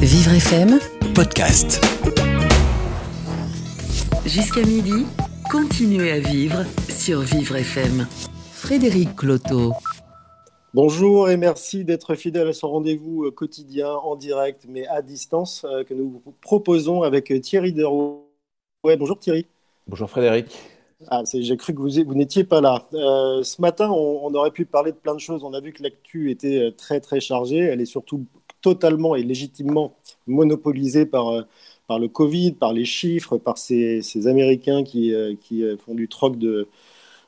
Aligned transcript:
Vivre 0.00 0.32
FM, 0.32 0.78
podcast. 1.14 1.80
jusqu'à 4.26 4.62
midi, 4.62 5.06
continuez 5.50 6.12
à 6.12 6.20
vivre 6.20 6.64
sur 6.88 7.20
Vivre 7.20 7.56
FM. 7.56 8.06
Frédéric 8.52 9.16
Cloteau. 9.16 9.72
Bonjour 10.74 11.28
et 11.30 11.36
merci 11.36 11.84
d'être 11.84 12.14
fidèle 12.14 12.48
à 12.48 12.52
ce 12.52 12.64
rendez-vous 12.64 13.24
euh, 13.24 13.30
quotidien 13.32 13.90
en 13.92 14.14
direct 14.14 14.66
mais 14.68 14.86
à 14.86 15.02
distance 15.02 15.64
euh, 15.68 15.82
que 15.82 15.94
nous 15.94 16.20
vous 16.24 16.34
proposons 16.40 17.02
avec 17.02 17.32
euh, 17.32 17.40
Thierry 17.40 17.72
Derouet. 17.72 18.20
Ouais, 18.84 18.96
bonjour 18.96 19.18
Thierry. 19.18 19.46
Bonjour 19.88 20.08
Frédéric. 20.08 20.46
Ah, 21.08 21.22
c'est- 21.24 21.42
j'ai 21.42 21.56
cru 21.56 21.74
que 21.74 21.80
vous, 21.80 21.88
vous 22.06 22.14
n'étiez 22.14 22.44
pas 22.44 22.60
là. 22.60 22.86
Euh, 22.94 23.42
ce 23.42 23.60
matin, 23.60 23.90
on, 23.90 24.20
on 24.22 24.34
aurait 24.34 24.50
pu 24.50 24.64
parler 24.66 24.92
de 24.92 24.96
plein 24.98 25.14
de 25.14 25.20
choses. 25.20 25.42
On 25.42 25.54
a 25.54 25.60
vu 25.60 25.72
que 25.72 25.82
l'actu 25.82 26.30
était 26.30 26.72
très 26.76 27.00
très 27.00 27.20
chargée. 27.20 27.56
Elle 27.58 27.80
est 27.80 27.86
surtout 27.86 28.26
totalement 28.62 29.14
et 29.16 29.22
légitimement 29.22 29.94
monopolisée 30.26 31.06
par, 31.06 31.28
euh, 31.28 31.42
par 31.86 31.98
le 31.98 32.08
Covid, 32.08 32.52
par 32.52 32.72
les 32.72 32.84
chiffres, 32.84 33.38
par 33.38 33.58
ces, 33.58 34.02
ces 34.02 34.26
Américains 34.26 34.84
qui, 34.84 35.14
euh, 35.14 35.34
qui 35.40 35.64
euh, 35.64 35.76
font 35.76 35.94
du 35.94 36.08
troc 36.08 36.38
de, 36.38 36.68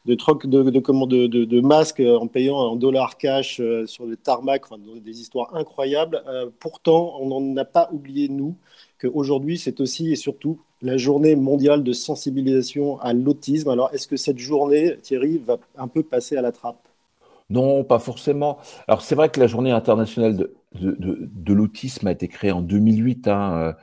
de 0.07 0.15
troc 0.15 0.47
de, 0.47 0.63
de, 0.63 1.27
de, 1.27 1.45
de- 1.45 1.61
masques 1.61 2.01
en 2.01 2.27
payant 2.27 2.57
en 2.57 2.77
dollars 2.77 3.17
cash 3.19 3.61
sur 3.87 4.07
le 4.07 4.17
tarmac, 4.17 4.65
enfin, 4.65 4.81
des 5.05 5.21
histoires 5.21 5.55
incroyables. 5.55 6.23
Pourtant, 6.59 7.17
on 7.21 7.29
n'en 7.29 7.57
a 7.57 7.65
pas 7.65 7.89
oublié, 7.93 8.29
nous, 8.29 8.57
qu'aujourd'hui, 9.01 9.59
c'est 9.59 9.81
aussi 9.81 10.13
et 10.13 10.17
surtout 10.17 10.59
la 10.83 10.97
journée 10.97 11.37
mondiale 11.37 11.85
de 11.85 11.93
sensibilisation 11.93 12.99
à 13.01 13.13
l'autisme. 13.13 13.69
Alors, 13.69 13.91
est-ce 13.95 14.09
que 14.09 14.17
cette 14.17 14.39
journée, 14.39 14.97
Thierry, 15.03 15.39
va 15.39 15.59
un 15.77 15.89
peu 15.89 16.03
passer 16.03 16.37
à 16.37 16.43
la 16.43 16.51
trappe? 16.53 16.89
Non, 17.51 17.85
pas 17.85 17.99
forcément. 17.99 18.59
Alors 18.89 19.03
c'est 19.03 19.15
vrai 19.15 19.29
que 19.31 19.39
la 19.41 19.47
journée 19.47 19.71
internationale 19.73 20.37
de, 20.37 20.55
de, 20.75 20.97
de, 20.99 21.53
l'autisme 21.53 22.07
a 22.07 22.13
été 22.13 22.29
créée 22.29 22.53
en 22.53 22.63
2008. 22.63 23.29
Hein, 23.29 23.75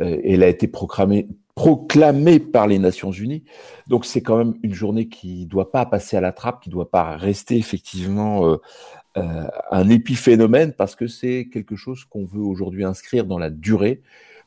euh, 0.00 0.18
et 0.22 0.34
elle 0.34 0.42
a 0.42 0.48
été 0.48 0.66
proclamée, 0.66 1.28
proclamée 1.54 2.40
par 2.40 2.66
les 2.66 2.78
Nations 2.78 3.12
Unies. 3.12 3.44
Donc 3.86 4.04
c'est 4.04 4.22
quand 4.22 4.36
même 4.36 4.54
une 4.62 4.74
journée 4.74 5.08
qui 5.08 5.46
doit 5.46 5.70
pas 5.70 5.86
passer 5.86 6.16
à 6.16 6.20
la 6.20 6.32
trappe, 6.32 6.62
qui 6.62 6.70
doit 6.70 6.90
pas 6.90 7.16
rester 7.16 7.56
effectivement 7.56 8.46
euh, 8.46 8.56
euh, 9.16 9.46
un 9.70 9.88
épiphénomène 9.88 10.72
parce 10.72 10.96
que 10.96 11.06
c'est 11.06 11.48
quelque 11.52 11.76
chose 11.76 12.04
qu'on 12.04 12.24
veut 12.24 12.42
aujourd'hui 12.42 12.84
inscrire 12.84 13.24
dans 13.26 13.38
la 13.38 13.50
durée. 13.50 14.02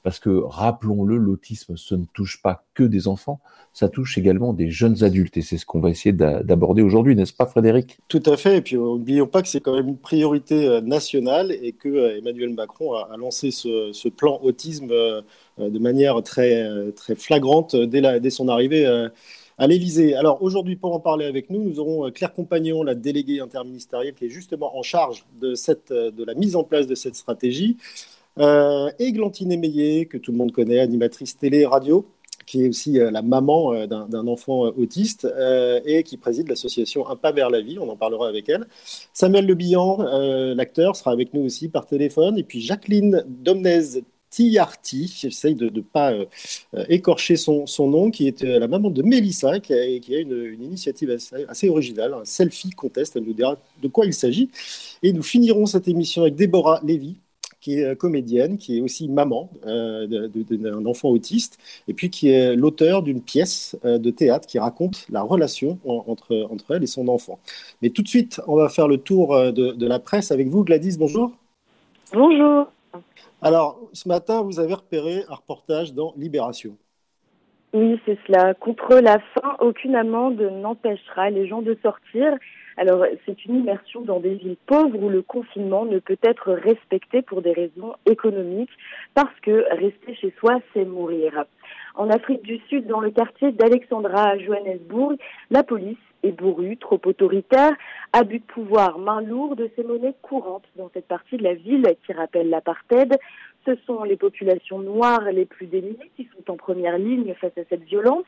Parce 0.07 0.19
que 0.19 0.29
rappelons-le, 0.29 1.17
l'autisme, 1.17 1.75
ce 1.75 1.93
ne 1.93 2.05
touche 2.13 2.41
pas 2.41 2.63
que 2.73 2.83
des 2.83 3.09
enfants, 3.09 3.41
ça 3.73 3.89
touche 3.89 4.17
également 4.17 4.53
des 4.53 4.69
jeunes 4.69 5.03
adultes. 5.03 5.35
Et 5.35 5.41
c'est 5.41 5.57
ce 5.57 5.65
qu'on 5.65 5.81
va 5.81 5.89
essayer 5.89 6.13
d'a- 6.13 6.43
d'aborder 6.43 6.81
aujourd'hui, 6.81 7.13
n'est-ce 7.13 7.33
pas 7.33 7.45
Frédéric? 7.45 7.97
Tout 8.07 8.23
à 8.25 8.37
fait. 8.37 8.55
Et 8.55 8.61
puis, 8.61 8.77
n'oublions 8.77 9.27
pas 9.27 9.41
que 9.41 9.49
c'est 9.49 9.59
quand 9.59 9.75
même 9.75 9.89
une 9.89 9.97
priorité 9.97 10.65
euh, 10.65 10.79
nationale 10.79 11.51
et 11.51 11.73
que 11.73 11.89
euh, 11.89 12.17
Emmanuel 12.19 12.53
Macron 12.53 12.93
a, 12.93 13.17
lancé 13.17 13.51
ce, 13.51 14.07
plan 14.07 14.39
autisme 14.41 14.91
euh, 14.91 15.21
de 15.59 15.77
manière 15.77 16.23
très, 16.23 16.65
très 16.93 17.15
flagrante 17.15 17.75
dès, 17.75 18.29
son 18.29 18.47
arrivée 18.47 18.85
à 19.57 19.67
l'Élysée. 19.67 20.15
Alors, 20.15 20.41
aujourd'hui, 20.41 20.77
pour 20.77 20.93
en 20.93 21.01
parler 21.01 21.25
avec 21.25 21.49
nous, 21.49 21.61
nous 21.61 21.81
aurons 21.81 22.09
Claire 22.11 22.33
Compagnon, 22.33 22.81
la 22.81 22.95
déléguée 22.95 23.41
interministérielle 23.41 24.13
qui 24.13 24.27
est 24.27 24.29
justement 24.29 24.77
en 24.77 24.83
charge 24.83 25.25
de 25.41 26.23
la 26.23 26.33
mise 26.33 26.55
en 26.55 26.63
place 26.63 26.87
de 26.87 26.95
cette 26.95 27.15
stratégie. 27.15 27.75
Euh, 28.39 28.91
et 28.99 29.11
Glantine 29.11 29.51
Émeillé, 29.51 30.05
que 30.05 30.17
tout 30.17 30.31
le 30.31 30.37
monde 30.37 30.51
connaît, 30.51 30.79
animatrice 30.79 31.37
télé 31.37 31.59
et 31.59 31.65
radio, 31.65 32.05
qui 32.45 32.63
est 32.63 32.69
aussi 32.69 32.99
euh, 32.99 33.11
la 33.11 33.21
maman 33.21 33.73
euh, 33.73 33.87
d'un 33.87 34.27
enfant 34.27 34.65
euh, 34.65 34.71
autiste 34.77 35.25
euh, 35.25 35.81
et 35.85 36.03
qui 36.03 36.17
préside 36.17 36.47
l'association 36.47 37.07
Un 37.07 37.15
pas 37.15 37.31
vers 37.31 37.49
la 37.49 37.61
vie. 37.61 37.77
On 37.79 37.89
en 37.89 37.97
parlera 37.97 38.27
avec 38.27 38.47
elle. 38.49 38.67
Samuel 39.13 39.45
Le 39.45 39.55
Bihan, 39.55 39.99
euh, 40.01 40.55
l'acteur, 40.55 40.95
sera 40.95 41.11
avec 41.11 41.33
nous 41.33 41.41
aussi 41.41 41.67
par 41.67 41.85
téléphone. 41.85 42.37
Et 42.37 42.43
puis 42.43 42.61
Jacqueline 42.61 43.23
Domnez 43.27 44.01
Tiarty, 44.29 45.13
j'essaye 45.19 45.55
de 45.55 45.69
ne 45.69 45.81
pas 45.81 46.11
euh, 46.11 46.25
euh, 46.75 46.85
écorcher 46.89 47.37
son, 47.37 47.65
nom, 47.79 48.11
qui 48.11 48.27
est 48.27 48.43
euh, 48.43 48.59
la 48.59 48.67
maman 48.67 48.89
de 48.89 49.01
Mélissa, 49.01 49.59
qui 49.59 49.73
a, 49.73 49.99
qui 49.99 50.15
a 50.15 50.19
une, 50.19 50.45
une 50.45 50.63
initiative 50.63 51.11
assez, 51.11 51.45
assez 51.47 51.69
originale, 51.69 52.13
un 52.13 52.25
selfie 52.25 52.71
contest. 52.71 53.15
Elle 53.15 53.23
nous 53.23 53.33
dira 53.33 53.57
de 53.81 53.87
quoi 53.87 54.05
il 54.05 54.13
s'agit. 54.13 54.49
Et 55.03 55.13
nous 55.13 55.23
finirons 55.23 55.65
cette 55.65 55.87
émission 55.87 56.23
avec 56.23 56.35
Déborah 56.35 56.81
Lévy, 56.83 57.17
qui 57.67 57.81
est 57.81 57.83
euh, 57.83 57.95
comédienne, 57.95 58.57
qui 58.57 58.77
est 58.77 58.81
aussi 58.81 59.09
maman 59.09 59.49
euh, 59.65 60.07
d'un 60.07 60.85
enfant 60.85 61.09
autiste, 61.09 61.57
et 61.89 61.93
puis 61.93 62.09
qui 62.09 62.29
est 62.29 62.55
l'auteur 62.55 63.03
d'une 63.03 63.21
pièce 63.21 63.77
euh, 63.83 63.97
de 63.97 64.09
théâtre 64.09 64.47
qui 64.47 64.57
raconte 64.57 65.05
la 65.09 65.21
relation 65.21 65.77
en- 65.85 66.05
entre, 66.07 66.47
entre 66.49 66.75
elle 66.75 66.83
et 66.83 66.87
son 66.87 67.09
enfant. 67.09 67.39
Mais 67.81 67.89
tout 67.89 68.03
de 68.03 68.07
suite, 68.07 68.39
on 68.47 68.55
va 68.55 68.69
faire 68.69 68.87
le 68.87 68.97
tour 68.97 69.35
de, 69.51 69.73
de 69.73 69.87
la 69.87 69.99
presse 69.99 70.31
avec 70.31 70.47
vous, 70.47 70.63
Gladys, 70.63 70.97
bonjour. 70.97 71.31
Bonjour. 72.13 72.67
Alors, 73.41 73.79
ce 73.91 74.07
matin, 74.07 74.41
vous 74.41 74.61
avez 74.61 74.73
repéré 74.73 75.25
un 75.27 75.35
reportage 75.35 75.93
dans 75.93 76.13
Libération. 76.15 76.77
Oui, 77.73 77.99
c'est 78.05 78.17
cela. 78.25 78.53
Contre 78.53 78.95
la 79.01 79.19
faim, 79.33 79.57
aucune 79.59 79.95
amende 79.95 80.39
n'empêchera 80.39 81.29
les 81.29 81.47
gens 81.47 81.61
de 81.61 81.77
sortir. 81.83 82.33
Alors, 82.79 83.03
c'est 83.25 83.43
une 83.45 83.55
immersion 83.55 84.01
dans 84.01 84.19
des 84.19 84.35
villes 84.35 84.57
pauvres 84.67 85.01
où 85.01 85.09
le 85.09 85.23
confinement 85.23 85.85
ne 85.85 85.97
peut 85.97 86.19
être 86.21 86.51
respecté 86.51 87.23
pour 87.23 87.41
des 87.41 87.51
raisons 87.51 87.95
économiques, 88.05 88.69
parce 89.15 89.33
que 89.41 89.65
rester 89.71 90.13
chez 90.13 90.31
soi, 90.39 90.59
c'est 90.73 90.85
mourir. 90.85 91.45
En 91.95 92.11
Afrique 92.11 92.43
du 92.43 92.59
Sud, 92.69 92.85
dans 92.85 92.99
le 92.99 93.09
quartier 93.09 93.51
d'Alexandra 93.51 94.29
à 94.29 94.37
Johannesburg, 94.37 95.15
la 95.49 95.63
police 95.63 95.97
est 96.21 96.31
bourrue, 96.31 96.77
trop 96.77 97.01
autoritaire, 97.03 97.71
abus 98.13 98.39
de 98.39 98.43
pouvoir, 98.43 98.99
main 98.99 99.21
lourde, 99.21 99.67
ces 99.75 99.83
monnaies 99.83 100.15
courantes 100.21 100.67
dans 100.75 100.91
cette 100.93 101.07
partie 101.07 101.37
de 101.37 101.43
la 101.43 101.55
ville 101.55 101.95
qui 102.05 102.13
rappelle 102.13 102.49
l'apartheid. 102.49 103.17
Ce 103.65 103.75
sont 103.87 104.03
les 104.03 104.17
populations 104.17 104.79
noires 104.79 105.31
les 105.31 105.45
plus 105.45 105.65
démunies 105.65 106.11
qui 106.15 106.29
sont 106.35 106.51
en 106.51 106.57
première 106.57 106.99
ligne 106.99 107.33
face 107.33 107.57
à 107.57 107.61
cette 107.69 107.83
violence. 107.83 108.25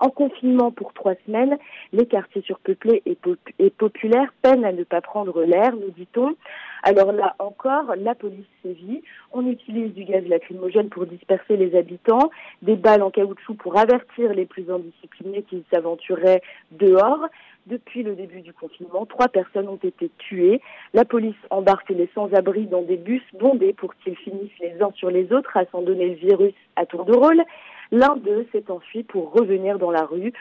En 0.00 0.08
confinement 0.08 0.70
pour 0.70 0.94
trois 0.94 1.14
semaines, 1.26 1.58
les 1.92 2.06
quartiers 2.06 2.40
surpeuplés 2.42 3.02
et, 3.04 3.14
pop- 3.14 3.38
et 3.58 3.68
populaires 3.68 4.32
peinent 4.40 4.64
à 4.64 4.72
ne 4.72 4.82
pas 4.82 5.02
prendre 5.02 5.42
l'air, 5.44 5.76
nous 5.76 5.90
dit-on. 5.90 6.34
Alors 6.82 7.12
là 7.12 7.36
encore, 7.38 7.94
la 7.98 8.14
police 8.14 8.46
sévit. 8.62 9.02
On 9.32 9.46
utilise 9.46 9.92
du 9.92 10.04
gaz 10.04 10.26
lacrymogène 10.26 10.88
pour 10.88 11.04
disperser 11.04 11.58
les 11.58 11.76
habitants, 11.76 12.30
des 12.62 12.76
balles 12.76 13.02
en 13.02 13.10
caoutchouc 13.10 13.54
pour 13.58 13.78
avertir 13.78 14.32
les 14.32 14.46
plus 14.46 14.70
indisciplinés 14.70 15.42
qui 15.42 15.62
s'aventuraient 15.70 16.40
dehors. 16.72 17.26
Depuis 17.66 18.02
le 18.02 18.14
début 18.14 18.40
du 18.40 18.54
confinement, 18.54 19.04
trois 19.04 19.28
personnes 19.28 19.68
ont 19.68 19.78
été 19.84 20.10
tuées. 20.16 20.62
La 20.94 21.04
police 21.04 21.36
embarque 21.50 21.90
les 21.90 22.08
sans-abri 22.14 22.64
dans 22.64 22.80
des 22.80 22.96
bus 22.96 23.22
bondés 23.38 23.74
pour 23.74 23.94
qu'ils 23.96 24.16
finissent 24.16 24.58
les 24.60 24.80
uns 24.80 24.92
sur 24.94 25.10
les 25.10 25.30
autres 25.34 25.54
à 25.58 25.66
s'en 25.66 25.82
donner 25.82 26.08
le 26.08 26.14
virus 26.14 26.54
à 26.76 26.86
tour 26.86 27.04
de 27.04 27.12
rôle. 27.12 27.42
L'un 27.92 28.16
d'eux 28.16 28.46
s'est 28.52 28.70
enfui 28.70 29.02
pour 29.02 29.32
revenir 29.32 29.78
dans 29.78 29.90
la 29.90 30.04
rue. 30.04 30.32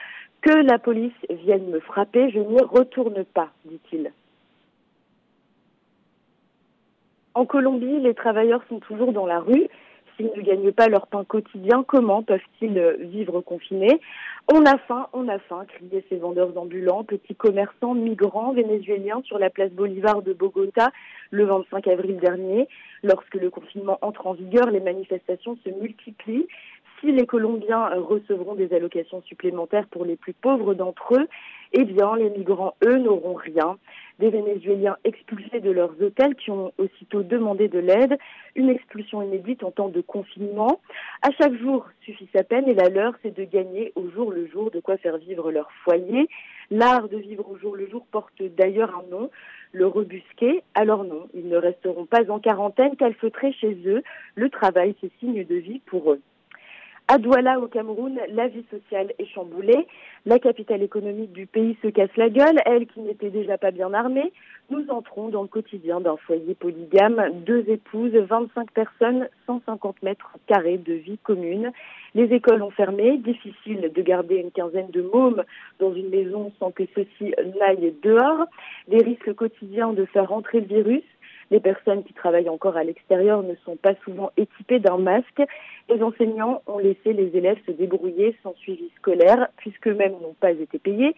Que 0.41 0.53
la 0.53 0.79
police 0.79 1.11
vienne 1.29 1.69
me 1.69 1.79
frapper, 1.79 2.29
je 2.29 2.39
n'y 2.39 2.61
retourne 2.61 3.25
pas, 3.25 3.49
dit-il. 3.65 4.11
En 7.33 7.45
Colombie, 7.45 7.99
les 7.99 8.13
travailleurs 8.13 8.63
sont 8.69 8.79
toujours 8.79 9.11
dans 9.11 9.25
la 9.25 9.39
rue. 9.39 9.67
S'ils 10.15 10.31
ne 10.35 10.41
gagnent 10.41 10.71
pas 10.71 10.87
leur 10.87 11.07
pain 11.07 11.23
quotidien, 11.23 11.83
comment 11.87 12.23
peuvent-ils 12.23 12.77
euh, 12.77 12.97
vivre 12.99 13.39
confinés? 13.39 14.01
On 14.51 14.66
a 14.66 14.77
faim, 14.79 15.07
on 15.13 15.27
a 15.29 15.39
faim, 15.39 15.63
criaient 15.66 16.03
ces 16.09 16.17
vendeurs 16.17 16.57
ambulants, 16.57 17.03
petits 17.03 17.35
commerçants, 17.35 17.93
migrants, 17.93 18.51
vénézuéliens 18.51 19.21
sur 19.23 19.39
la 19.39 19.49
place 19.49 19.71
Bolivar 19.71 20.21
de 20.21 20.33
Bogota 20.33 20.89
le 21.31 21.45
25 21.45 21.87
avril 21.87 22.17
dernier. 22.17 22.67
Lorsque 23.03 23.35
le 23.35 23.49
confinement 23.49 23.97
entre 24.01 24.27
en 24.27 24.33
vigueur, 24.33 24.69
les 24.71 24.81
manifestations 24.81 25.57
se 25.63 25.69
multiplient. 25.69 26.47
Si 26.99 27.11
les 27.13 27.25
Colombiens 27.25 27.91
euh, 27.91 28.01
recevront 28.01 28.55
des 28.55 28.73
allocations 28.73 29.21
supplémentaires 29.21 29.87
pour 29.87 30.03
les 30.03 30.17
plus 30.17 30.33
pauvres 30.33 30.73
d'entre 30.73 31.15
eux, 31.15 31.27
eh 31.71 31.85
bien, 31.85 32.15
les 32.17 32.29
migrants, 32.29 32.75
eux, 32.83 32.97
n'auront 32.97 33.35
rien. 33.35 33.77
Des 34.17 34.29
Vénézuéliens 34.29 34.97
expulsés 35.05 35.61
de 35.61 35.71
leurs 35.71 36.01
hôtels 36.01 36.35
qui 36.35 36.51
ont 36.51 36.73
aussitôt 36.77 37.23
demandé 37.23 37.69
de 37.69 37.79
l'aide, 37.79 38.17
une 38.55 38.69
expulsion 38.69 39.21
inédite 39.21 39.63
en 39.63 39.71
temps 39.71 39.87
de 39.87 40.01
confinement. 40.01 40.81
À 41.22 41.29
chaque 41.40 41.53
jour 41.53 41.87
suffit 42.01 42.28
sa 42.35 42.43
peine 42.43 42.67
et 42.67 42.73
la 42.73 42.90
leur, 42.90 43.13
c'est 43.22 43.37
de 43.37 43.45
gagner 43.45 43.93
au 43.95 44.09
jour 44.09 44.31
le 44.31 44.47
jour 44.47 44.72
de 44.72 44.81
quoi 44.81 44.97
faire 44.97 45.17
vivre 45.17 45.52
leur 45.52 45.72
foyer. 45.84 46.28
L'art 46.69 47.07
de 47.07 47.17
vivre 47.17 47.49
au 47.49 47.57
jour 47.57 47.78
le 47.78 47.87
jour 47.87 48.05
porte 48.11 48.41
d'ailleurs 48.41 48.93
un 48.95 49.09
nom, 49.09 49.29
le 49.72 49.87
rebusqué. 49.87 50.63
Alors 50.75 51.05
non, 51.05 51.29
ils 51.34 51.47
ne 51.47 51.57
resteront 51.57 52.05
pas 52.05 52.29
en 52.29 52.40
quarantaine, 52.40 52.97
calfeutrés 52.97 53.53
chez 53.53 53.78
eux. 53.85 54.03
Le 54.35 54.49
travail, 54.49 54.95
c'est 54.99 55.11
signe 55.19 55.45
de 55.45 55.55
vie 55.55 55.79
pour 55.85 56.11
eux. 56.11 56.22
À 57.11 57.17
Douala, 57.17 57.59
au 57.59 57.66
Cameroun, 57.66 58.20
la 58.29 58.50
vie 58.50 58.64
sociale 58.70 59.14
est 59.17 59.26
chamboulée. 59.26 59.88
La 60.28 60.38
capitale 60.38 60.84
économique 60.84 61.32
du 61.32 61.47
pays 61.47 61.76
se 61.82 61.88
casse 61.88 62.16
la 62.17 62.29
gueule, 62.29 62.59
elle 62.67 62.85
qui 62.85 63.00
n'était 63.00 63.32
déjà 63.32 63.58
pas 63.58 63.72
bien 63.72 63.96
armée. 63.96 64.32
Nous 64.70 64.85
entrons 64.90 65.29
dans 65.29 65.41
le 65.41 65.47
quotidien 65.47 66.02
d'un 66.02 66.17
foyer 66.17 66.53
polygame, 66.53 67.20
deux 67.47 67.67
épouses, 67.67 68.11
25 68.11 68.70
personnes, 68.70 69.28
150 69.47 70.03
mètres 70.03 70.38
carrés 70.46 70.78
de 70.78 70.94
vie 70.94 71.17
commune. 71.17 71.72
Les 72.14 72.32
écoles 72.32 72.61
ont 72.61 72.70
fermé, 72.70 73.17
difficile 73.17 73.91
de 73.91 74.02
garder 74.03 74.35
une 74.35 74.52
quinzaine 74.52 74.91
de 74.91 75.02
mômes 75.02 75.44
dans 75.79 75.91
une 75.91 76.09
maison 76.09 76.52
sans 76.59 76.70
que 76.70 76.84
ceux-ci 76.94 77.34
n'aillent 77.59 77.96
dehors. 78.03 78.46
Des 78.88 79.00
risques 79.00 79.34
quotidiens 79.34 79.94
de 79.94 80.05
faire 80.05 80.29
rentrer 80.29 80.59
le 80.59 80.67
virus. 80.67 81.03
Les 81.51 81.59
personnes 81.59 82.03
qui 82.03 82.13
travaillent 82.13 82.49
encore 82.49 82.78
à 82.78 82.84
l'extérieur 82.84 83.41
ne 83.41 83.55
sont 83.66 83.75
pas 83.75 83.96
souvent 84.03 84.31
équipées 84.37 84.79
d'un 84.79 84.97
masque. 84.97 85.41
Les 85.90 86.01
enseignants 86.03 86.61
ont 86.67 86.78
laissé 86.78 87.13
les 87.13 87.35
élèves 87.35 87.57
se 87.66 87.72
débrouiller 87.72 88.35
sans 88.43 88.53
suivi 88.55 88.91
scolaire, 88.97 89.47
puisqu'eux-mêmes 89.57 90.13
n'ont 90.22 90.35
pas 90.40 90.51
été 90.51 90.78
payés. 90.78 91.16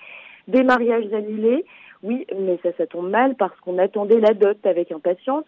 Des 0.47 0.63
mariages 0.63 1.11
annulés, 1.13 1.65
oui, 2.03 2.25
mais 2.39 2.57
ça, 2.63 2.69
ça 2.77 2.87
tombe 2.87 3.09
mal 3.09 3.35
parce 3.35 3.57
qu'on 3.59 3.77
attendait 3.77 4.19
la 4.19 4.33
dot 4.33 4.65
avec 4.65 4.91
impatience. 4.91 5.45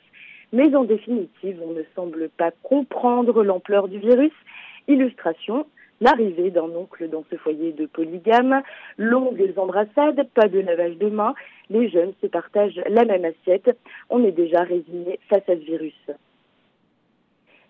Mais 0.52 0.76
en 0.76 0.84
définitive, 0.84 1.60
on 1.66 1.72
ne 1.72 1.84
semble 1.96 2.30
pas 2.30 2.52
comprendre 2.62 3.44
l'ampleur 3.44 3.88
du 3.88 3.98
virus. 3.98 4.34
Illustration, 4.88 5.66
l'arrivée 6.04 6.52
d'un 6.52 6.70
oncle 6.76 7.10
dans 7.10 7.24
ce 7.32 7.38
foyer 7.38 7.72
de 7.72 7.86
polygame, 7.86 8.62
longues 8.98 9.54
embrassades, 9.58 10.28
pas 10.34 10.48
de 10.48 10.60
lavage 10.60 10.98
de 10.98 11.10
mains, 11.10 11.34
les 11.70 11.90
jeunes 11.90 12.14
se 12.22 12.28
partagent 12.28 12.82
la 12.88 13.06
même 13.06 13.26
assiette. 13.26 13.76
On 14.10 14.24
est 14.24 14.32
déjà 14.32 14.62
résigné 14.64 15.20
face 15.30 15.48
à 15.48 15.56
ce 15.56 15.66
virus. 15.66 16.12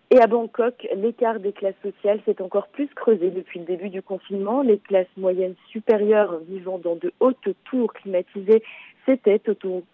Et 0.09 0.19
à 0.19 0.27
Bangkok, 0.27 0.87
l'écart 0.95 1.39
des 1.39 1.53
classes 1.53 1.81
sociales 1.81 2.19
s'est 2.25 2.41
encore 2.41 2.67
plus 2.67 2.87
creusé 2.87 3.31
depuis 3.31 3.59
le 3.59 3.65
début 3.65 3.89
du 3.89 4.01
confinement. 4.03 4.61
Les 4.61 4.77
classes 4.77 5.07
moyennes 5.17 5.55
supérieures 5.69 6.37
vivant 6.47 6.77
dans 6.77 6.95
de 6.95 7.11
hautes 7.19 7.49
tours 7.65 7.93
climatisées 7.93 8.61
s'étaient 9.05 9.41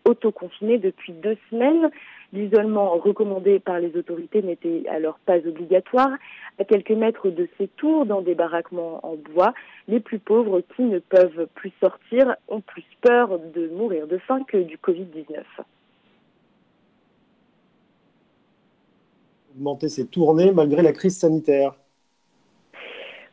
auto-confinées 0.05 0.77
depuis 0.77 1.13
deux 1.13 1.37
semaines. 1.49 1.89
L'isolement 2.31 2.91
recommandé 2.97 3.59
par 3.59 3.79
les 3.79 3.95
autorités 3.97 4.41
n'était 4.41 4.83
alors 4.89 5.19
pas 5.25 5.37
obligatoire. 5.37 6.11
À 6.59 6.63
quelques 6.63 6.91
mètres 6.91 7.29
de 7.29 7.47
ces 7.57 7.67
tours, 7.67 8.05
dans 8.05 8.21
des 8.21 8.35
baraquements 8.35 8.99
en 9.03 9.15
bois, 9.15 9.53
les 9.87 9.99
plus 9.99 10.19
pauvres 10.19 10.61
qui 10.75 10.83
ne 10.83 10.99
peuvent 10.99 11.47
plus 11.55 11.73
sortir 11.79 12.35
ont 12.47 12.61
plus 12.61 12.85
peur 13.01 13.39
de 13.39 13.67
mourir 13.69 14.07
de 14.07 14.17
faim 14.17 14.43
que 14.47 14.57
du 14.57 14.77
Covid-19. 14.77 15.43
augmenter 19.59 19.89
ses 19.89 20.07
tournées 20.07 20.51
malgré 20.51 20.81
la 20.81 20.93
crise 20.93 21.17
sanitaire. 21.17 21.75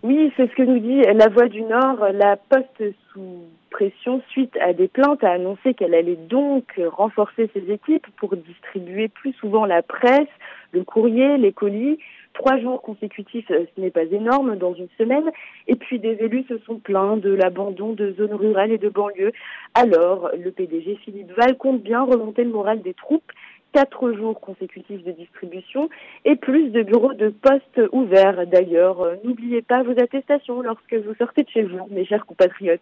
Oui, 0.03 0.33
c'est 0.37 0.49
ce 0.51 0.55
que 0.55 0.63
nous 0.63 0.79
dit 0.79 1.01
la 1.03 1.29
Voix 1.29 1.49
du 1.49 1.63
Nord. 1.63 2.07
La 2.13 2.37
Poste, 2.37 2.95
sous 3.13 3.45
pression 3.71 4.23
suite 4.29 4.57
à 4.61 4.73
des 4.73 4.89
plaintes, 4.89 5.25
a 5.25 5.33
annoncé 5.33 5.75
qu'elle 5.75 5.95
allait 5.95 6.17
donc 6.17 6.79
renforcer 6.93 7.51
ses 7.55 7.71
équipes 7.73 8.07
pour 8.19 8.37
distribuer 8.37 9.09
plus 9.09 9.33
souvent 9.35 9.65
la 9.65 9.83
presse, 9.83 10.29
le 10.73 10.85
courrier, 10.85 11.39
les 11.39 11.53
colis. 11.53 11.99
Trois 12.35 12.59
jours 12.59 12.83
consécutifs, 12.83 13.47
ce 13.49 13.81
n'est 13.81 13.91
pas 13.91 14.05
énorme 14.05 14.57
dans 14.57 14.75
une 14.75 14.89
semaine. 14.99 15.31
Et 15.67 15.77
puis 15.77 15.99
des 15.99 16.19
élus 16.21 16.45
se 16.47 16.59
sont 16.59 16.79
plaints 16.79 17.17
de 17.17 17.31
l'abandon 17.31 17.95
de 17.95 18.13
zones 18.19 18.35
rurales 18.35 18.73
et 18.73 18.79
de 18.79 18.91
banlieues. 18.91 19.33
Alors, 19.73 20.31
le 20.39 20.51
PDG 20.51 20.97
Philippe 20.97 21.33
Val 21.39 21.57
compte 21.57 21.83
bien 21.83 22.03
remonter 22.03 22.45
le 22.45 22.51
moral 22.51 22.83
des 22.83 22.93
troupes 22.93 23.33
quatre 23.77 24.11
jours 24.15 24.41
consécutifs 24.41 25.05
de 25.05 25.13
distribution 25.13 25.91
et 26.25 26.35
plus 26.35 26.71
de 26.71 26.83
bureaux 26.83 27.13
de 27.13 27.29
poste 27.29 27.79
ouverts. 27.93 28.47
D'ailleurs, 28.47 29.03
euh, 29.03 29.17
n'oubliez 29.23 29.61
pas 29.61 29.83
vos 29.83 29.93
attestations 30.01 30.63
lorsque 30.63 30.95
vous 30.95 31.15
sortez 31.17 31.43
de 31.43 31.51
chez 31.51 31.63
vous, 31.63 31.87
mes 31.91 32.07
chers 32.07 32.25
compatriotes. 32.25 32.81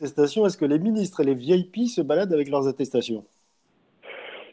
Attestations, 0.00 0.44
est-ce 0.46 0.58
que 0.58 0.64
les 0.64 0.80
ministres 0.80 1.20
et 1.20 1.24
les 1.24 1.34
VIP 1.34 1.86
se 1.86 2.00
baladent 2.00 2.32
avec 2.32 2.50
leurs 2.50 2.66
attestations? 2.66 3.24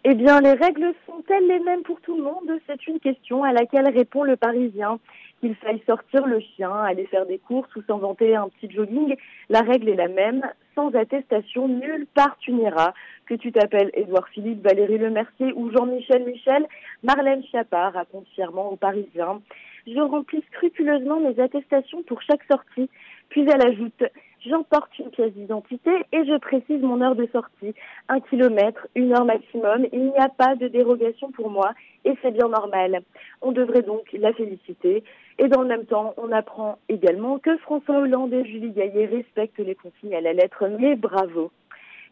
Eh 0.04 0.14
bien, 0.14 0.42
les 0.42 0.54
règles 0.54 0.94
sont-elles 1.08 1.48
les 1.48 1.60
mêmes 1.60 1.82
pour 1.82 2.00
tout 2.02 2.16
le 2.16 2.22
monde? 2.22 2.52
C'est 2.68 2.86
une 2.86 3.00
question 3.00 3.44
à 3.44 3.52
laquelle 3.52 3.90
répond 3.90 4.24
le 4.24 4.38
Parisien. 4.38 5.00
Qu'il 5.40 5.56
faille 5.56 5.82
sortir 5.86 6.26
le 6.28 6.40
chien, 6.40 6.72
aller 6.72 7.06
faire 7.06 7.26
des 7.26 7.38
courses 7.38 7.74
ou 7.76 7.82
s'inventer 7.84 8.36
un 8.36 8.50
petit 8.50 8.74
jogging, 8.74 9.16
la 9.50 9.62
règle 9.62 9.90
est 9.90 9.96
la 9.96 10.10
même. 10.10 10.42
Sans 10.76 10.94
attestation, 10.96 11.68
nulle 11.68 12.08
part 12.14 12.38
tu 12.40 12.52
n'iras. 12.52 12.94
Que 13.26 13.36
tu 13.36 13.52
t'appelles 13.52 13.92
Édouard 13.94 14.28
Philippe, 14.30 14.64
Valérie 14.64 14.98
Lemercier 14.98 15.54
ou 15.56 15.72
Jean-Michel 15.72 16.26
Michel, 16.26 16.66
Marlène 17.04 17.44
Chapard 17.52 17.94
raconte 17.94 18.28
fièrement 18.36 18.72
aux 18.72 18.76
Parisiens. 18.76 19.42
Je 19.88 20.00
remplis 20.00 20.44
scrupuleusement 20.52 21.20
mes 21.20 21.40
attestations 21.40 22.04
pour 22.04 22.22
chaque 22.22 22.44
sortie. 22.52 22.90
Puis 23.30 23.42
elle 23.42 23.66
ajoute 23.66 24.04
J'emporte 24.46 24.98
une 25.00 25.10
pièce 25.10 25.34
d'identité 25.34 25.92
et 26.14 26.26
je 26.26 26.38
précise 26.38 26.82
mon 26.82 27.02
heure 27.02 27.16
de 27.16 27.28
sortie. 27.34 27.74
Un 28.08 28.22
kilomètre, 28.22 28.88
une 28.96 29.12
heure 29.12 29.26
maximum. 29.26 29.86
Il 29.92 30.06
n'y 30.06 30.18
a 30.18 30.30
pas 30.30 30.56
de 30.56 30.70
dérogation 30.70 31.30
pour 31.32 31.50
moi 31.50 31.72
et 32.06 32.14
c'est 32.22 32.32
bien 32.32 32.48
normal. 32.48 33.02
On 33.42 33.52
devrait 33.52 33.82
donc 33.82 34.08
la 34.14 34.32
féliciter. 34.32 35.04
Et 35.40 35.48
dans 35.50 35.62
le 35.62 35.68
même 35.68 35.86
temps, 35.86 36.14
on 36.18 36.32
apprend 36.32 36.78
également 36.88 37.38
que 37.38 37.58
François 37.58 37.98
Hollande 37.98 38.34
et 38.34 38.46
Julie 38.46 38.72
Gaillet 38.72 39.08
respectent 39.08 39.60
les 39.60 39.76
consignes 39.76 40.16
à 40.16 40.22
la 40.22 40.32
lettre. 40.32 40.66
Mais 40.80 40.96
bravo. 40.96 41.52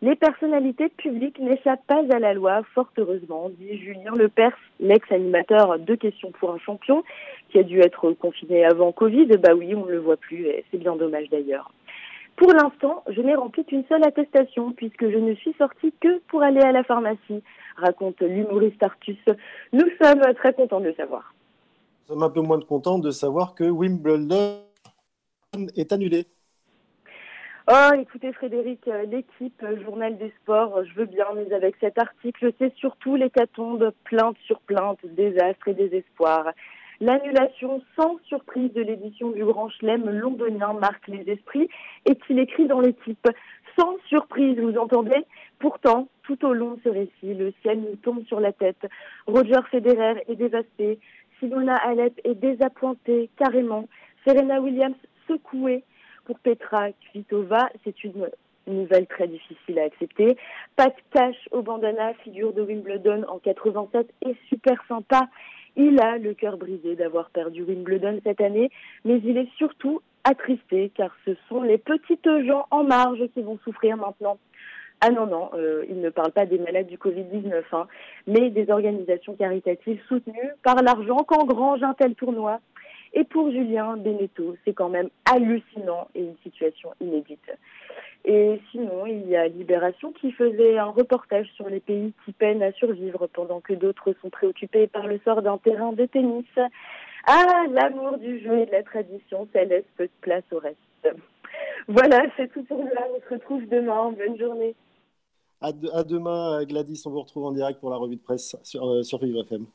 Les 0.01 0.15
personnalités 0.15 0.89
publiques 0.89 1.39
n'échappent 1.39 1.87
pas 1.87 2.03
à 2.11 2.19
la 2.19 2.33
loi, 2.33 2.61
fort 2.75 2.89
heureusement, 2.97 3.49
dit 3.57 3.79
Julien 3.79 4.13
Lepers, 4.15 4.55
l'ex-animateur 4.79 5.79
de 5.79 5.95
Questions 5.95 6.31
pour 6.39 6.51
un 6.51 6.59
champion, 6.59 7.03
qui 7.49 7.57
a 7.57 7.63
dû 7.63 7.79
être 7.79 8.11
confiné 8.11 8.63
avant 8.63 8.91
Covid. 8.91 9.25
Bah 9.37 9.55
oui, 9.55 9.73
on 9.73 9.85
ne 9.85 9.93
le 9.93 9.99
voit 9.99 10.17
plus, 10.17 10.45
et 10.45 10.65
c'est 10.69 10.77
bien 10.77 10.95
dommage 10.95 11.29
d'ailleurs. 11.29 11.71
Pour 12.37 12.53
l'instant, 12.53 13.03
je 13.09 13.19
n'ai 13.19 13.33
rempli 13.33 13.65
qu'une 13.65 13.83
seule 13.89 14.03
attestation 14.03 14.71
puisque 14.71 15.09
je 15.09 15.17
ne 15.17 15.33
suis 15.33 15.53
sortie 15.57 15.91
que 15.99 16.19
pour 16.27 16.43
aller 16.43 16.61
à 16.61 16.71
la 16.71 16.83
pharmacie, 16.83 17.43
raconte 17.75 18.21
l'humoriste 18.21 18.81
Artus. 18.81 19.17
Nous 19.73 19.87
sommes 19.99 20.21
très 20.35 20.53
contents 20.53 20.79
de 20.79 20.85
le 20.85 20.93
savoir. 20.93 21.33
Nous 22.07 22.13
sommes 22.13 22.23
un 22.23 22.29
peu 22.29 22.41
moins 22.41 22.59
contents 22.61 22.99
de 22.99 23.09
savoir 23.09 23.55
que 23.55 23.63
Wimbledon 23.63 24.61
est 25.75 25.91
annulé. 25.91 26.27
Oh, 27.69 27.93
écoutez 27.99 28.31
Frédéric, 28.31 28.87
l'équipe 29.09 29.61
euh, 29.63 29.83
Journal 29.83 30.17
des 30.17 30.31
Sports, 30.41 30.85
je 30.85 30.93
veux 30.93 31.05
bien, 31.05 31.25
mais 31.35 31.51
avec 31.53 31.75
cet 31.81 31.97
article, 31.97 32.53
c'est 32.57 32.73
surtout 32.75 33.17
l'hécatombe, 33.17 33.91
plainte 34.05 34.37
sur 34.45 34.61
plainte, 34.61 34.99
désastre 35.03 35.67
et 35.67 35.73
désespoir. 35.73 36.45
L'annulation 36.99 37.81
sans 37.95 38.17
surprise 38.25 38.73
de 38.73 38.81
l'édition 38.81 39.29
du 39.29 39.45
Grand 39.45 39.69
Chelem 39.69 40.09
londonien 40.09 40.73
marque 40.73 41.07
les 41.07 41.31
esprits 41.31 41.69
et 42.05 42.15
qu'il 42.15 42.39
écrit 42.39 42.67
dans 42.67 42.79
l'équipe. 42.79 43.27
Sans 43.79 43.95
surprise, 44.07 44.59
vous 44.59 44.77
entendez? 44.77 45.25
Pourtant, 45.59 46.07
tout 46.23 46.43
au 46.43 46.53
long 46.53 46.71
de 46.71 46.79
ce 46.83 46.89
récit, 46.89 47.35
le 47.35 47.53
ciel 47.61 47.81
nous 47.81 47.95
tombe 47.97 48.25
sur 48.25 48.39
la 48.39 48.51
tête. 48.51 48.87
Roger 49.27 49.61
Federer 49.69 50.23
est 50.27 50.35
dévasté, 50.35 50.99
Simona 51.39 51.75
Alep 51.75 52.19
est 52.23 52.35
désappointée 52.35 53.29
carrément, 53.37 53.87
Serena 54.25 54.59
Williams 54.59 54.95
secouée. 55.27 55.83
Pour 56.25 56.39
Petra 56.39 56.91
Kvitova, 56.91 57.69
c'est 57.83 58.03
une 58.03 58.27
nouvelle 58.67 59.07
très 59.07 59.27
difficile 59.27 59.79
à 59.79 59.83
accepter. 59.83 60.37
Pat 60.75 60.93
Cash 61.11 61.35
au 61.51 61.61
bandana, 61.61 62.13
figure 62.23 62.53
de 62.53 62.61
Wimbledon 62.61 63.23
en 63.27 63.39
87, 63.39 64.09
est 64.25 64.35
super 64.49 64.83
sympa. 64.87 65.27
Il 65.75 66.01
a 66.01 66.17
le 66.17 66.33
cœur 66.33 66.57
brisé 66.57 66.95
d'avoir 66.95 67.29
perdu 67.29 67.63
Wimbledon 67.63 68.19
cette 68.23 68.41
année, 68.41 68.71
mais 69.05 69.21
il 69.23 69.37
est 69.37 69.49
surtout 69.57 70.01
attristé 70.23 70.91
car 70.95 71.11
ce 71.25 71.31
sont 71.47 71.61
les 71.61 71.77
petites 71.77 72.27
gens 72.45 72.65
en 72.71 72.83
marge 72.83 73.23
qui 73.33 73.41
vont 73.41 73.59
souffrir 73.63 73.95
maintenant. 73.97 74.37
Ah 74.99 75.11
non, 75.11 75.27
non, 75.27 75.51
euh, 75.53 75.85
il 75.89 76.01
ne 76.01 76.09
parle 76.09 76.31
pas 76.31 76.47
des 76.47 76.57
malades 76.57 76.87
du 76.87 76.97
Covid-19, 76.97 77.61
hein, 77.71 77.87
mais 78.25 78.49
des 78.49 78.71
organisations 78.71 79.35
caritatives 79.35 80.01
soutenues 80.07 80.53
par 80.63 80.81
l'argent 80.81 81.17
qu'engrange 81.17 81.83
un 81.83 81.93
tel 81.93 82.15
tournoi. 82.15 82.59
Et 83.13 83.23
pour 83.23 83.51
Julien 83.51 83.97
Beneteau, 83.97 84.55
c'est 84.65 84.73
quand 84.73 84.89
même 84.89 85.09
hallucinant 85.25 86.07
et 86.15 86.21
une 86.21 86.37
situation 86.43 86.89
inédite. 87.01 87.51
Et 88.25 88.59
sinon, 88.71 89.05
il 89.05 89.27
y 89.29 89.35
a 89.35 89.47
Libération 89.47 90.11
qui 90.11 90.31
faisait 90.31 90.77
un 90.77 90.89
reportage 90.89 91.47
sur 91.55 91.69
les 91.69 91.79
pays 91.79 92.13
qui 92.25 92.33
peinent 92.33 92.63
à 92.63 92.73
survivre 92.73 93.27
pendant 93.27 93.61
que 93.61 93.73
d'autres 93.73 94.13
sont 94.21 94.29
préoccupés 94.29 94.87
par 94.87 95.07
le 95.07 95.19
sort 95.23 95.41
d'un 95.41 95.57
terrain 95.57 95.93
de 95.93 96.05
tennis. 96.05 96.45
Ah, 97.25 97.63
l'amour 97.71 98.17
du 98.17 98.39
jeu 98.41 98.59
et 98.59 98.65
de 98.65 98.71
la 98.71 98.83
tradition, 98.83 99.47
ça 99.53 99.63
laisse 99.63 99.85
peu 99.95 100.05
de 100.05 100.11
place 100.21 100.43
au 100.51 100.59
reste. 100.59 100.77
Voilà, 101.87 102.25
c'est 102.35 102.51
tout 102.51 102.63
pour 102.63 102.83
là. 102.83 103.07
On 103.15 103.29
se 103.29 103.33
retrouve 103.33 103.65
demain. 103.69 104.11
Bonne 104.11 104.37
journée. 104.37 104.75
À, 105.61 105.71
demain, 105.71 106.63
Gladys. 106.65 107.03
On 107.05 107.11
vous 107.11 107.21
retrouve 107.21 107.45
en 107.45 107.51
direct 107.51 107.79
pour 107.79 107.89
la 107.89 107.97
revue 107.97 108.17
de 108.17 108.21
presse 108.21 108.57
sur, 108.63 108.85
euh, 108.85 109.01
FM. 109.01 109.65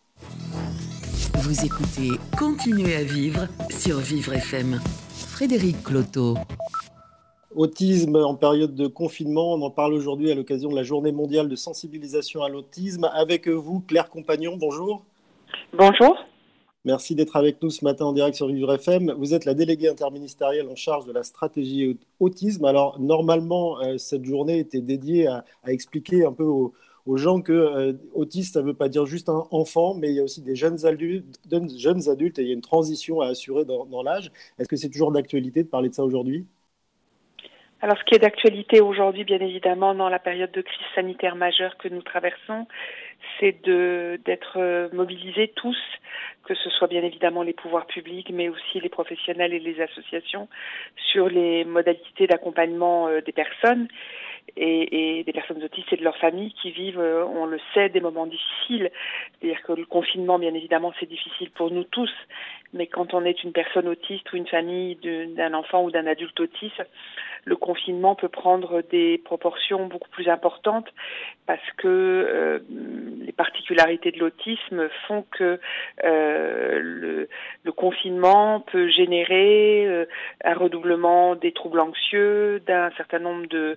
Vous 1.44 1.64
écoutez 1.64 2.11
Continuez 2.38 2.94
à 2.94 3.02
vivre 3.02 3.49
sur 3.68 3.99
Vivre 3.99 4.32
FM. 4.34 4.80
Frédéric 5.28 5.82
Cloteau. 5.82 6.37
Autisme 7.56 8.14
en 8.14 8.37
période 8.37 8.76
de 8.76 8.87
confinement, 8.87 9.54
on 9.54 9.62
en 9.62 9.70
parle 9.70 9.92
aujourd'hui 9.94 10.30
à 10.30 10.37
l'occasion 10.37 10.70
de 10.70 10.76
la 10.76 10.84
journée 10.84 11.11
mondiale 11.11 11.49
de 11.49 11.56
sensibilisation 11.56 12.44
à 12.44 12.49
l'autisme. 12.49 13.11
Avec 13.12 13.49
vous, 13.49 13.80
Claire 13.80 14.08
Compagnon, 14.08 14.56
bonjour. 14.56 15.04
Bonjour. 15.76 16.16
Merci 16.84 17.16
d'être 17.16 17.34
avec 17.34 17.61
nous 17.61 17.70
ce 17.70 17.84
matin 17.84 18.04
en 18.04 18.12
direct 18.12 18.37
sur 18.37 18.46
Vivre 18.46 18.72
FM. 18.75 19.12
Vous 19.18 19.34
êtes 19.34 19.44
la 19.44 19.54
déléguée 19.54 19.88
interministérielle 19.88 20.68
en 20.68 20.76
charge 20.76 21.06
de 21.06 21.12
la 21.12 21.25
stratégie 21.25 21.99
autisme. 22.20 22.64
Alors, 22.66 23.00
normalement, 23.00 23.80
euh, 23.80 23.99
cette 23.99 24.25
journée 24.25 24.58
était 24.61 24.80
dédiée 24.80 25.26
à, 25.26 25.44
expliquer 25.66 26.25
un 26.25 26.32
peu 26.32 26.44
aux, 26.44 26.72
gens 27.16 27.40
que 27.40 27.52
euh, 27.52 27.92
autiste, 28.14 28.54
ça 28.54 28.62
ne 28.62 28.66
veut 28.66 28.75
pas 28.75 28.88
dire 28.88 29.06
juste 29.06 29.28
un 29.28 29.47
enfant, 29.50 29.94
mais 29.94 30.11
il 30.11 30.16
y 30.16 30.21
a 30.21 30.23
aussi 30.23 30.42
des 30.42 30.54
jeunes 30.54 30.87
adultes, 30.87 31.26
et 32.38 32.42
il 32.42 32.49
y 32.49 32.50
a 32.50 32.54
une 32.54 32.61
transition 32.61 33.21
à 33.21 33.28
assurer 33.28 33.64
dans 33.64 34.02
l'âge. 34.02 34.30
Est-ce 34.59 34.68
que 34.68 34.76
c'est 34.76 34.90
toujours 34.90 35.12
d'actualité 35.12 35.62
de 35.62 35.68
parler 35.68 35.88
de 35.88 35.94
ça 35.94 36.04
aujourd'hui? 36.04 36.47
Alors, 37.80 37.99
ce 37.99 38.04
qui 38.04 38.14
est 38.14 38.21
d'actualité 38.21 38.80
aujourd'hui, 38.80 39.25
bien 39.25 39.40
évidemment, 39.40 39.92
dans 39.92 40.09
la 40.09 40.21
période 40.21 40.52
de 40.52 40.61
crise 40.61 40.87
sanitaire 40.94 41.35
majeure 41.35 41.76
que 41.78 41.88
nous 41.88 42.02
traversons, 42.02 42.68
c'est 43.40 43.61
d'être 43.64 44.94
mobilisés 44.94 45.52
tous, 45.56 45.76
que 46.44 46.54
ce 46.54 46.71
soit 46.71 46.87
bien 46.87 47.02
évidemment 47.02 47.42
les 47.42 47.52
pouvoirs 47.52 47.87
publics, 47.87 48.30
mais 48.32 48.49
aussi 48.49 48.78
les 48.78 48.88
professionnels 48.88 49.52
et 49.52 49.59
les 49.59 49.80
associations, 49.80 50.49
sur 51.11 51.28
les 51.28 51.64
modalités 51.64 52.28
d'accompagnement 52.28 53.09
des 53.26 53.32
personnes 53.32 53.88
et, 54.56 55.18
et, 55.18 55.25
des 55.25 55.32
personnes 55.32 55.62
autistes 55.62 55.92
et 55.92 55.96
de 55.96 56.04
leurs 56.04 56.16
familles 56.18 56.52
qui 56.61 56.70
vivent, 56.70 57.00
euh, 57.00 57.25
on 57.25 57.46
le 57.46 57.58
sait, 57.75 57.88
des 57.88 58.00
moments 58.00 58.26
difficiles. 58.26 58.90
C'est-à-dire 59.40 59.62
que 59.62 59.72
le 59.72 59.87
confinement, 59.87 60.38
bien 60.38 60.54
évidemment, 60.54 60.92
c'est 61.00 61.08
difficile 61.08 61.50
pour 61.50 61.70
nous 61.70 61.84
tous, 61.84 62.12
mais 62.72 62.87
quand 62.87 63.14
on 63.14 63.25
est 63.25 63.42
une 63.44 63.52
personne 63.52 63.88
autiste 63.88 64.32
ou 64.32 64.37
une 64.37 64.46
famille 64.46 64.96
d'un 65.37 65.54
enfant 65.54 65.84
ou 65.84 65.90
d'un 65.90 66.06
adulte 66.06 66.38
autiste, 66.40 66.82
le 67.44 67.56
confinement 67.56 68.14
peut 68.14 68.28
prendre 68.28 68.82
des 68.90 69.18
proportions 69.18 69.87
beaucoup 69.87 70.08
plus 70.11 70.28
importantes 70.28 70.88
parce 71.46 71.61
que 71.76 71.88
euh, 71.88 72.58
les 73.20 73.32
particularités 73.32 74.12
de 74.12 74.18
l'autisme 74.18 74.88
font 75.06 75.25
que 75.32 75.58
euh, 76.04 76.80
le, 76.80 77.28
le, 77.64 77.72
confinement 77.72 78.61
peut 78.61 78.88
générer 78.88 79.87
euh, 79.87 80.04
un 80.44 80.54
redoublement 80.54 81.34
des 81.34 81.52
troubles 81.52 81.80
anxieux, 81.80 82.61
d'un 82.66 82.90
certain 82.92 83.18
nombre 83.18 83.46
de, 83.49 83.76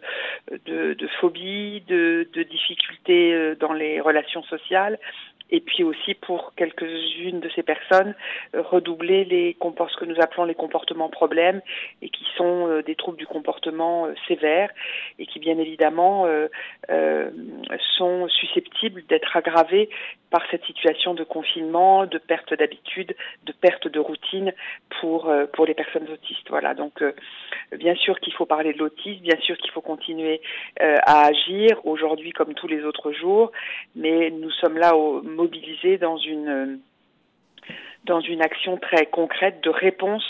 de, 0.66 1.08
phobies, 1.20 1.82
de, 1.88 2.28
difficultés 2.50 3.34
euh, 3.34 3.56
dans 3.56 3.74
les 3.74 4.00
relations 4.00 4.44
sociales 4.44 4.98
et 5.52 5.62
puis 5.62 5.84
aussi 5.84 6.16
pour 6.16 6.54
quelques-unes 6.56 7.40
de 7.40 7.50
ces 7.56 7.62
personnes 7.62 8.16
euh, 8.56 8.62
redoubler 8.62 9.26
les 9.26 9.56
ce 9.90 9.98
que 9.98 10.06
nous 10.06 10.20
appelons 10.20 10.46
les 10.46 10.56
comportements 10.56 11.10
problèmes 11.10 11.62
et 12.02 12.10
qui 12.10 12.26
sont 12.36 12.68
euh, 12.68 12.82
des 12.82 12.96
troubles 12.96 13.18
du 13.18 13.28
comportement 13.28 14.08
sévères 14.28 14.72
et 15.20 15.26
qui 15.26 15.40
bien 15.40 15.58
évidemment 15.58 16.26
sont 17.98 18.28
susceptibles 18.30 19.04
d'être 19.08 19.36
aggravés 19.38 19.90
par 20.36 20.44
cette 20.52 20.66
situation 20.66 21.14
de 21.14 21.24
confinement, 21.24 22.06
de 22.06 22.18
perte 22.18 22.54
d'habitude, 22.54 23.16
de 23.46 23.54
perte 23.54 23.88
de 23.88 24.00
routine 24.00 24.52
pour 25.00 25.32
pour 25.54 25.66
les 25.66 25.74
personnes 25.74 26.10
autistes. 26.12 26.50
Voilà 26.50 26.74
donc 26.74 27.02
bien 27.72 27.96
sûr 27.96 28.20
qu'il 28.20 28.34
faut 28.34 28.46
parler 28.46 28.74
de 28.74 28.80
l'autisme, 28.80 29.22
bien 29.22 29.40
sûr 29.40 29.58
qu'il 29.58 29.72
faut 29.72 29.86
continuer 29.94 30.42
à 30.80 31.28
agir 31.28 31.80
aujourd'hui 31.86 32.32
comme 32.32 32.54
tous 32.54 32.68
les 32.68 32.84
autres 32.84 33.12
jours, 33.14 33.52
mais 33.96 34.30
nous 34.30 34.52
sommes 34.52 34.78
là 34.78 34.92
mobilisés 35.24 35.98
dans 35.98 36.18
une, 36.18 36.80
dans 38.04 38.22
une 38.22 38.42
action 38.42 38.78
très 38.78 39.06
concrète 39.06 39.62
de 39.64 39.70
réponse 39.70 40.26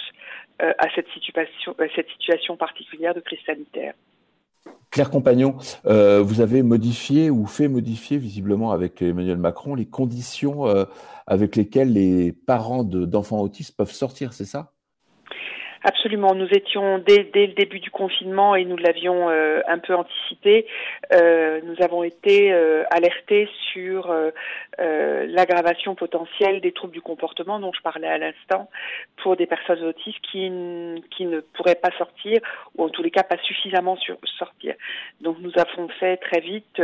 euh, 0.62 0.74
à 0.78 0.88
cette 0.96 1.10
situation, 1.10 1.76
à 1.80 1.90
cette 1.96 2.10
situation 2.12 2.56
particulière 2.56 3.14
de 3.14 3.20
crise 3.20 3.44
sanitaire. 3.46 3.94
Claire 4.92 5.10
Compagnon, 5.10 5.58
euh, 5.88 6.22
vous 6.22 6.40
avez 6.40 6.64
modifié 6.64 7.30
ou 7.30 7.46
fait 7.46 7.68
modifier 7.68 8.18
visiblement 8.18 8.72
avec 8.72 9.02
Emmanuel 9.02 9.38
Macron 9.38 9.76
les 9.76 9.88
conditions 9.88 10.68
euh, 10.68 10.86
avec 11.28 11.58
lesquelles 11.58 11.92
les 11.92 12.32
parents 12.32 12.84
d'enfants 12.86 13.42
autistes 13.42 13.76
peuvent 13.76 13.92
sortir, 13.92 14.32
c'est 14.32 14.46
ça? 14.46 14.75
Absolument. 15.88 16.34
Nous 16.34 16.48
étions 16.48 16.98
dès, 16.98 17.26
dès, 17.26 17.46
le 17.46 17.54
début 17.54 17.80
du 17.80 17.92
confinement 17.92 18.56
et 18.56 18.66
nous 18.66 18.76
l'avions 18.76 19.30
euh, 19.30 19.62
un 19.68 19.78
peu 19.78 19.94
anticipé. 19.94 20.66
Euh, 21.14 21.62
nous 21.64 21.76
avons 21.80 22.04
été 22.04 22.52
euh, 22.52 22.84
alertés 22.90 23.48
sur 23.72 24.12
l'aggravation 24.80 25.94
potentielle 25.94 26.60
des 26.60 26.72
troubles 26.72 26.94
du 26.94 27.02
comportement 27.02 27.60
dont 27.60 27.72
je 27.72 27.82
parlais 27.82 28.08
à 28.08 28.18
l'instant 28.18 28.68
pour 29.18 29.36
des 29.36 29.46
personnes 29.46 29.84
autistes 29.84 30.20
qui, 30.32 30.52
qui 31.12 31.26
ne 31.26 31.42
pourraient 31.54 31.76
pas 31.76 31.92
sortir 32.00 32.40
ou 32.76 32.86
en 32.86 32.90
tous 32.90 33.04
les 33.04 33.12
cas 33.12 33.24
pas 33.24 33.38
suffisamment 33.44 33.96
sur, 33.96 34.18
sortir. 34.40 34.74
Donc 35.22 35.38
nous 35.40 35.52
avons 35.56 35.88
fait 36.00 36.18
très 36.18 36.40
vite 36.40 36.82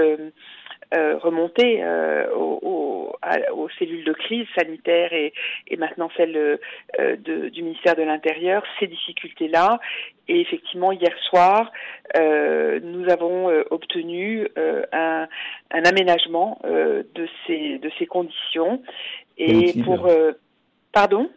euh, 0.93 1.17
remonter 1.17 1.81
euh, 1.81 2.29
aux, 2.35 3.15
aux, 3.53 3.69
cellules 3.79 4.03
de 4.03 4.11
crise 4.11 4.45
sanitaire 4.57 5.13
et, 5.13 5.31
et 5.67 5.77
maintenant 5.77 6.09
celles 6.17 6.35
euh, 6.35 6.57
de, 7.15 7.47
du 7.47 7.63
ministère 7.63 7.95
de 7.95 8.03
l'Intérieur 8.03 8.63
ces 8.79 8.87
difficultés-là. 8.87 9.79
Et 10.27 10.41
effectivement, 10.41 10.91
hier 10.91 11.15
soir, 11.29 11.71
nous 12.15 13.09
avons 13.09 13.47
obtenu 13.69 14.47
un, 14.55 15.27
un, 15.71 15.83
aménagement 15.83 16.59
de 16.63 17.27
ces 17.45 17.79
de 17.79 17.91
ces 17.99 18.05
conditions. 18.05 18.81
Et 19.37 19.73
pour 19.83 20.09
pardon? 20.93 21.29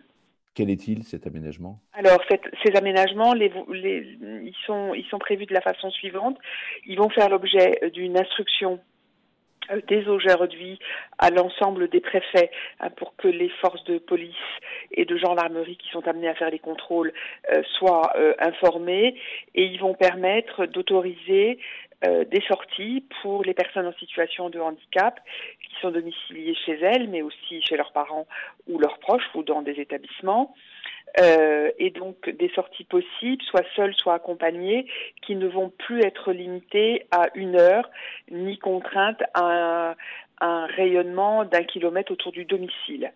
Quel 0.54 0.70
est-il 0.70 1.02
cet 1.02 1.26
aménagement? 1.26 1.80
Alors, 1.92 2.20
cette, 2.30 2.44
ces 2.64 2.76
aménagements, 2.76 3.34
les, 3.34 3.50
les, 3.72 4.06
ils, 4.44 4.54
sont, 4.66 4.94
ils 4.94 5.06
sont 5.06 5.18
prévus 5.18 5.46
de 5.46 5.54
la 5.54 5.60
façon 5.60 5.90
suivante. 5.90 6.38
Ils 6.86 6.96
vont 6.96 7.08
faire 7.08 7.28
l'objet 7.28 7.80
d'une 7.92 8.16
instruction 8.16 8.78
dès 9.88 10.06
aujourd'hui 10.08 10.78
à 11.18 11.30
l'ensemble 11.30 11.88
des 11.88 12.00
préfets 12.00 12.50
hein, 12.80 12.90
pour 12.96 13.16
que 13.16 13.28
les 13.28 13.48
forces 13.60 13.84
de 13.84 13.98
police 13.98 14.34
et 14.92 15.04
de 15.04 15.16
gendarmerie 15.16 15.76
qui 15.76 15.88
sont 15.90 16.06
amenées 16.06 16.28
à 16.28 16.34
faire 16.34 16.50
les 16.50 16.58
contrôles 16.58 17.12
euh, 17.52 17.62
soient 17.78 18.12
euh, 18.16 18.34
informées. 18.38 19.16
Et 19.54 19.64
ils 19.64 19.80
vont 19.80 19.94
permettre 19.94 20.66
d'autoriser 20.66 21.58
des 22.04 22.40
sorties 22.48 23.04
pour 23.22 23.44
les 23.44 23.54
personnes 23.54 23.86
en 23.86 23.92
situation 23.94 24.50
de 24.50 24.60
handicap 24.60 25.20
qui 25.66 25.74
sont 25.80 25.90
domiciliées 25.90 26.54
chez 26.66 26.78
elles 26.80 27.08
mais 27.08 27.22
aussi 27.22 27.62
chez 27.62 27.76
leurs 27.76 27.92
parents 27.92 28.26
ou 28.68 28.78
leurs 28.78 28.98
proches 28.98 29.28
ou 29.34 29.42
dans 29.42 29.62
des 29.62 29.80
établissements 29.80 30.54
euh, 31.20 31.70
et 31.78 31.90
donc 31.90 32.28
des 32.28 32.48
sorties 32.54 32.84
possibles, 32.84 33.42
soit 33.44 33.64
seules, 33.76 33.94
soit 33.94 34.14
accompagnées, 34.14 34.86
qui 35.22 35.36
ne 35.36 35.46
vont 35.46 35.70
plus 35.70 36.00
être 36.00 36.32
limitées 36.32 37.06
à 37.12 37.28
une 37.34 37.56
heure, 37.56 37.88
ni 38.30 38.58
contraintes 38.58 39.22
à 39.34 39.94
un 40.40 40.66
rayonnement 40.66 41.44
d'un 41.44 41.62
kilomètre 41.62 42.10
autour 42.10 42.32
du 42.32 42.44
domicile. 42.44 43.12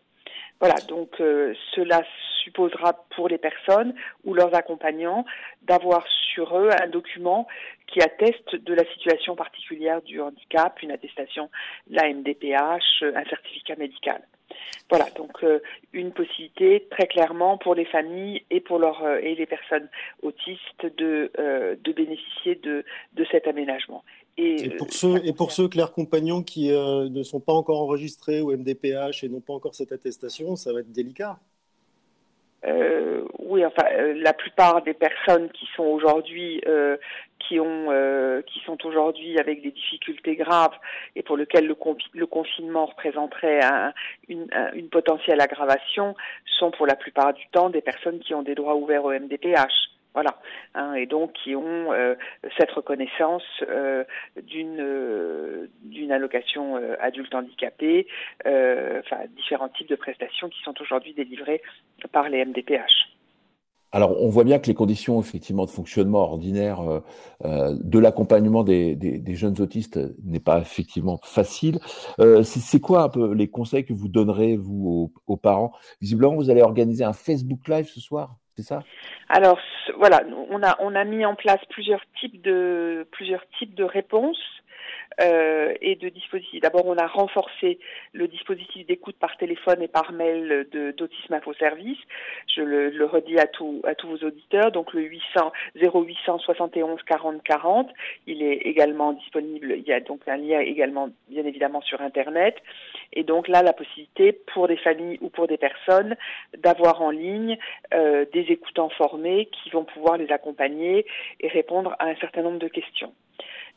Voilà, 0.60 0.74
donc 0.88 1.20
euh, 1.20 1.54
cela 1.74 2.02
supposera 2.42 2.92
pour 3.14 3.28
les 3.28 3.38
personnes 3.38 3.94
ou 4.24 4.34
leurs 4.34 4.54
accompagnants 4.54 5.24
d'avoir 5.62 6.04
sur 6.34 6.58
eux 6.58 6.70
un 6.82 6.88
document 6.88 7.46
qui 7.86 8.00
atteste 8.00 8.56
de 8.56 8.74
la 8.74 8.84
situation 8.92 9.36
particulière 9.36 10.02
du 10.02 10.20
handicap, 10.20 10.82
une 10.82 10.90
attestation, 10.90 11.48
la 11.88 12.12
MDPH, 12.12 13.02
un 13.02 13.24
certificat 13.24 13.76
médical. 13.76 14.20
Voilà, 14.90 15.04
donc 15.16 15.44
euh, 15.44 15.60
une 15.92 16.12
possibilité 16.12 16.86
très 16.90 17.06
clairement 17.06 17.58
pour 17.58 17.74
les 17.74 17.84
familles 17.84 18.42
et 18.50 18.60
pour 18.60 18.78
leur, 18.78 19.04
euh, 19.04 19.18
et 19.22 19.34
les 19.34 19.46
personnes 19.46 19.88
autistes 20.22 20.86
de, 20.96 21.30
de 21.80 21.92
bénéficier 21.92 22.56
de, 22.56 22.84
de 23.12 23.26
cet 23.30 23.46
aménagement. 23.46 24.02
Et, 24.40 24.70
pour 24.70 24.92
ceux, 24.92 25.24
et 25.26 25.32
pour 25.32 25.50
ceux, 25.50 25.68
Claire 25.68 25.92
Compagnon, 25.92 26.42
qui 26.42 26.68
ne 26.68 27.22
sont 27.24 27.40
pas 27.40 27.52
encore 27.52 27.80
enregistrés 27.80 28.40
au 28.40 28.56
MDPH 28.56 29.24
et 29.24 29.28
n'ont 29.28 29.40
pas 29.40 29.52
encore 29.52 29.74
cette 29.74 29.90
attestation, 29.90 30.54
ça 30.54 30.72
va 30.72 30.80
être 30.80 30.92
délicat. 30.92 31.38
Euh, 32.64 33.24
oui, 33.38 33.64
enfin, 33.64 33.84
euh, 33.92 34.14
la 34.16 34.32
plupart 34.32 34.82
des 34.82 34.94
personnes 34.94 35.48
qui 35.50 35.66
sont 35.76 35.84
aujourd'hui, 35.84 36.60
euh, 36.66 36.96
qui 37.38 37.60
ont, 37.60 37.90
euh, 37.90 38.42
qui 38.42 38.60
sont 38.60 38.84
aujourd'hui 38.84 39.38
avec 39.38 39.62
des 39.62 39.70
difficultés 39.70 40.36
graves 40.36 40.76
et 41.14 41.22
pour 41.22 41.36
lesquelles 41.36 41.66
le, 41.66 41.76
le 42.14 42.26
confinement 42.26 42.86
représenterait 42.86 43.64
un, 43.64 43.92
une, 44.28 44.48
une, 44.74 44.88
potentielle 44.88 45.40
aggravation, 45.40 46.16
sont 46.58 46.70
pour 46.72 46.86
la 46.86 46.96
plupart 46.96 47.32
du 47.32 47.46
temps 47.52 47.70
des 47.70 47.80
personnes 47.80 48.18
qui 48.18 48.34
ont 48.34 48.42
des 48.42 48.54
droits 48.54 48.76
ouverts 48.76 49.04
au 49.04 49.12
MDPH. 49.12 49.88
Voilà, 50.20 50.34
hein, 50.74 50.94
et 50.94 51.06
donc 51.06 51.32
qui 51.32 51.54
ont 51.54 51.92
euh, 51.92 52.16
cette 52.58 52.72
reconnaissance 52.72 53.44
euh, 53.62 54.02
d'une 54.42 54.80
euh, 54.80 55.70
d'une 55.82 56.10
allocation 56.10 56.74
adulte 56.98 57.32
handicapé, 57.36 58.08
enfin 58.44 59.26
différents 59.36 59.68
types 59.68 59.88
de 59.88 59.94
prestations 59.94 60.48
qui 60.48 60.60
sont 60.64 60.74
aujourd'hui 60.80 61.14
délivrées 61.14 61.62
par 62.10 62.28
les 62.28 62.44
MDPH. 62.44 63.14
Alors, 63.92 64.20
on 64.20 64.28
voit 64.28 64.42
bien 64.42 64.58
que 64.58 64.66
les 64.66 64.74
conditions 64.74 65.20
effectivement 65.20 65.66
de 65.66 65.70
fonctionnement 65.70 66.18
ordinaire 66.18 66.80
de 67.44 67.98
l'accompagnement 67.98 68.64
des, 68.64 69.22
jeunes 69.36 69.60
autistes 69.60 70.00
n'est 70.24 70.40
pas 70.40 70.58
effectivement 70.58 71.20
facile. 71.22 71.78
C'est 72.42 72.80
quoi 72.80 73.04
un 73.04 73.08
peu 73.08 73.32
les 73.34 73.48
conseils 73.48 73.84
que 73.84 73.92
vous 73.92 74.08
donnerez 74.08 74.56
vous 74.56 75.12
aux 75.28 75.36
parents? 75.36 75.72
Visiblement, 76.00 76.34
vous 76.34 76.50
allez 76.50 76.62
organiser 76.62 77.04
un 77.04 77.12
Facebook 77.12 77.68
Live 77.68 77.86
ce 77.86 78.00
soir? 78.00 78.36
C'est 78.58 78.64
ça? 78.64 78.82
Alors 79.28 79.60
voilà, 79.98 80.22
on 80.50 80.62
a 80.64 80.76
on 80.80 80.96
a 80.96 81.04
mis 81.04 81.24
en 81.24 81.36
place 81.36 81.60
plusieurs 81.70 82.00
types 82.18 82.42
de 82.42 83.06
plusieurs 83.12 83.48
types 83.58 83.74
de 83.76 83.84
réponses 83.84 84.42
euh, 85.20 85.74
et 85.80 85.96
de 85.96 86.08
dispositifs. 86.08 86.60
D'abord, 86.60 86.86
on 86.86 86.96
a 86.96 87.06
renforcé 87.06 87.78
le 88.12 88.28
dispositif 88.28 88.86
d'écoute 88.86 89.16
par 89.18 89.36
téléphone 89.36 89.82
et 89.82 89.88
par 89.88 90.12
mail 90.12 90.66
d'Autisme 90.96 91.34
Info 91.34 91.52
Service. 91.54 91.98
Je 92.46 92.62
le, 92.62 92.90
le, 92.90 93.04
redis 93.04 93.38
à, 93.38 93.46
tout, 93.46 93.82
à 93.84 93.94
tous 93.94 94.08
vos 94.08 94.26
auditeurs. 94.26 94.70
Donc 94.72 94.92
le 94.92 95.02
800 95.02 95.52
0800 95.76 96.38
71 96.38 97.02
40 97.02 97.42
40. 97.42 97.90
Il 98.26 98.42
est 98.42 98.58
également 98.58 99.12
disponible. 99.12 99.74
Il 99.76 99.84
y 99.84 99.92
a 99.92 100.00
donc 100.00 100.20
un 100.28 100.36
lien 100.36 100.60
également, 100.60 101.10
bien 101.28 101.44
évidemment, 101.44 101.80
sur 101.80 102.00
Internet. 102.00 102.56
Et 103.12 103.24
donc 103.24 103.48
là, 103.48 103.62
la 103.62 103.72
possibilité 103.72 104.32
pour 104.32 104.68
des 104.68 104.76
familles 104.76 105.18
ou 105.20 105.30
pour 105.30 105.46
des 105.46 105.56
personnes 105.56 106.16
d'avoir 106.56 107.02
en 107.02 107.10
ligne 107.10 107.58
euh, 107.94 108.24
des 108.32 108.46
écoutants 108.50 108.90
formés 108.90 109.46
qui 109.46 109.70
vont 109.70 109.84
pouvoir 109.84 110.16
les 110.16 110.30
accompagner 110.30 111.06
et 111.40 111.48
répondre 111.48 111.96
à 111.98 112.06
un 112.06 112.16
certain 112.16 112.42
nombre 112.42 112.58
de 112.58 112.68
questions. 112.68 113.12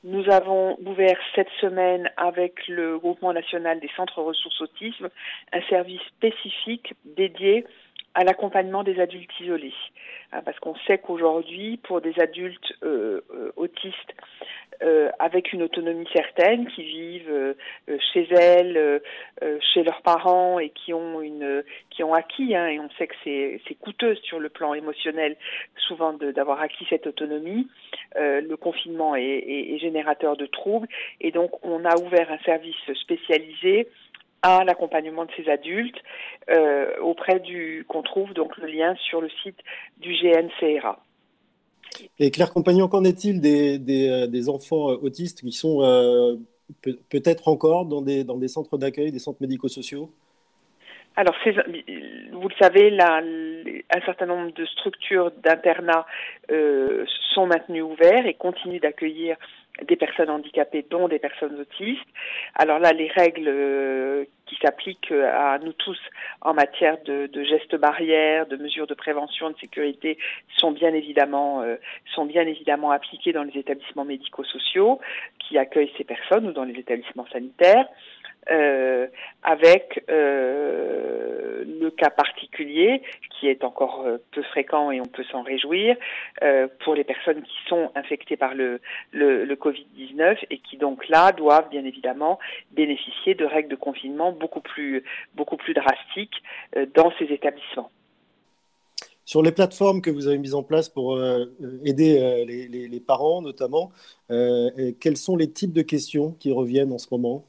Nous 0.04 0.28
avons 0.32 0.78
ouvert 0.84 1.18
cette 1.36 1.52
semaine 1.60 2.10
avec 2.18 2.68
le 2.68 2.98
groupement 2.98 3.34
national 3.34 3.80
des 3.80 3.90
centres 3.96 4.22
ressources 4.22 4.60
autisme 4.62 5.10
un 5.54 5.62
service 5.70 6.02
spécifique 6.18 6.96
dédié 7.06 7.66
à 8.14 8.24
l'accompagnement 8.24 8.84
des 8.84 9.00
adultes 9.00 9.32
isolés. 9.40 9.74
Hein, 10.34 10.42
parce 10.46 10.60
qu'on 10.60 10.76
sait 10.88 10.98
qu'aujourd'hui, 10.98 11.78
pour 11.78 12.02
des 12.02 12.18
adultes 12.20 12.74
euh, 12.84 13.22
euh, 13.34 13.52
autistes 13.56 14.16
euh, 14.82 15.10
avec 15.20 15.54
une 15.54 15.62
autonomie 15.62 16.08
certaine, 16.14 16.68
qui 16.68 16.84
vivent 16.84 17.56
chez 18.14 18.28
elles, 18.34 19.02
chez 19.74 19.84
leurs 19.84 20.02
parents 20.02 20.58
et 20.58 20.70
qui 20.70 20.94
ont 20.94 21.22
une, 21.22 21.64
qui 21.92 22.04
ont 22.04 22.14
acquis, 22.14 22.56
hein, 22.56 22.68
et 22.68 22.80
on 22.80 22.90
sait 22.98 23.08
que 23.08 23.16
c'est, 23.24 23.62
c'est 23.68 23.76
coûteux 23.76 24.16
sur 24.24 24.40
le 24.40 24.50
plan 24.50 24.74
émotionnel, 24.74 25.36
souvent 25.76 26.14
d'avoir 26.14 26.62
acquis 26.62 26.88
cette 26.90 27.06
autonomie. 27.06 27.68
le 28.16 28.56
confinement 28.56 29.16
est, 29.16 29.22
est, 29.22 29.76
est 29.76 29.78
générateur 29.78 30.36
de 30.36 30.48
troubles, 30.48 30.88
et 31.20 31.32
donc 31.32 31.64
on 31.64 31.86
a 31.86 31.96
ouvert 31.98 32.32
un 32.32 32.40
service 32.40 32.76
spécialisé 32.96 33.88
à 34.42 34.64
l'accompagnement 34.64 35.26
de 35.26 35.32
ces 35.38 35.50
adultes 35.50 36.00
euh, 36.50 37.00
auprès 37.02 37.40
du 37.40 37.86
qu'on 37.88 38.02
trouve 38.02 38.34
donc 38.34 38.58
le 38.58 38.68
lien 38.68 38.96
sur 38.96 39.22
le 39.22 39.30
site 39.44 39.60
du 39.98 40.14
GNCRA. 40.14 41.00
Et 42.20 42.32
Claire 42.32 42.52
Compagnon, 42.52 42.88
qu'en 42.88 43.04
est-il 43.04 43.42
des, 43.42 43.78
des, 43.78 44.10
euh, 44.10 44.28
des, 44.28 44.50
enfants 44.50 44.92
euh, 44.92 44.98
autistes 45.02 45.42
qui 45.42 45.52
sont 45.52 45.82
euh, 45.82 46.36
peut-être 47.10 47.48
encore 47.48 47.86
dans 47.86 48.02
des, 48.02 48.24
dans 48.24 48.38
des 48.38 48.48
centres 48.48 48.78
d'accueil, 48.78 49.12
des 49.12 49.20
centres 49.20 49.42
médico-sociaux? 49.42 50.10
Alors, 51.16 51.36
vous 52.32 52.48
le 52.48 52.56
savez, 52.60 52.90
là, 52.90 53.22
un 53.22 54.02
certain 54.06 54.28
nombre 54.28 54.54
de 54.54 54.66
structures 54.66 55.32
d'internat 55.44 56.06
euh, 56.52 57.06
sont 57.34 57.48
maintenues 57.48 57.82
ouvertes 57.82 58.26
et 58.26 58.34
continuent 58.34 58.80
d'accueillir 58.80 59.36
des 59.88 59.96
personnes 59.96 60.30
handicapées, 60.30 60.86
dont 60.90 61.08
des 61.08 61.20
personnes 61.20 61.60
autistes. 61.60 62.08
Alors 62.56 62.80
là, 62.80 62.92
les 62.94 63.08
règles 63.08 63.48
euh, 63.48 64.26
qui 64.46 64.56
s'appliquent 64.62 65.12
à 65.12 65.58
nous 65.60 65.74
tous 65.74 65.98
en 66.42 66.54
matière 66.54 66.98
de, 67.06 67.28
de, 67.28 67.44
gestes 67.44 67.76
barrières, 67.76 68.46
de 68.48 68.58
mesures 68.58 68.88
de 68.88 68.94
prévention, 68.94 69.50
de 69.50 69.58
sécurité, 69.58 70.18
sont 70.58 70.72
bien 70.72 70.94
évidemment 70.94 71.62
euh, 71.62 71.78
sont 72.14 72.26
bien 72.26 72.46
évidemment 72.46 72.92
appliquées 72.92 73.34
dans 73.34 73.44
les 73.44 73.58
établissements 73.58 74.06
médico-sociaux 74.06 75.00
qui 75.40 75.58
accueillent 75.58 75.94
ces 75.98 76.04
personnes 76.04 76.48
ou 76.48 76.52
dans 76.52 76.66
les 76.66 76.78
établissements 76.78 77.28
sanitaires 77.32 77.88
euh, 78.50 79.06
avec 79.44 80.04
euh, 80.10 81.64
le 81.64 81.92
cas 81.92 82.10
particulier 82.10 83.04
qui 83.30 83.48
est 83.48 83.64
encore 83.64 84.04
euh, 84.04 84.18
peu 84.32 84.42
fréquent 84.42 84.90
et 84.90 85.00
on 85.00 85.06
peut 85.06 85.24
s'en 85.32 85.44
réjouir 85.44 85.96
pour 86.84 86.96
les 86.96 87.04
personnes 87.04 87.44
qui 87.44 87.58
sont 87.68 87.92
infectées 87.94 88.38
par 88.38 88.56
le, 88.56 88.82
le, 89.12 89.46
le 89.46 89.56
Covid-19 89.56 90.38
et 90.50 90.58
qui 90.58 90.78
donc 90.78 91.08
là 91.08 91.32
doivent 91.34 91.70
bien 91.70 91.86
évidemment 91.86 92.40
bénéficier 92.72 93.36
de 93.36 93.46
règles 93.46 93.70
de 93.70 93.76
confinement 93.76 94.32
beaucoup 94.32 94.62
plus 94.62 95.04
beaucoup 95.36 95.58
plus 95.58 95.74
drastiques 95.74 96.42
dans 96.96 97.12
ces 97.20 97.26
établissements. 97.26 97.92
Sur 99.24 99.44
les 99.44 99.52
plateformes 99.52 100.02
que 100.02 100.10
vous 100.10 100.28
avez 100.28 100.40
mises 100.40 100.56
en 100.56 100.64
place 100.64 100.90
pour 100.90 101.20
aider 101.86 102.46
les, 102.46 103.00
parents 103.00 103.42
notamment, 103.42 103.92
quels 104.30 105.18
sont 105.18 105.36
les 105.36 105.52
types 105.52 105.74
de 105.74 105.84
questions 105.84 106.36
qui 106.40 106.52
reviennent 106.52 106.92
en 106.92 106.98
ce 106.98 107.08
moment? 107.12 107.46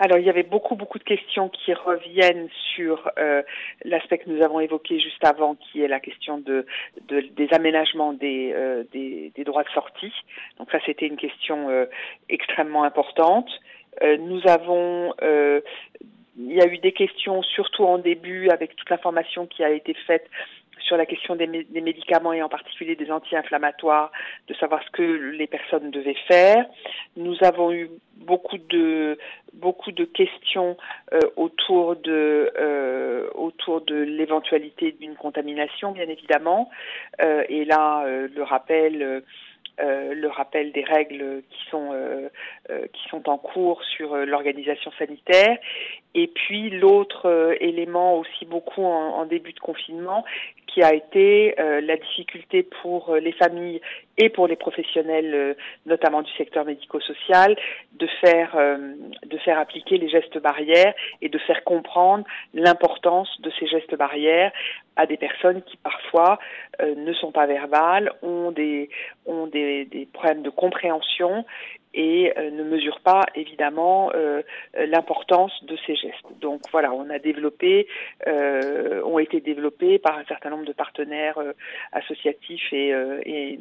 Alors, 0.00 0.16
il 0.16 0.24
y 0.24 0.30
avait 0.30 0.44
beaucoup, 0.44 0.76
beaucoup 0.76 0.98
de 0.98 1.04
questions 1.04 1.50
qui 1.50 1.74
reviennent 1.74 2.48
sur 2.74 3.10
euh, 3.18 3.42
l'aspect 3.84 4.16
que 4.16 4.30
nous 4.30 4.42
avons 4.42 4.58
évoqué 4.58 4.98
juste 4.98 5.22
avant, 5.22 5.56
qui 5.56 5.82
est 5.82 5.88
la 5.88 6.00
question 6.00 6.38
de, 6.38 6.64
de 7.08 7.20
des 7.20 7.48
aménagements 7.52 8.14
des, 8.14 8.50
euh, 8.54 8.84
des, 8.92 9.30
des, 9.36 9.44
droits 9.44 9.62
de 9.62 9.68
sortie. 9.68 10.12
Donc 10.58 10.70
ça, 10.72 10.78
c'était 10.86 11.06
une 11.06 11.18
question 11.18 11.68
euh, 11.68 11.84
extrêmement 12.30 12.84
importante. 12.84 13.50
Euh, 14.02 14.16
nous 14.16 14.40
avons 14.48 15.12
il 16.38 16.54
y 16.54 16.62
a 16.62 16.66
eu 16.66 16.78
des 16.78 16.92
questions, 16.92 17.42
surtout 17.42 17.84
en 17.84 17.98
début, 17.98 18.48
avec 18.48 18.74
toute 18.76 18.88
l'information 18.88 19.46
qui 19.46 19.62
a 19.62 19.70
été 19.70 19.92
faite 20.06 20.26
sur 20.90 20.96
la 20.96 21.06
question 21.06 21.36
des, 21.36 21.46
médicaments 21.46 22.32
et 22.32 22.42
en 22.42 22.48
particulier 22.48 22.96
des 22.96 23.12
anti-inflammatoires, 23.12 24.10
de 24.48 24.54
savoir 24.54 24.82
ce 24.82 24.90
que 24.90 25.02
les 25.02 25.46
personnes 25.46 25.92
devaient 25.92 26.18
faire. 26.26 26.66
Nous 27.16 27.36
avons 27.42 27.72
eu 27.72 27.88
beaucoup 28.16 28.58
de 28.58 29.16
beaucoup 29.52 29.92
de 29.92 30.04
questions 30.04 30.76
euh, 31.14 31.20
autour 31.36 31.94
de 31.94 32.50
euh, 32.58 33.28
autour 33.34 33.82
de 33.82 33.94
l'éventualité 33.94 34.96
d'une 34.98 35.14
contamination, 35.14 35.92
bien 35.92 36.08
évidemment. 36.08 36.68
Euh, 37.22 37.44
et 37.48 37.64
là, 37.64 38.04
le 38.06 38.42
rappel 38.42 39.22
le 39.82 40.28
rappel 40.28 40.72
des 40.72 40.84
règles 40.84 41.42
qui 41.50 41.70
sont 41.70 41.90
qui 42.92 43.08
sont 43.08 43.28
en 43.30 43.38
cours 43.38 43.82
sur 43.96 44.14
l'organisation 44.14 44.90
sanitaire 44.98 45.56
et 46.14 46.26
puis 46.26 46.70
l'autre 46.70 47.54
élément 47.60 48.18
aussi 48.18 48.44
beaucoup 48.44 48.84
en, 48.84 49.24
début 49.26 49.52
de 49.52 49.60
confinement 49.60 50.24
qui 50.72 50.82
a 50.82 50.94
été 50.94 51.54
la 51.58 51.96
difficulté 51.96 52.62
pour 52.62 53.14
les 53.16 53.32
familles 53.32 53.80
et 54.18 54.28
pour 54.28 54.46
les 54.46 54.56
professionnels 54.56 55.56
notamment 55.86 56.22
du 56.22 56.30
secteur 56.32 56.64
médico-social 56.64 57.56
de 57.92 58.06
faire 58.20 58.56
de 59.26 59.38
faire 59.38 59.58
appliquer 59.58 59.98
les 59.98 60.08
gestes 60.08 60.38
barrières 60.38 60.94
et 61.22 61.28
de 61.28 61.38
faire 61.38 61.64
comprendre 61.64 62.24
l'importance 62.54 63.40
de 63.40 63.50
ces 63.58 63.66
gestes 63.66 63.96
barrières 63.96 64.52
à 64.96 65.06
des 65.06 65.16
personnes 65.16 65.62
qui 65.62 65.76
parfois 65.78 66.38
euh, 66.80 66.94
ne 66.94 67.12
sont 67.14 67.32
pas 67.32 67.46
verbales, 67.46 68.12
ont 68.22 68.50
des, 68.50 68.90
ont 69.26 69.46
des, 69.46 69.84
des 69.86 70.06
problèmes 70.06 70.42
de 70.42 70.50
compréhension 70.50 71.44
et 71.94 72.32
euh, 72.36 72.50
ne 72.50 72.62
mesurent 72.62 73.00
pas 73.00 73.24
évidemment 73.34 74.10
euh, 74.14 74.42
l'importance 74.74 75.52
de 75.64 75.76
ces 75.86 75.96
gestes. 75.96 76.26
Donc 76.40 76.62
voilà, 76.70 76.92
on 76.92 77.10
a 77.10 77.18
développé, 77.18 77.88
euh, 78.26 79.02
ont 79.04 79.18
été 79.18 79.40
développés 79.40 79.98
par 79.98 80.18
un 80.18 80.24
certain 80.24 80.50
nombre 80.50 80.66
de 80.66 80.72
partenaires 80.72 81.38
associatifs 81.92 82.72
et, 82.72 82.90
et 83.24 83.58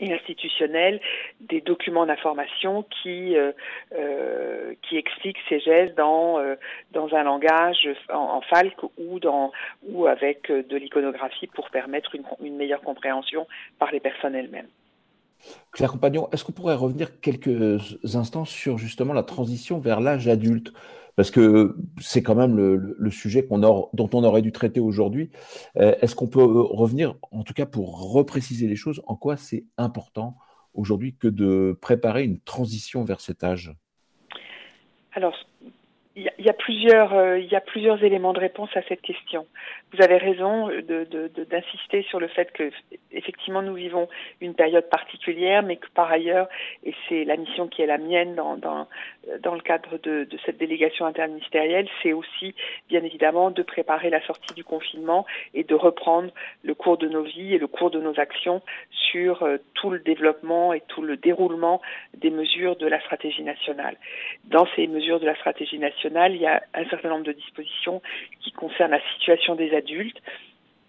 et 0.00 0.12
institutionnels 0.12 1.00
des 1.40 1.60
documents 1.60 2.06
d'information 2.06 2.84
qui 3.02 3.36
euh, 3.36 3.52
euh, 3.94 4.74
qui 4.82 4.96
expliquent 4.96 5.38
ces 5.48 5.60
gestes 5.60 5.94
dans 5.96 6.38
euh, 6.38 6.56
dans 6.92 7.14
un 7.14 7.22
langage 7.22 7.88
en, 8.10 8.16
en 8.16 8.40
falque 8.40 8.82
ou 8.98 9.20
dans 9.20 9.52
ou 9.88 10.06
avec 10.06 10.50
de 10.50 10.76
l'iconographie 10.76 11.46
pour 11.46 11.70
permettre 11.70 12.14
une, 12.14 12.24
une 12.42 12.56
meilleure 12.56 12.82
compréhension 12.82 13.46
par 13.78 13.92
les 13.92 14.00
personnes 14.00 14.34
elles-mêmes. 14.34 14.68
Claire 15.72 15.92
Compagnon, 15.92 16.28
est-ce 16.32 16.44
qu'on 16.44 16.52
pourrait 16.52 16.74
revenir 16.74 17.20
quelques 17.20 17.98
instants 18.14 18.44
sur 18.44 18.78
justement 18.78 19.12
la 19.12 19.22
transition 19.22 19.78
vers 19.78 20.00
l'âge 20.00 20.28
adulte? 20.28 20.72
Parce 21.16 21.30
que 21.30 21.76
c'est 22.00 22.22
quand 22.22 22.34
même 22.34 22.56
le, 22.56 23.10
sujet 23.10 23.46
dont 23.48 24.10
on 24.12 24.24
aurait 24.24 24.42
dû 24.42 24.50
traiter 24.50 24.80
aujourd'hui. 24.80 25.30
Euh, 25.76 25.94
Est-ce 26.00 26.16
qu'on 26.16 26.26
peut 26.26 26.42
revenir, 26.42 27.14
en 27.30 27.44
tout 27.44 27.54
cas 27.54 27.66
pour 27.66 28.12
repréciser 28.12 28.66
les 28.66 28.76
choses, 28.76 29.00
en 29.06 29.14
quoi 29.14 29.36
c'est 29.36 29.64
important 29.78 30.36
aujourd'hui 30.72 31.14
que 31.14 31.28
de 31.28 31.78
préparer 31.80 32.24
une 32.24 32.40
transition 32.40 33.04
vers 33.04 33.20
cet 33.20 33.44
âge? 33.44 33.72
Alors, 35.12 35.34
il 36.16 36.30
y, 36.38 36.48
a 36.48 36.52
plusieurs, 36.52 37.12
euh, 37.12 37.40
il 37.40 37.50
y 37.50 37.56
a 37.56 37.60
plusieurs 37.60 38.04
éléments 38.04 38.32
de 38.32 38.38
réponse 38.38 38.70
à 38.76 38.82
cette 38.82 39.02
question. 39.02 39.46
Vous 39.92 40.00
avez 40.00 40.16
raison 40.16 40.68
d'insister 40.68 41.98
de, 41.98 42.02
de, 42.02 42.08
sur 42.08 42.20
le 42.20 42.28
fait 42.28 42.52
que 42.52 42.70
effectivement 43.10 43.62
nous 43.62 43.74
vivons 43.74 44.08
une 44.40 44.54
période 44.54 44.88
particulière, 44.88 45.64
mais 45.64 45.76
que 45.76 45.88
par 45.92 46.12
ailleurs, 46.12 46.48
et 46.84 46.94
c'est 47.08 47.24
la 47.24 47.36
mission 47.36 47.66
qui 47.66 47.82
est 47.82 47.86
la 47.86 47.98
mienne 47.98 48.36
dans, 48.36 48.56
dans, 48.56 48.86
dans 49.42 49.54
le 49.56 49.60
cadre 49.60 49.98
de, 49.98 50.22
de 50.22 50.38
cette 50.46 50.56
délégation 50.56 51.04
interministérielle, 51.04 51.88
c'est 52.02 52.12
aussi 52.12 52.54
bien 52.88 53.02
évidemment 53.02 53.50
de 53.50 53.62
préparer 53.62 54.08
la 54.08 54.24
sortie 54.24 54.54
du 54.54 54.62
confinement 54.62 55.26
et 55.52 55.64
de 55.64 55.74
reprendre 55.74 56.30
le 56.62 56.74
cours 56.74 56.96
de 56.96 57.08
nos 57.08 57.24
vies 57.24 57.54
et 57.54 57.58
le 57.58 57.66
cours 57.66 57.90
de 57.90 58.00
nos 58.00 58.20
actions 58.20 58.62
sur 58.90 59.42
euh, 59.42 59.56
tout 59.74 59.90
le 59.90 59.98
développement 59.98 60.72
et 60.72 60.80
tout 60.86 61.02
le 61.02 61.16
déroulement 61.16 61.80
des 62.16 62.30
mesures 62.30 62.76
de 62.76 62.86
la 62.86 63.00
stratégie 63.00 63.42
nationale. 63.42 63.96
Dans 64.44 64.66
ces 64.76 64.86
mesures 64.86 65.18
de 65.18 65.26
la 65.26 65.34
stratégie 65.34 65.78
nationale, 65.78 66.03
il 66.04 66.40
y 66.40 66.46
a 66.46 66.62
un 66.74 66.84
certain 66.86 67.08
nombre 67.08 67.24
de 67.24 67.32
dispositions 67.32 68.02
qui 68.40 68.52
concernent 68.52 68.92
la 68.92 69.02
situation 69.14 69.54
des 69.54 69.74
adultes. 69.74 70.20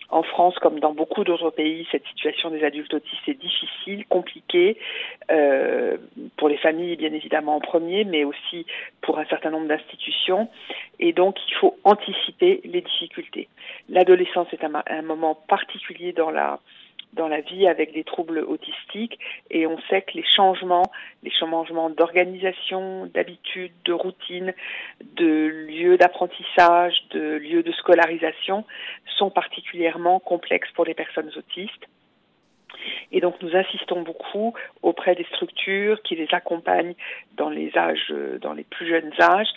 En 0.10 0.22
France, 0.22 0.56
comme 0.60 0.80
dans 0.80 0.94
beaucoup 0.94 1.24
d'autres 1.24 1.50
pays, 1.50 1.88
cette 1.92 2.06
situation 2.06 2.52
des 2.52 2.64
adultes 2.64 2.94
autistes 2.94 3.28
est 3.28 3.42
difficile, 3.42 4.06
compliquée, 4.06 4.78
euh, 5.32 5.98
pour 6.38 6.48
les 6.48 6.58
familles 6.58 6.96
bien 6.96 7.12
évidemment 7.12 7.56
en 7.56 7.60
premier, 7.60 8.04
mais 8.04 8.24
aussi 8.24 8.68
pour 9.02 9.18
un 9.18 9.26
certain 9.26 9.50
nombre 9.50 9.68
d'institutions. 9.68 10.48
Et 11.00 11.12
donc, 11.12 11.38
il 11.48 11.56
faut 11.56 11.76
anticiper 11.84 12.62
les 12.66 12.82
difficultés. 12.82 13.48
L'adolescence 13.90 14.48
est 14.54 14.64
un, 14.64 14.84
un 14.86 15.02
moment 15.02 15.34
particulier 15.34 16.14
dans 16.14 16.30
la 16.30 16.60
dans 17.16 17.28
la 17.28 17.42
vie 17.42 17.68
avec 17.68 17.94
des 17.94 18.04
troubles 18.04 18.40
autistiques 18.40 19.20
et 19.50 19.66
on 19.68 19.80
sait 19.90 20.02
que 20.02 20.14
les 20.14 20.26
changements, 20.26 20.92
les 21.24 21.32
changements 21.32 21.90
d'organisation, 21.90 23.08
d'habitude, 23.14 23.72
de 23.86 23.94
routine, 23.94 24.54
de 25.02 25.66
lieu 25.68 25.98
d'apprentissage, 25.98 26.96
de 27.12 27.38
lieu 27.38 27.64
de 27.64 27.72
scolarisation 27.72 28.66
sont 29.18 29.30
particulièrement 29.30 30.20
complexes 30.20 30.72
pour 30.76 30.86
les 30.86 30.94
personnes 30.94 31.32
autistes. 31.36 31.86
Et 33.12 33.22
donc 33.22 33.42
nous 33.42 33.56
insistons 33.56 34.02
beaucoup 34.02 34.54
auprès 34.82 35.16
des 35.16 35.24
structures 35.26 36.02
qui 36.04 36.16
les 36.16 36.28
accompagnent 36.32 36.96
dans 37.38 37.50
les 37.50 37.76
âges, 37.78 38.14
dans 38.42 38.54
les 38.54 38.64
plus 38.64 38.88
jeunes 38.88 39.14
âges, 39.20 39.48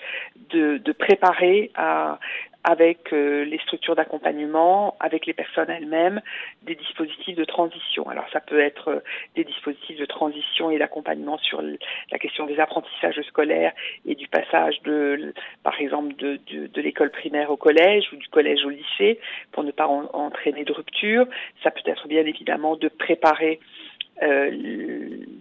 de, 0.51 0.79
de 0.79 0.93
préparer 0.93 1.71
à, 1.75 2.19
avec 2.65 3.13
euh, 3.13 3.45
les 3.45 3.59
structures 3.59 3.95
d'accompagnement, 3.95 4.97
avec 5.01 5.27
les 5.27 5.33
personnes 5.33 5.71
elles-mêmes, 5.71 6.21
des 6.63 6.75
dispositifs 6.75 7.37
de 7.37 7.45
transition. 7.45 8.09
Alors 8.09 8.27
ça 8.33 8.41
peut 8.41 8.61
être 8.61 8.89
euh, 8.89 9.01
des 9.37 9.45
dispositifs 9.45 9.99
de 9.99 10.05
transition 10.05 10.71
et 10.71 10.79
d'accompagnement 10.79 11.39
sur 11.39 11.63
la 11.63 12.19
question 12.19 12.47
des 12.47 12.59
apprentissages 12.59 13.21
scolaires 13.29 13.73
et 14.07 14.15
du 14.15 14.29
passage 14.29 14.83
de, 14.83 15.33
par 15.63 15.81
exemple, 15.81 16.15
de, 16.17 16.41
de, 16.53 16.67
de 16.67 16.81
l'école 16.81 17.11
primaire 17.11 17.51
au 17.51 17.57
collège 17.57 18.05
ou 18.13 18.17
du 18.17 18.29
collège 18.29 18.65
au 18.65 18.71
lycée, 18.71 19.21
pour 19.53 19.65
ne 19.65 19.71
pas 19.71 19.87
entraîner 19.87 20.65
de 20.65 20.73
rupture. 20.73 21.27
Ça 21.63 21.71
peut 21.71 21.81
être 21.87 22.09
bien 22.09 22.27
évidemment 22.27 22.77
de 22.77 22.89
préparer 22.89 23.61
euh, 24.23 24.51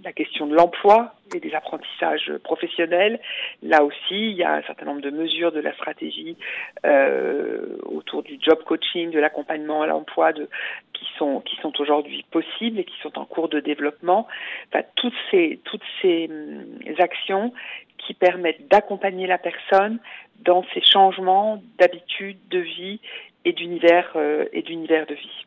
la 0.03 0.11
question 0.13 0.47
de 0.47 0.55
l'emploi 0.55 1.13
et 1.35 1.39
des 1.39 1.53
apprentissages 1.53 2.31
professionnels. 2.43 3.19
Là 3.63 3.83
aussi, 3.83 4.31
il 4.31 4.33
y 4.33 4.43
a 4.43 4.53
un 4.53 4.61
certain 4.63 4.85
nombre 4.85 5.01
de 5.01 5.09
mesures 5.09 5.51
de 5.51 5.59
la 5.59 5.73
stratégie 5.73 6.37
euh, 6.85 7.77
autour 7.85 8.23
du 8.23 8.37
job 8.41 8.63
coaching, 8.63 9.11
de 9.11 9.19
l'accompagnement 9.19 9.81
à 9.81 9.87
l'emploi, 9.87 10.31
qui 10.33 11.05
sont 11.17 11.43
aujourd'hui 11.79 12.25
possibles 12.31 12.79
et 12.79 12.85
qui 12.85 12.97
sont 13.01 13.17
en 13.19 13.25
cours 13.25 13.49
de 13.49 13.59
développement. 13.59 14.27
Enfin, 14.69 14.83
toutes 14.95 15.15
ces 15.31 15.59
toutes 15.65 15.83
ces 16.01 16.29
hum, 16.29 16.95
actions 16.99 17.53
qui 17.97 18.13
permettent 18.13 18.67
d'accompagner 18.69 19.27
la 19.27 19.37
personne 19.37 19.99
dans 20.39 20.63
ses 20.73 20.81
changements 20.81 21.61
d'habitude, 21.79 22.37
de 22.49 22.59
vie 22.59 22.99
et 23.45 23.53
d'univers 23.53 24.11
euh, 24.15 24.45
et 24.53 24.61
d'univers 24.61 25.05
de 25.07 25.15
vie. 25.15 25.45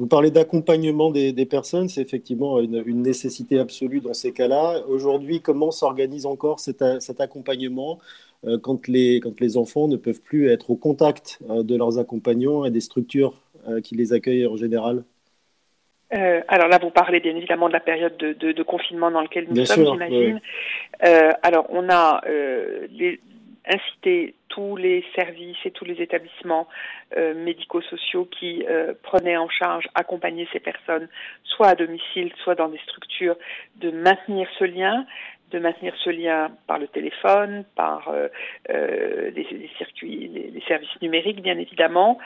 Vous 0.00 0.06
parlez 0.06 0.30
d'accompagnement 0.30 1.10
des, 1.10 1.44
personnes, 1.44 1.90
c'est 1.90 2.00
effectivement 2.00 2.58
une, 2.58 3.02
nécessité 3.02 3.58
absolue 3.58 4.00
dans 4.00 4.14
ces 4.14 4.32
cas-là. 4.32 4.80
Aujourd'hui, 4.88 5.42
comment 5.42 5.70
s'organise 5.70 6.24
encore 6.24 6.58
cet, 6.58 6.80
accompagnement 7.20 7.98
euh, 8.46 8.56
quand, 8.58 8.88
les, 8.88 9.20
quand 9.20 9.38
les 9.40 9.58
enfants 9.58 9.88
ne 9.88 9.96
peuvent 9.96 10.22
plus 10.22 10.48
être 10.48 10.70
au 10.70 10.76
contact 10.76 11.38
euh, 11.50 11.62
de 11.62 11.76
leurs 11.76 11.98
accompagnants 11.98 12.64
et 12.64 12.70
des 12.70 12.80
structures 12.80 13.34
euh, 13.68 13.82
qui 13.82 13.94
les 13.94 14.14
accueillent 14.14 14.46
en 14.46 14.56
général? 14.56 15.04
Alors 16.48 16.68
là, 16.68 16.78
vous 16.80 16.90
parlez 16.90 17.20
bien 17.20 17.36
évidemment 17.36 17.68
de 17.68 17.74
la 17.74 17.80
période 17.80 18.16
de, 18.16 18.62
confinement 18.62 19.10
dans 19.10 19.20
laquelle 19.20 19.48
nous 19.50 19.66
sommes, 19.66 19.84
j'imagine. 19.84 20.40
alors, 21.42 21.66
on 21.68 21.90
a 21.90 22.22
les, 22.26 23.20
incité 23.70 24.34
tous 24.48 24.76
les 24.76 25.04
services 25.14 25.56
et 25.64 25.70
tous 25.70 25.84
les 25.84 26.02
établissements 26.02 26.68
euh, 27.16 27.34
médico-sociaux 27.34 28.26
qui 28.26 28.64
euh, 28.68 28.94
prenaient 29.02 29.36
en 29.36 29.48
charge, 29.48 29.88
accompagner 29.94 30.48
ces 30.52 30.60
personnes, 30.60 31.08
soit 31.44 31.68
à 31.68 31.74
domicile, 31.74 32.32
soit 32.42 32.56
dans 32.56 32.68
des 32.68 32.80
structures, 32.80 33.36
de 33.76 33.90
maintenir 33.90 34.48
ce 34.58 34.64
lien, 34.64 35.06
de 35.50 35.58
maintenir 35.58 35.94
ce 36.04 36.10
lien 36.10 36.50
par 36.66 36.78
le 36.78 36.88
téléphone, 36.88 37.64
par 37.76 38.08
euh, 38.08 38.28
euh 38.70 39.30
les, 39.34 39.46
les, 39.50 39.70
circuits, 39.78 40.28
les, 40.28 40.62
services 40.66 41.00
numériques, 41.02 41.42
bien 41.42 41.58
évidemment. 41.58 42.18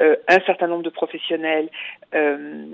Euh, 0.00 0.16
un 0.28 0.40
certain 0.40 0.66
nombre 0.66 0.82
de 0.82 0.90
professionnels 0.90 1.68
euh, 2.14 2.64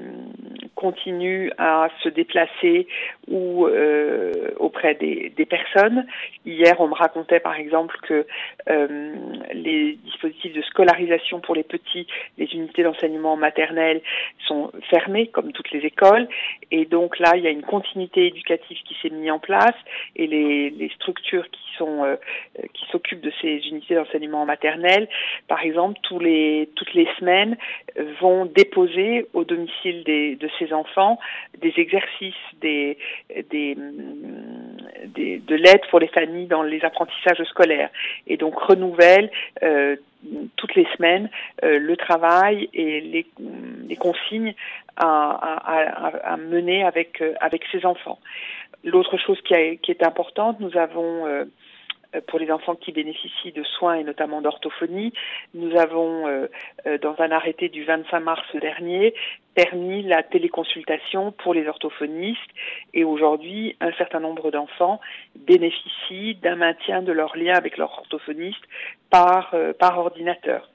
continuent 0.74 1.50
à 1.58 1.88
se 2.02 2.08
déplacer 2.08 2.86
ou 3.28 3.66
euh, 3.66 4.50
auprès 4.56 4.94
des, 4.94 5.32
des, 5.36 5.46
personnes. 5.46 6.06
Hier, 6.46 6.80
on 6.80 6.88
me 6.88 6.94
racontait 6.94 7.40
par 7.40 7.54
exemple 7.54 7.96
que 8.02 8.26
les 9.52 9.98
dispositifs 10.04 10.52
de 10.52 10.62
scolarisation 10.62 11.40
pour 11.40 11.54
les 11.54 11.62
petits, 11.62 12.06
les 12.38 12.46
unités 12.54 12.82
d'enseignement 12.82 13.36
maternel 13.36 14.00
sont 14.46 14.70
fermés, 14.88 15.26
comme 15.26 15.52
toutes 15.52 15.70
les 15.70 15.80
écoles, 15.80 16.28
et 16.70 16.84
donc 16.84 17.18
là, 17.18 17.36
il 17.36 17.42
y 17.42 17.46
a 17.46 17.50
une 17.50 17.62
continuité 17.62 18.26
éducative 18.26 18.78
qui 18.84 18.96
s'est 19.02 19.10
mise 19.10 19.30
en 19.30 19.38
place 19.38 19.74
et 20.16 20.26
les, 20.26 20.90
structures 20.96 21.48
qui 21.50 21.60
sont 21.78 22.04
euh, 22.04 22.16
qui 22.74 22.84
s'occupent 22.90 23.20
de 23.20 23.32
ces 23.40 23.56
unités 23.68 23.94
d'enseignement 23.94 24.44
maternel, 24.44 25.08
par 25.48 25.62
exemple, 25.62 25.98
tous 26.02 26.18
les 26.18 26.68
toutes 26.74 26.94
les 26.94 27.08
semaines 27.18 27.56
vont 28.20 28.44
déposer 28.44 29.26
au 29.32 29.44
domicile 29.44 30.04
de 30.04 30.48
ces 30.58 30.72
enfants 30.72 31.18
des 31.58 31.72
exercices, 31.76 32.34
des, 32.60 32.98
des, 33.50 33.76
des 35.06 35.38
de 35.38 35.54
l'aide 35.54 35.80
pour 35.90 35.98
les 35.98 36.08
familles 36.08 36.46
dans 36.46 36.62
les 36.62 36.84
apprentissages 36.84 37.42
scolaires 37.48 37.90
et 38.26 38.36
donc 38.36 38.58
renouvellent 38.58 39.30
euh, 39.62 39.96
toutes 40.56 40.74
les 40.74 40.86
semaines 40.96 41.30
euh, 41.64 41.78
le 41.78 41.96
travail 41.96 42.68
et 42.74 43.00
les, 43.00 43.26
les 43.88 43.96
consignes 43.96 44.54
à, 44.96 46.02
à, 46.24 46.36
mener 46.36 46.84
avec 46.84 47.22
avec 47.40 47.62
ces 47.72 47.86
enfants. 47.86 48.18
L'autre 48.84 49.18
chose 49.18 49.40
qui, 49.42 49.54
est 49.54 50.02
importante, 50.02 50.60
nous 50.60 50.76
avons 50.76 51.26
euh, 52.14 52.20
pour 52.26 52.38
les 52.38 52.50
enfants 52.50 52.74
qui 52.74 52.92
bénéficient 52.92 53.52
de 53.52 53.62
soins 53.62 53.94
et 53.94 54.04
notamment 54.04 54.40
d'orthophonie, 54.40 55.12
nous 55.54 55.76
avons, 55.78 56.26
euh, 56.26 56.46
euh, 56.86 56.98
dans 56.98 57.14
un 57.20 57.30
arrêté 57.30 57.68
du 57.68 57.84
25 57.84 58.20
mars 58.20 58.56
dernier, 58.56 59.14
permis 59.54 60.02
la 60.02 60.22
téléconsultation 60.22 61.32
pour 61.32 61.54
les 61.54 61.66
orthophonistes. 61.68 62.40
Et 62.94 63.04
aujourd'hui, 63.04 63.76
un 63.80 63.92
certain 63.92 64.20
nombre 64.20 64.50
d'enfants 64.50 65.00
bénéficient 65.36 66.34
d'un 66.36 66.56
maintien 66.56 67.02
de 67.02 67.12
leur 67.12 67.36
lien 67.36 67.54
avec 67.54 67.76
leur 67.76 67.92
orthophoniste 67.92 68.62
par 69.10 69.54
ordinateur 69.80 70.68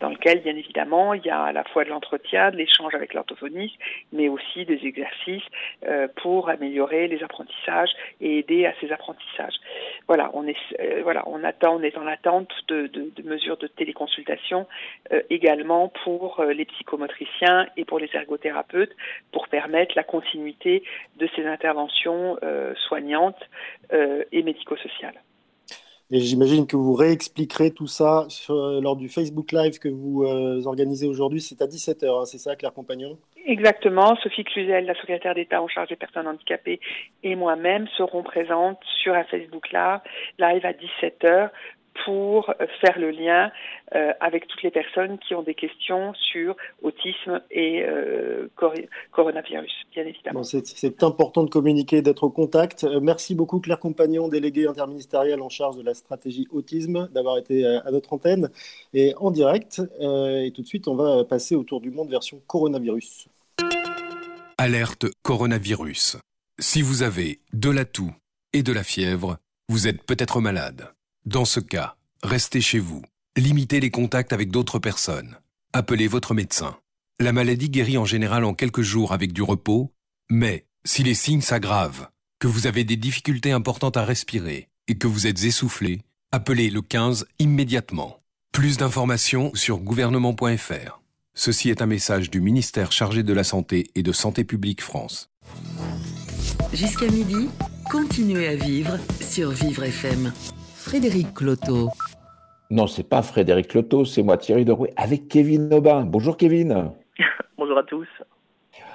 dans 0.00 0.10
lequel, 0.10 0.40
bien 0.42 0.56
évidemment, 0.56 1.14
il 1.14 1.24
y 1.24 1.30
a 1.30 1.42
à 1.42 1.52
la 1.52 1.64
fois 1.64 1.84
de 1.84 1.90
l'entretien, 1.90 2.50
de 2.50 2.56
l'échange 2.56 2.94
avec 2.94 3.14
l'orthophoniste, 3.14 3.76
mais 4.12 4.28
aussi 4.28 4.64
des 4.64 4.84
exercices 4.84 5.42
euh, 5.86 6.08
pour 6.22 6.48
améliorer 6.48 7.08
les 7.08 7.22
apprentissages 7.22 7.90
et 8.20 8.38
aider 8.38 8.66
à 8.66 8.74
ces 8.80 8.92
apprentissages. 8.92 9.54
Voilà, 10.06 10.30
on 10.34 10.46
est, 10.46 10.56
euh, 10.80 11.00
voilà, 11.02 11.22
on 11.26 11.42
attend, 11.44 11.76
on 11.76 11.82
est 11.82 11.96
en 11.96 12.06
attente 12.06 12.50
de, 12.68 12.86
de, 12.88 13.10
de 13.14 13.22
mesures 13.22 13.56
de 13.56 13.66
téléconsultation 13.66 14.66
euh, 15.12 15.22
également 15.30 15.88
pour 16.04 16.42
les 16.42 16.64
psychomotriciens 16.64 17.66
et 17.76 17.84
pour 17.84 17.98
les 17.98 18.10
ergothérapeutes 18.14 18.94
pour 19.32 19.48
permettre 19.48 19.94
la 19.96 20.04
continuité 20.04 20.82
de 21.16 21.28
ces 21.34 21.46
interventions 21.46 22.36
soignantes 22.88 23.42
et 23.90 24.42
médico-sociales. 24.42 25.20
Et 26.12 26.20
j'imagine 26.20 26.68
que 26.68 26.76
vous 26.76 26.94
réexpliquerez 26.94 27.72
tout 27.72 27.88
ça 27.88 28.28
euh, 28.50 28.80
lors 28.80 28.94
du 28.94 29.08
Facebook 29.08 29.50
Live 29.50 29.80
que 29.80 29.88
vous 29.88 30.22
euh, 30.22 30.62
organisez 30.64 31.08
aujourd'hui. 31.08 31.40
C'est 31.40 31.60
à 31.62 31.66
17h, 31.66 32.06
hein, 32.06 32.24
c'est 32.26 32.38
ça, 32.38 32.54
Claire 32.54 32.72
Compagnon 32.72 33.18
Exactement. 33.44 34.14
Sophie 34.22 34.44
Cluzel, 34.44 34.86
la 34.86 34.94
secrétaire 34.94 35.34
d'État 35.34 35.60
en 35.60 35.66
charge 35.66 35.88
des 35.88 35.96
personnes 35.96 36.28
handicapées, 36.28 36.80
et 37.24 37.34
moi-même 37.34 37.88
serons 37.96 38.22
présentes 38.22 38.80
sur 39.02 39.14
un 39.14 39.24
Facebook 39.24 39.70
Live 39.72 40.64
à 40.64 40.72
17h 40.72 41.50
pour 42.04 42.52
faire 42.80 42.98
le 42.98 43.10
lien 43.10 43.50
euh, 43.94 44.12
avec 44.20 44.48
toutes 44.48 44.62
les 44.62 44.70
personnes 44.70 45.18
qui 45.18 45.34
ont 45.34 45.42
des 45.42 45.54
questions 45.54 46.12
sur 46.14 46.56
autisme 46.82 47.40
et 47.50 47.82
euh, 47.82 48.48
coronavirus, 49.12 49.72
bien 49.92 50.04
évidemment. 50.04 50.42
c'est 50.42 51.02
important 51.04 51.44
de 51.44 51.50
communiquer, 51.50 52.02
d'être 52.02 52.24
au 52.24 52.30
contact. 52.30 52.84
Euh, 52.84 53.00
merci 53.00 53.34
beaucoup 53.34 53.60
Claire 53.60 53.78
Compagnon, 53.78 54.28
déléguée 54.28 54.66
interministérielle 54.66 55.40
en 55.40 55.48
charge 55.48 55.76
de 55.76 55.82
la 55.82 55.94
stratégie 55.94 56.48
autisme, 56.50 57.08
d'avoir 57.12 57.38
été 57.38 57.64
à 57.64 57.90
notre 57.92 58.12
antenne 58.12 58.50
et 58.92 59.14
en 59.18 59.30
direct. 59.30 59.80
et 60.00 60.50
tout 60.54 60.62
de 60.62 60.66
suite, 60.66 60.88
on 60.88 60.96
va 60.96 61.24
passer 61.24 61.54
au 61.54 61.62
tour 61.62 61.80
du 61.80 61.90
monde 61.90 62.10
version 62.10 62.40
coronavirus. 62.46 63.28
Alerte 64.58 65.06
coronavirus. 65.22 66.16
Si 66.58 66.82
vous 66.82 67.02
avez 67.02 67.40
de 67.52 67.70
la 67.70 67.84
toux 67.84 68.12
et 68.52 68.62
de 68.62 68.72
la 68.72 68.82
fièvre, 68.82 69.36
vous 69.68 69.86
êtes 69.86 70.02
peut-être 70.02 70.40
malade. 70.40 70.95
Dans 71.26 71.44
ce 71.44 71.58
cas, 71.58 71.96
restez 72.22 72.60
chez 72.60 72.78
vous. 72.78 73.02
Limitez 73.36 73.80
les 73.80 73.90
contacts 73.90 74.32
avec 74.32 74.52
d'autres 74.52 74.78
personnes. 74.78 75.36
Appelez 75.72 76.06
votre 76.06 76.34
médecin. 76.34 76.76
La 77.18 77.32
maladie 77.32 77.68
guérit 77.68 77.98
en 77.98 78.04
général 78.04 78.44
en 78.44 78.54
quelques 78.54 78.82
jours 78.82 79.12
avec 79.12 79.32
du 79.32 79.42
repos, 79.42 79.92
mais 80.30 80.66
si 80.84 81.02
les 81.02 81.14
signes 81.14 81.40
s'aggravent, 81.40 82.10
que 82.38 82.46
vous 82.46 82.68
avez 82.68 82.84
des 82.84 82.94
difficultés 82.94 83.50
importantes 83.50 83.96
à 83.96 84.04
respirer 84.04 84.68
et 84.86 84.98
que 84.98 85.08
vous 85.08 85.26
êtes 85.26 85.42
essoufflé, 85.42 86.02
appelez 86.30 86.70
le 86.70 86.80
15 86.80 87.26
immédiatement. 87.40 88.20
Plus 88.52 88.76
d'informations 88.76 89.52
sur 89.54 89.78
gouvernement.fr. 89.78 91.00
Ceci 91.34 91.70
est 91.70 91.82
un 91.82 91.86
message 91.86 92.30
du 92.30 92.40
ministère 92.40 92.92
chargé 92.92 93.24
de 93.24 93.32
la 93.32 93.42
Santé 93.42 93.90
et 93.96 94.04
de 94.04 94.12
Santé 94.12 94.44
publique 94.44 94.80
France. 94.80 95.28
Jusqu'à 96.72 97.08
midi, 97.10 97.48
continuez 97.90 98.46
à 98.46 98.54
vivre 98.54 98.96
sur 99.20 99.50
Vivre 99.50 99.82
FM. 99.82 100.32
Frédéric 100.86 101.34
Cloto. 101.34 101.88
Non, 102.70 102.86
c'est 102.86 103.08
pas 103.08 103.20
Frédéric 103.20 103.66
Cloto, 103.66 104.04
c'est 104.04 104.22
moi 104.22 104.36
Thierry 104.36 104.64
Derouet 104.64 104.92
avec 104.96 105.26
Kevin 105.26 105.74
Aubin. 105.74 106.04
Bonjour 106.04 106.36
Kevin. 106.36 106.92
Bonjour 107.58 107.76
à 107.76 107.82
tous. 107.82 108.06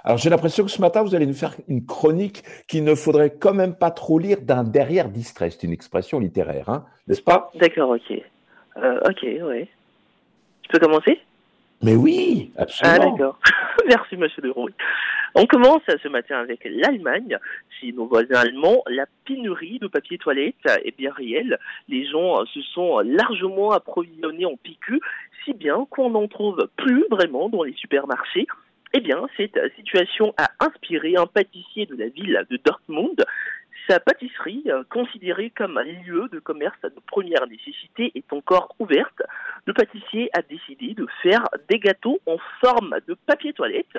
Alors 0.06 0.18
j'ai 0.18 0.30
l'impression 0.30 0.64
que 0.64 0.72
ce 0.72 0.80
matin 0.80 1.04
vous 1.04 1.16
allez 1.16 1.26
nous 1.26 1.34
faire 1.34 1.54
une 1.68 1.86
chronique 1.86 2.44
qu'il 2.70 2.86
ne 2.86 2.96
faudrait 2.96 3.32
quand 3.32 3.54
même 3.54 3.76
pas 3.76 3.92
trop 3.92 4.20
lire 4.20 4.38
d'un 4.42 4.64
derrière 4.64 5.10
distrait. 5.10 5.50
C'est 5.50 5.64
une 5.64 5.74
expression 5.74 6.22
littéraire, 6.22 6.70
hein, 6.70 6.86
n'est-ce 7.08 7.22
pas? 7.22 7.52
D'accord, 7.56 7.90
ok. 7.90 8.24
Euh, 8.78 9.00
ok, 9.10 9.24
oui. 9.24 9.68
Je 10.64 10.70
peux 10.70 10.80
commencer? 10.80 11.20
Mais 11.84 11.96
oui, 11.96 12.54
absolument. 12.56 12.96
Ah 13.02 13.06
d'accord. 13.06 13.40
Merci 13.90 14.16
Monsieur 14.16 14.42
Derouet. 14.42 14.72
On 15.34 15.46
commence 15.46 15.84
ce 15.88 16.08
matin 16.10 16.40
avec 16.40 16.68
l'Allemagne. 16.70 17.38
Chez 17.80 17.94
nos 17.94 18.06
voisins 18.06 18.42
allemands, 18.42 18.84
la 18.88 19.06
pénurie 19.26 19.80
de 19.80 19.88
papier 19.88 20.18
toilette 20.18 20.56
est 20.84 20.98
bien 20.98 21.14
réelle. 21.14 21.58
Les 21.88 22.06
gens 22.06 22.46
se 22.48 22.62
sont 22.62 23.00
largement 23.00 23.72
approvisionnés 23.72 24.46
en 24.46 24.58
PQ, 24.58 25.00
si 25.46 25.54
bien 25.54 25.88
qu'on 25.90 26.10
n'en 26.10 26.28
trouve 26.28 26.68
plus 26.76 27.06
vraiment 27.10 27.48
dans 27.48 27.64
les 27.64 27.74
supermarchés. 27.74 28.46
Eh 28.94 29.00
bien, 29.00 29.26
cette 29.38 29.58
situation 29.78 30.34
a 30.38 30.50
inspiré 30.60 31.16
un 31.16 31.28
pâtissier 31.28 31.86
de 31.86 31.96
la 31.96 32.10
ville 32.10 32.46
de 32.50 32.58
Dortmund. 32.58 33.24
Sa 33.88 34.02
pâtisserie, 34.02 34.66
considérée 34.90 35.50
comme 35.50 35.78
un 35.78 35.84
lieu 35.84 36.28
de 36.30 36.40
commerce 36.40 36.82
de 36.84 37.00
première 37.08 37.48
nécessité, 37.48 38.12
est 38.16 38.34
encore 38.34 38.76
ouverte. 38.80 39.24
Le 39.66 39.74
pâtissier 39.74 40.30
a 40.34 40.42
décidé 40.42 40.94
de 40.94 41.08
faire 41.24 41.48
des 41.70 41.80
gâteaux 41.80 42.20
en 42.26 42.38
forme 42.60 42.98
de 43.08 43.14
papier 43.26 43.54
toilette. 43.54 43.98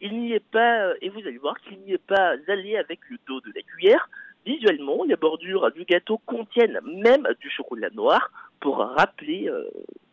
Il 0.00 0.18
n'y 0.18 0.32
est 0.32 0.44
pas, 0.44 0.92
et 1.00 1.08
vous 1.08 1.20
allez 1.20 1.38
voir 1.38 1.58
qu'il 1.60 1.78
n'y 1.80 1.92
est 1.92 2.06
pas 2.06 2.34
allé 2.48 2.76
avec 2.76 3.00
le 3.08 3.16
dos 3.26 3.40
de 3.40 3.52
la 3.54 3.62
cuillère. 3.62 4.08
Visuellement, 4.44 5.04
les 5.04 5.16
bordures 5.16 5.72
du 5.72 5.84
gâteau 5.84 6.18
contiennent 6.26 6.80
même 6.84 7.26
du 7.40 7.50
chocolat 7.50 7.90
noir 7.90 8.30
pour 8.60 8.78
rappeler 8.78 9.48
euh, 9.48 9.64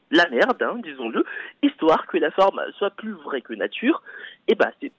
la 0.10 0.28
merde, 0.30 0.62
hein, 0.62 0.80
disons-le, 0.84 1.24
histoire 1.62 2.08
que 2.08 2.18
la 2.18 2.32
forme 2.32 2.62
soit 2.78 2.92
plus 2.92 3.12
vraie 3.12 3.42
que 3.42 3.54
nature. 3.54 4.02
Et 4.48 4.56
bah, 4.56 4.72
c'est 4.82 4.92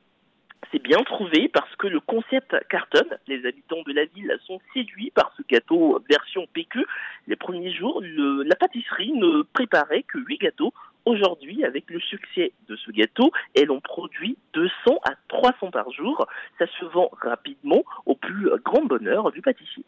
c'est 0.73 0.83
bien 0.83 1.03
trouvé 1.05 1.49
parce 1.49 1.75
que 1.77 1.87
le 1.87 2.01
concept 2.01 2.57
cartonne. 2.68 3.16
Les 3.29 3.47
habitants 3.47 3.83
de 3.87 3.92
la 3.92 4.07
ville 4.07 4.37
sont 4.44 4.61
séduits 4.73 5.12
par 5.14 5.33
ce 5.37 5.42
gâteau 5.49 6.03
version 6.11 6.47
PQ. 6.53 6.85
Les 7.29 7.37
premiers 7.37 7.73
jours, 7.73 8.03
la 8.03 8.57
pâtisserie 8.57 9.12
ne 9.12 9.42
préparait 9.42 10.03
que 10.03 10.18
8 10.18 10.38
gâteaux. 10.38 10.73
Aujourd'hui, 11.06 11.64
avec 11.64 11.90
le 11.90 12.00
succès 12.00 12.52
de 12.68 12.76
ce 12.76 12.90
gâteau, 12.90 13.30
elle 13.54 13.70
en 13.70 13.80
produit 13.80 14.38
200 14.54 14.72
à 15.04 15.14
300 15.28 15.70
par 15.70 15.90
jour. 15.92 16.26
Ça 16.58 16.66
se 16.80 16.84
vend 16.86 17.10
rapidement 17.20 17.82
au 18.06 18.14
plus 18.14 18.48
grand 18.64 18.84
bonheur 18.84 19.30
du 19.30 19.42
pâtissier. 19.42 19.84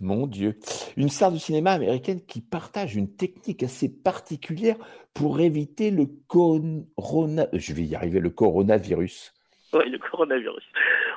Mon 0.00 0.26
Dieu. 0.26 0.58
Une 0.96 1.08
star 1.08 1.32
du 1.32 1.38
cinéma 1.38 1.72
américaine 1.72 2.20
qui 2.20 2.40
partage 2.40 2.96
une 2.96 3.14
technique 3.14 3.62
assez 3.62 3.88
particulière 3.88 4.76
pour 5.12 5.40
éviter 5.40 5.90
le 5.90 6.06
corona... 6.26 7.46
Je 7.52 7.72
vais 7.72 7.84
y 7.84 7.94
arriver, 7.94 8.20
le 8.20 8.30
coronavirus. 8.30 9.32
Oui, 9.84 9.90
le 9.90 9.98
coronavirus. 9.98 10.62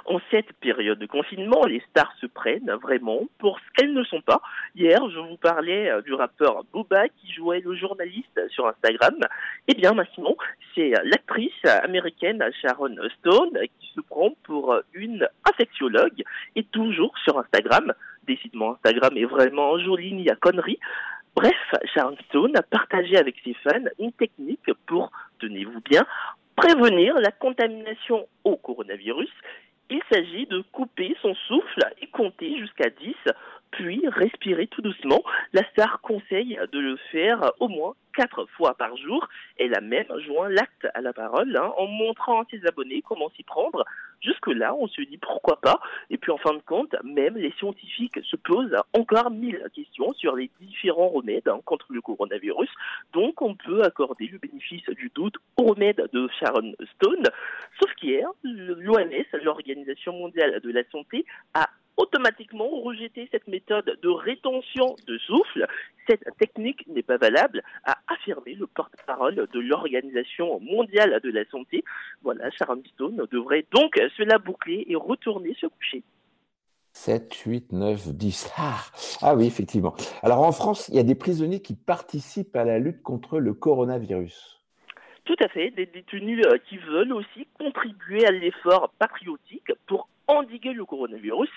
En 0.05 0.19
cette 0.31 0.51
période 0.53 0.97
de 0.97 1.05
confinement, 1.05 1.65
les 1.65 1.81
stars 1.89 2.13
se 2.19 2.25
prennent 2.25 2.71
vraiment 2.81 3.21
pour 3.37 3.59
ce 3.59 3.65
qu'elles 3.75 3.93
ne 3.93 4.03
sont 4.03 4.21
pas. 4.21 4.41
Hier, 4.75 4.99
je 5.09 5.19
vous 5.19 5.37
parlais 5.37 5.91
euh, 5.91 6.01
du 6.01 6.13
rappeur 6.13 6.63
Boba 6.73 7.07
qui 7.09 7.31
jouait 7.33 7.59
le 7.59 7.75
journaliste 7.75 8.41
sur 8.49 8.67
Instagram. 8.67 9.15
Eh 9.67 9.75
bien, 9.75 9.93
maintenant, 9.93 10.35
c'est 10.73 10.91
l'actrice 11.03 11.65
américaine 11.83 12.43
Sharon 12.61 12.95
Stone 13.19 13.59
qui 13.79 13.91
se 13.93 14.01
prend 14.01 14.31
pour 14.43 14.75
une 14.93 15.27
infectiologue 15.45 16.23
et 16.55 16.63
toujours 16.63 17.15
sur 17.19 17.37
Instagram. 17.37 17.93
Décidément, 18.25 18.73
Instagram 18.73 19.15
est 19.17 19.25
vraiment 19.25 19.77
joli, 19.77 20.13
ni 20.13 20.29
à 20.29 20.35
conneries. 20.35 20.79
Bref, 21.35 21.53
Sharon 21.93 22.17
Stone 22.29 22.57
a 22.57 22.63
partagé 22.63 23.15
avec 23.15 23.35
ses 23.43 23.53
fans 23.53 23.85
une 23.99 24.11
technique 24.11 24.71
pour, 24.87 25.11
tenez-vous 25.39 25.81
bien, 25.81 26.03
prévenir 26.57 27.15
la 27.19 27.31
contamination 27.31 28.27
au 28.43 28.57
coronavirus. 28.57 29.29
Il 29.89 30.01
s'agit 30.11 30.47
de 30.47 30.61
couper 30.73 31.15
son 31.21 31.33
souffle 31.47 31.85
et 32.01 32.07
compter 32.07 32.57
jusqu'à 32.57 32.89
10 32.89 33.15
puis 33.71 34.01
respirer 34.07 34.67
tout 34.67 34.81
doucement. 34.81 35.21
La 35.53 35.63
star 35.69 36.01
conseille 36.01 36.59
de 36.71 36.79
le 36.79 36.97
faire 37.11 37.51
au 37.59 37.67
moins 37.67 37.93
quatre 38.17 38.47
fois 38.57 38.73
par 38.73 38.97
jour. 38.97 39.29
Elle 39.59 39.75
a 39.75 39.81
même 39.81 40.07
joint 40.25 40.49
l'acte 40.49 40.87
à 40.95 41.01
la 41.01 41.13
parole 41.13 41.55
hein, 41.55 41.71
en 41.77 41.85
montrant 41.85 42.41
à 42.41 42.45
ses 42.49 42.65
abonnés 42.65 43.03
comment 43.07 43.29
s'y 43.37 43.43
prendre. 43.43 43.85
Jusque-là, 44.21 44.73
on 44.73 44.87
se 44.87 45.01
dit 45.03 45.19
pourquoi 45.19 45.61
pas. 45.61 45.79
Et 46.09 46.17
puis 46.17 46.31
en 46.31 46.37
fin 46.37 46.53
de 46.53 46.61
compte, 46.65 46.95
même 47.03 47.37
les 47.37 47.51
scientifiques 47.59 48.19
se 48.23 48.35
posent 48.35 48.75
encore 48.93 49.29
mille 49.29 49.63
questions 49.73 50.11
sur 50.13 50.35
les 50.35 50.49
différents 50.59 51.09
remèdes 51.09 51.47
hein, 51.47 51.61
contre 51.63 51.85
le 51.91 52.01
coronavirus. 52.01 52.69
Donc 53.13 53.41
on 53.43 53.53
peut 53.53 53.83
accorder 53.83 54.27
le 54.27 54.39
bénéfice 54.39 54.89
du 54.89 55.11
doute 55.13 55.35
au 55.57 55.65
remède 55.65 56.09
de 56.11 56.27
Sharon 56.39 56.73
Stone. 56.95 57.23
Sauf 57.79 57.93
qu'hier, 57.95 58.27
l'OMS, 58.43 59.43
l'Organisation 59.43 60.13
mondiale 60.13 60.59
de 60.59 60.71
la 60.71 60.83
santé, 60.89 61.23
a 61.53 61.69
automatiquement 61.97 62.69
rejeter 62.81 63.27
cette 63.31 63.47
méthode 63.47 63.97
de 64.01 64.09
rétention 64.09 64.95
de 65.07 65.17
souffle. 65.17 65.67
Cette 66.07 66.25
technique 66.39 66.87
n'est 66.87 67.03
pas 67.03 67.17
valable, 67.17 67.63
affirmé 68.07 68.53
le 68.53 68.67
porte-parole 68.67 69.47
de 69.51 69.59
l'Organisation 69.59 70.59
mondiale 70.59 71.19
de 71.23 71.29
la 71.29 71.45
santé. 71.45 71.83
Voilà, 72.21 72.49
Sharon 72.51 72.81
Stone 72.93 73.25
devrait 73.31 73.65
donc 73.71 73.95
se 74.17 74.23
la 74.23 74.37
boucler 74.37 74.85
et 74.87 74.95
retourner 74.95 75.55
se 75.59 75.67
coucher. 75.67 76.03
7, 76.93 77.33
8, 77.45 77.71
9, 77.73 78.07
10. 78.15 78.53
Ah, 78.57 78.79
ah 79.21 79.35
oui, 79.35 79.45
effectivement. 79.45 79.95
Alors 80.23 80.41
en 80.41 80.51
France, 80.51 80.89
il 80.89 80.95
y 80.95 80.99
a 80.99 81.03
des 81.03 81.15
prisonniers 81.15 81.61
qui 81.61 81.75
participent 81.75 82.55
à 82.55 82.63
la 82.63 82.79
lutte 82.79 83.03
contre 83.03 83.39
le 83.39 83.53
coronavirus. 83.53 84.57
Tout 85.23 85.35
à 85.39 85.47
fait, 85.49 85.71
des 85.71 85.85
détenus 85.85 86.41
euh, 86.47 86.57
qui 86.69 86.77
veulent 86.77 87.13
aussi 87.13 87.47
contribuer 87.59 88.25
à 88.25 88.31
l'effort 88.31 88.93
patriotique 88.97 89.71
pour 89.85 90.09
endiguer 90.27 90.73
le 90.73 90.85
coronavirus. 90.85 91.49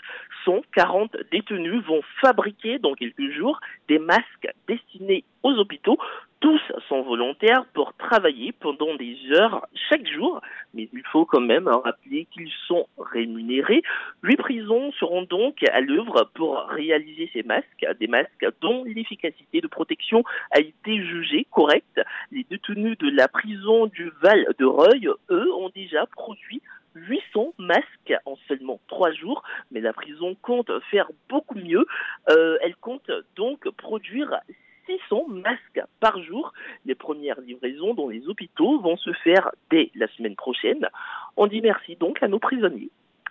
140 0.45 1.17
détenus 1.31 1.83
vont 1.85 2.03
fabriquer 2.21 2.79
dans 2.79 2.95
quelques 2.95 3.31
jours 3.33 3.61
des 3.89 3.99
masques 3.99 4.49
destinés 4.69 5.25
aux 5.43 5.53
hôpitaux. 5.53 5.99
Tous 6.41 6.61
sont 6.89 7.03
volontaires 7.03 7.67
pour 7.75 7.93
travailler 7.99 8.53
pendant 8.53 8.95
des 8.95 9.15
heures 9.33 9.67
chaque 9.91 10.07
jour, 10.09 10.41
mais 10.73 10.89
il 10.91 11.03
faut 11.13 11.27
quand 11.27 11.41
même 11.41 11.69
rappeler 11.69 12.27
qu'ils 12.33 12.51
sont 12.67 12.89
rémunérés. 12.99 13.83
Huit 14.23 14.39
prisons 14.39 14.91
seront 14.93 15.23
donc 15.23 15.63
à 15.71 15.83
l'œuvre 15.83 16.31
pour 16.35 16.57
réaliser 16.71 17.29
ces 17.35 17.43
masques, 17.43 17.87
des 17.99 18.07
masques 18.07 18.47
dont 18.63 18.85
l'efficacité 18.85 19.61
de 19.61 19.67
protection 19.67 20.25
a 20.53 20.61
été 20.61 21.05
jugée 21.05 21.47
correcte. 21.51 22.01
Les 22.33 22.47
détenus 22.49 22.97
de 22.97 23.11
la 23.11 23.29
prison 23.29 23.87
du 23.87 24.11
Val 24.23 24.47
de 24.59 24.65
Reuil, 24.65 25.11
eux, 25.29 25.53
ont 25.53 25.71
déjà 25.75 26.07
produit 26.07 26.63
800 27.09 27.55
masques 27.59 28.15
en 28.25 28.37
seulement 28.49 28.81
trois 28.89 29.13
jours, 29.13 29.43
mais 29.71 29.81
la 29.81 29.93
prison 29.93 30.37
compte 30.43 30.71
faire 30.91 31.11
beaucoup 31.29 31.57
mieux. 31.57 31.87
Euh, 32.29 32.59
elle 32.63 32.77
compte 32.77 33.11
donc 33.37 33.69
produire 33.71 34.41
600 34.87 35.27
masques 35.29 35.83
par 36.01 36.23
jour. 36.23 36.53
Les 36.85 36.95
premières 36.95 37.41
livraisons 37.41 37.95
dans 37.95 38.09
les 38.09 38.27
hôpitaux 38.29 38.81
vont 38.81 38.97
se 38.97 39.13
faire 39.25 39.51
dès 39.71 39.91
la 39.95 40.09
semaine 40.17 40.37
prochaine. 40.37 40.89
On 41.37 41.47
dit 41.47 41.61
merci 41.61 41.97
donc 41.97 42.23
à 42.23 42.29
nos 42.29 42.39
prisonniers. 42.39 42.91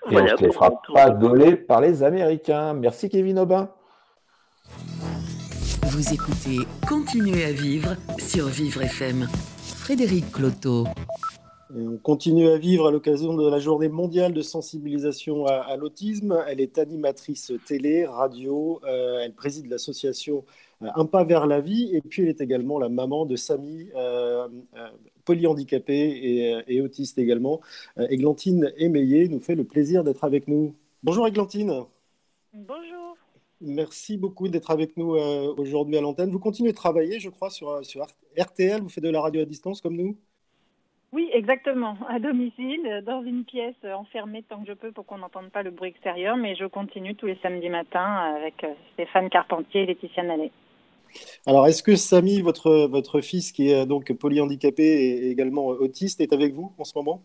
Et 0.10 0.12
voilà, 0.12 0.36
on 0.40 0.46
ne 0.46 0.52
fera 0.52 0.82
pas 0.94 1.10
donner 1.10 1.56
par 1.56 1.82
les 1.82 2.04
Américains. 2.04 2.74
Merci 2.74 3.10
Kevin 3.10 3.40
Aubin. 3.40 3.70
Vous 5.84 6.14
écoutez 6.14 6.60
Continuez 6.88 7.44
à 7.44 7.52
vivre 7.52 7.96
sur 8.18 8.46
Vivre 8.46 8.84
FM. 8.84 9.28
Frédéric 9.90 10.32
Cloteau 10.32 10.86
on 11.76 11.98
continue 11.98 12.48
à 12.48 12.58
vivre 12.58 12.88
à 12.88 12.92
l'occasion 12.92 13.36
de 13.36 13.48
la 13.48 13.60
journée 13.60 13.90
mondiale 13.90 14.34
de 14.34 14.42
sensibilisation 14.42 15.46
à, 15.46 15.76
l'autisme. 15.78 16.44
Elle 16.48 16.62
est 16.62 16.80
animatrice 16.80 17.52
télé, 17.68 18.08
radio, 18.08 18.82
euh, 18.86 19.20
elle 19.20 19.34
préside 19.34 19.68
l'association 19.68 20.46
euh, 20.82 20.88
Un 20.96 21.06
pas 21.06 21.24
vers 21.24 21.46
la 21.46 21.62
vie 21.62 21.96
et 21.96 22.02
puis 22.02 22.24
elle 22.24 22.30
est 22.30 22.42
également 22.42 22.80
la 22.80 22.90
maman 22.90 23.26
de 23.28 23.36
Samy, 23.36 23.90
euh, 23.96 24.48
polyhandicapé 25.26 25.94
et, 25.94 26.76
et, 26.76 26.82
autiste 26.82 27.20
également. 27.20 27.62
Églantine 28.10 28.74
Émeillé 28.78 29.28
nous 29.28 29.40
fait 29.40 29.56
le 29.56 29.64
plaisir 29.64 30.04
d'être 30.04 30.24
avec 30.24 30.48
nous. 30.48 30.74
Bonjour 31.04 31.28
Églantine. 31.28 31.84
Bonjour. 32.52 33.16
Merci 33.62 34.18
beaucoup 34.18 34.48
d'être 34.48 34.72
avec 34.72 34.98
nous 34.98 35.10
aujourd'hui 35.58 35.98
à 35.98 36.02
l'antenne. 36.02 36.32
Vous 36.32 36.40
continuez 36.40 36.72
de 36.72 36.78
travailler, 36.78 37.20
je 37.20 37.30
crois, 37.30 37.52
sur, 37.52 37.86
sur 37.86 38.08
RTL. 38.40 38.82
Vous 38.82 38.90
faites 38.90 39.04
de 39.04 39.10
la 39.10 39.22
radio 39.22 39.42
à 39.42 39.46
distance 39.46 39.82
comme 39.82 39.98
nous? 39.98 40.18
Oui, 41.12 41.28
exactement. 41.34 41.98
À 42.08 42.20
domicile, 42.20 43.04
dans 43.04 43.24
une 43.24 43.44
pièce 43.44 43.74
enfermée 43.84 44.44
tant 44.44 44.60
que 44.62 44.68
je 44.68 44.74
peux 44.74 44.92
pour 44.92 45.08
qu'on 45.08 45.18
n'entende 45.18 45.50
pas 45.50 45.64
le 45.64 45.72
bruit 45.72 45.90
extérieur, 45.90 46.38
mais 46.38 46.56
je 46.56 46.66
continue 46.66 47.16
tous 47.16 47.26
les 47.26 47.38
samedis 47.42 47.70
matins 47.70 48.36
avec 48.38 48.64
euh, 48.64 48.74
Stéphane 48.94 49.30
Carpentier 49.30 49.84
et 49.84 49.86
Laetitia 49.88 50.22
Nallet. 50.22 50.52
Alors, 51.48 51.66
est-ce 51.66 51.82
que 51.82 51.96
Samy, 51.96 52.42
votre, 52.42 52.86
votre 52.86 53.22
fils, 53.22 53.52
qui 53.52 53.72
est 53.72 53.88
donc 53.88 54.14
polyhandicapé 54.14 54.84
et 54.84 55.32
également 55.32 55.66
autiste, 55.66 56.22
est 56.22 56.32
avec 56.32 56.54
vous 56.54 56.74
en 56.78 56.84
ce 56.84 56.96
moment? 56.96 57.24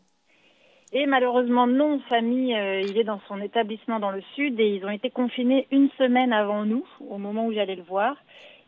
Et 0.94 1.04
malheureusement, 1.04 1.66
non, 1.66 2.00
Samy, 2.08 2.54
euh, 2.54 2.80
il 2.80 2.96
est 2.96 3.04
dans 3.04 3.20
son 3.28 3.38
établissement 3.42 4.00
dans 4.00 4.12
le 4.12 4.22
sud 4.34 4.58
et 4.60 4.76
ils 4.76 4.86
ont 4.86 4.90
été 4.90 5.10
confinés 5.10 5.66
une 5.70 5.90
semaine 5.98 6.32
avant 6.32 6.64
nous, 6.64 6.86
au 7.10 7.18
moment 7.18 7.46
où 7.46 7.52
j'allais 7.52 7.76
le 7.76 7.82
voir. 7.82 8.16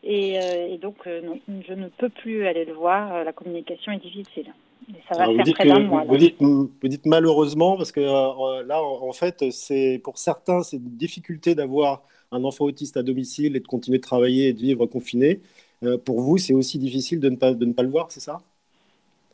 Et, 0.02 0.38
euh, 0.38 0.76
donc, 0.76 1.06
non, 1.06 1.40
je 1.66 1.72
ne 1.72 1.88
peux 1.88 2.10
plus 2.10 2.46
aller 2.46 2.66
le 2.66 2.74
voir, 2.74 3.24
la 3.24 3.32
communication 3.32 3.92
est 3.92 4.02
difficile 4.02 4.52
vous, 4.88 6.16
dites 6.16 6.36
vous, 6.40 6.70
dites, 6.84 7.06
malheureusement, 7.06 7.76
parce 7.76 7.92
que 7.92 8.00
euh, 8.00 8.62
là, 8.64 8.82
en, 8.82 9.12
fait, 9.12 9.50
c'est 9.50 10.00
pour 10.02 10.18
certains, 10.18 10.62
c'est 10.62 10.76
une 10.76 10.96
difficulté 10.96 11.54
d'avoir 11.54 12.04
un 12.32 12.44
enfant 12.44 12.64
autiste 12.64 12.96
à 12.96 13.02
domicile 13.02 13.56
et 13.56 13.60
de 13.60 13.66
continuer 13.66 13.98
de 13.98 14.02
travailler 14.02 14.48
et 14.48 14.52
de 14.52 14.60
vivre 14.60 14.86
confiné. 14.86 15.40
Euh, 15.82 15.98
pour 15.98 16.20
vous, 16.20 16.38
c'est 16.38 16.54
aussi 16.54 16.78
difficile 16.78 17.20
de 17.20 17.28
ne, 17.30 17.36
pas, 17.36 17.54
de 17.54 17.64
ne 17.64 17.72
pas 17.72 17.82
le 17.82 17.90
voir, 17.90 18.10
c'est 18.10 18.20
ça? 18.20 18.42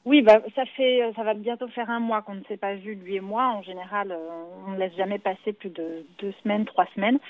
Oui, 0.05 0.21
bah, 0.23 0.41
ça 0.57 0.65
fait, 0.77 1.01
ça 1.15 1.23
va 1.23 1.35
bientôt 1.35 1.69
faire 1.69 1.89
un 1.89 2.01
mois 2.01 2.23
qu'on 2.23 2.35
ne 2.35 2.43
s'est 2.49 2.57
pas 2.57 2.75
vu 2.75 2.97
lui 2.97 3.15
et 3.15 3.21
moi. 3.21 3.51
En 3.51 3.63
général, 3.63 4.11
euh, 4.11 4.29
on 4.67 4.73
ne 4.73 4.79
laisse 4.79 4.97
jamais 4.97 5.21
passer 5.21 5.53
plus 5.53 5.71
de 5.71 6.05
deux 6.19 6.33
semaines, 6.43 6.65
trois 6.65 6.87
semaines. 6.97 7.21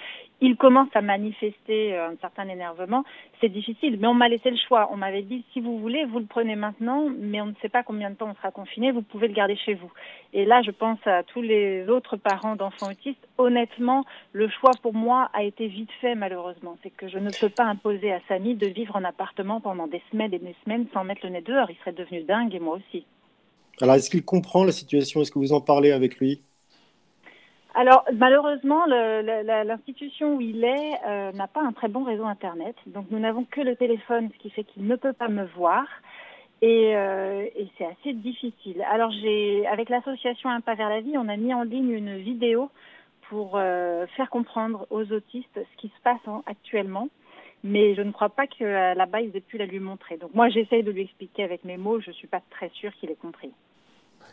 Il 0.41 0.57
commence 0.57 0.89
à 0.95 1.03
manifester 1.03 1.95
euh, 1.95 2.09
un 2.09 2.17
certain 2.23 2.49
énervement. 2.49 3.05
C'est 3.43 3.51
difficile, 3.51 3.99
mais 4.01 4.07
on 4.07 4.15
m'a 4.15 4.31
laissé 4.31 4.51
le 4.51 4.57
choix. 4.57 4.89
On 4.91 4.97
m'avait 4.97 5.21
dit 5.21 5.45
si 5.53 5.61
vous 5.61 5.79
voulez, 5.81 6.07
vous 6.07 6.19
le 6.19 6.25
prenez 6.25 6.57
maintenant, 6.57 7.11
mais 7.15 7.43
on 7.43 7.47
ne 7.47 7.55
sait 7.61 7.69
pas 7.69 7.83
combien 7.83 8.09
de 8.09 8.15
temps 8.15 8.31
on 8.31 8.35
sera 8.37 8.51
confiné. 8.51 8.91
Vous 8.91 9.03
pouvez 9.03 9.29
le 9.29 9.35
garder 9.35 9.57
chez 9.57 9.75
vous. 9.75 9.93
Et 10.33 10.47
là, 10.47 10.63
je 10.63 10.71
pense 10.71 10.99
à 11.07 11.25
tous 11.25 11.43
les 11.43 11.87
autres 11.91 12.17
parents 12.17 12.57
d'enfants 12.57 12.91
autistes. 12.91 13.29
Honnêtement, 13.43 14.05
le 14.33 14.49
choix 14.49 14.71
pour 14.83 14.95
moi 14.95 15.29
a 15.33 15.43
été 15.43 15.67
vite 15.67 15.91
fait, 16.01 16.15
malheureusement. 16.15 16.77
C'est 16.83 16.91
que 16.91 17.09
je 17.09 17.19
ne 17.19 17.31
peux 17.41 17.49
pas 17.49 17.65
imposer 17.65 18.13
à 18.13 18.21
Samy 18.29 18.55
de 18.55 18.67
vivre 18.67 18.95
en 18.97 19.05
appartement 19.05 19.61
pendant 19.61 19.89
des 19.89 20.03
semaines 20.11 20.33
et 20.33 20.39
des 20.39 20.55
semaines 20.65 20.87
sans 20.95 21.05
mettre 21.05 21.25
le 21.25 21.31
nez 21.31 21.41
dehors. 21.41 21.71
Il 21.71 21.77
serait 21.79 21.93
devenu 21.93 22.23
dingue 22.23 22.59
moi 22.61 22.77
aussi. 22.77 23.05
Alors, 23.81 23.97
est-ce 23.97 24.11
qu'il 24.11 24.25
comprend 24.25 24.65
la 24.65 24.73
situation? 24.73 25.23
Est-ce 25.23 25.33
que 25.33 25.39
vous 25.39 25.53
en 25.53 25.61
parlez 25.61 25.91
avec 25.91 26.19
lui? 26.19 26.41
Alors 27.75 28.05
malheureusement, 28.13 28.85
l'institution 28.87 30.37
où 30.37 30.41
il 30.41 30.63
est 30.63 30.93
euh, 31.07 31.33
n'a 31.33 31.47
pas 31.47 31.63
un 31.63 31.73
très 31.73 31.89
bon 31.89 32.05
réseau 32.05 32.25
Internet. 32.25 32.77
Donc 32.87 33.07
nous 33.11 33.19
n'avons 33.19 33.45
que 33.45 33.63
le 33.63 33.77
téléphone, 33.77 34.29
ce 34.35 34.43
qui 34.43 34.51
fait 34.51 34.65
qu'il 34.65 34.87
ne 34.87 34.97
peut 34.97 35.15
pas 35.15 35.29
me 35.29 35.45
voir. 35.57 35.85
Et, 36.61 36.95
euh, 36.95 37.45
et 37.57 37.67
c'est 37.77 37.87
assez 37.87 38.13
difficile. 38.13 38.85
Alors 38.91 39.11
j'ai, 39.11 39.67
avec 39.67 39.89
l'association 39.89 40.51
Un 40.51 40.61
pas 40.61 40.75
vers 40.75 40.91
la 40.91 41.01
vie, 41.01 41.17
on 41.17 41.29
a 41.29 41.37
mis 41.37 41.55
en 41.55 41.63
ligne 41.63 41.91
une 41.91 42.19
vidéo 42.19 42.71
pour 43.33 43.53
euh, 43.55 44.05
faire 44.15 44.29
comprendre 44.29 44.87
aux 44.91 45.11
autistes 45.11 45.57
ce 45.57 45.81
qui 45.81 45.89
se 45.89 46.03
passe 46.05 46.21
actuellement 46.45 47.09
mais 47.65 47.95
je 47.95 48.03
ne 48.03 48.11
crois 48.11 48.29
pas 48.29 48.47
que 48.47 48.65
euh, 48.65 48.95
là-bas, 48.95 49.21
ils 49.21 49.37
aient 49.37 49.41
pu 49.41 49.57
la 49.57 49.67
lui 49.67 49.79
montrer. 49.79 50.17
Donc 50.17 50.35
moi, 50.35 50.49
j'essaye 50.49 50.83
de 50.83 50.91
lui 50.91 51.03
expliquer 51.03 51.45
avec 51.45 51.65
mes 51.65 51.77
mots, 51.77 52.01
je 52.01 52.11
ne 52.11 52.15
suis 52.15 52.27
pas 52.27 52.41
très 52.51 52.71
sûre 52.75 52.91
qu'il 52.99 53.09
ait 53.09 53.15
compris. 53.15 53.53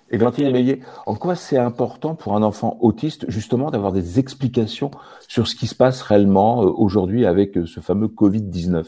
Et 0.10 0.18
Glantine 0.18 0.52
Meillet, 0.52 0.80
en 1.06 1.14
quoi 1.14 1.36
c'est 1.36 1.58
important 1.58 2.16
pour 2.16 2.36
un 2.36 2.42
enfant 2.42 2.78
autiste 2.82 3.30
justement 3.30 3.70
d'avoir 3.70 3.92
des 3.92 4.20
explications 4.20 4.90
sur 5.28 5.48
ce 5.48 5.56
qui 5.56 5.68
se 5.68 5.76
passe 5.76 6.02
réellement 6.02 6.64
euh, 6.64 6.74
aujourd'hui 6.76 7.26
avec 7.28 7.54
ce 7.66 7.80
fameux 7.80 8.08
Covid-19 8.08 8.86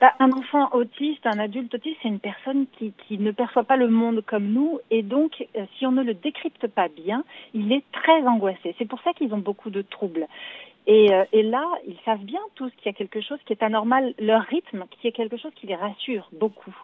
bah, 0.00 0.12
un 0.20 0.30
enfant 0.32 0.68
autiste, 0.72 1.26
un 1.26 1.38
adulte 1.38 1.74
autiste, 1.74 1.98
c'est 2.02 2.08
une 2.08 2.20
personne 2.20 2.66
qui, 2.78 2.92
qui, 3.06 3.18
ne 3.18 3.32
perçoit 3.32 3.64
pas 3.64 3.76
le 3.76 3.88
monde 3.88 4.22
comme 4.24 4.46
nous 4.46 4.78
et 4.90 5.02
donc 5.02 5.46
si 5.76 5.86
on 5.86 5.92
ne 5.92 6.02
le 6.02 6.14
décrypte 6.14 6.68
pas 6.68 6.88
bien, 6.88 7.24
il 7.54 7.72
est 7.72 7.84
très 7.92 8.22
angoissé. 8.26 8.74
C'est 8.78 8.88
pour 8.88 9.00
ça 9.02 9.12
qu'ils 9.12 9.34
ont 9.34 9.38
beaucoup 9.38 9.70
de 9.70 9.82
troubles. 9.82 10.28
Euh, 10.88 11.24
et, 11.32 11.42
là, 11.42 11.64
ils 11.86 11.98
savent 12.04 12.24
bien 12.24 12.40
tous 12.54 12.70
qu'il 12.76 12.86
y 12.86 12.88
a 12.88 12.92
quelque 12.94 13.20
chose 13.20 13.38
qui 13.44 13.52
est 13.52 13.62
anormal, 13.62 14.14
leur 14.18 14.42
rythme, 14.42 14.84
qui 14.90 15.08
est 15.08 15.12
quelque 15.12 15.36
chose 15.36 15.52
qui 15.56 15.66
les 15.66 15.74
rassure 15.74 16.28
beaucoup. 16.32 16.74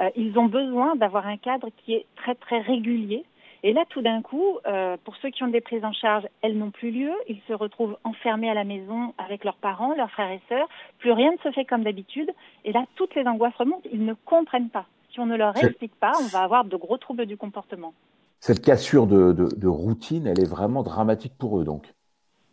Euh, 0.00 0.10
ils 0.16 0.38
ont 0.38 0.46
besoin 0.46 0.96
d'avoir 0.96 1.26
un 1.26 1.38
cadre 1.38 1.68
qui 1.78 1.94
est 1.94 2.06
très 2.16 2.34
très 2.34 2.60
régulier. 2.60 3.24
Et 3.62 3.72
là, 3.72 3.84
tout 3.88 4.02
d'un 4.02 4.22
coup, 4.22 4.58
euh, 4.66 4.96
pour 5.04 5.16
ceux 5.16 5.30
qui 5.30 5.42
ont 5.42 5.48
des 5.48 5.60
prises 5.60 5.84
en 5.84 5.92
charge, 5.92 6.26
elles 6.42 6.56
n'ont 6.56 6.70
plus 6.70 6.90
lieu. 6.90 7.12
Ils 7.28 7.40
se 7.48 7.52
retrouvent 7.52 7.98
enfermés 8.04 8.50
à 8.50 8.54
la 8.54 8.64
maison 8.64 9.14
avec 9.18 9.44
leurs 9.44 9.56
parents, 9.56 9.94
leurs 9.94 10.10
frères 10.10 10.30
et 10.30 10.40
sœurs. 10.48 10.68
Plus 10.98 11.12
rien 11.12 11.32
ne 11.32 11.38
se 11.38 11.50
fait 11.52 11.64
comme 11.64 11.82
d'habitude. 11.82 12.30
Et 12.64 12.72
là, 12.72 12.84
toutes 12.94 13.14
les 13.14 13.26
angoisses 13.26 13.56
remontent. 13.56 13.88
Ils 13.92 14.04
ne 14.04 14.14
comprennent 14.24 14.70
pas. 14.70 14.86
Si 15.12 15.20
on 15.20 15.26
ne 15.26 15.36
leur 15.36 15.56
explique 15.56 15.94
pas, 15.96 16.12
on 16.20 16.26
va 16.28 16.40
avoir 16.40 16.64
de 16.64 16.76
gros 16.76 16.98
troubles 16.98 17.26
du 17.26 17.36
comportement. 17.36 17.94
Cette 18.40 18.64
cassure 18.64 19.06
de, 19.06 19.32
de 19.32 19.66
routine, 19.66 20.26
elle 20.26 20.38
est 20.38 20.48
vraiment 20.48 20.84
dramatique 20.84 21.32
pour 21.36 21.58
eux, 21.58 21.64
donc 21.64 21.92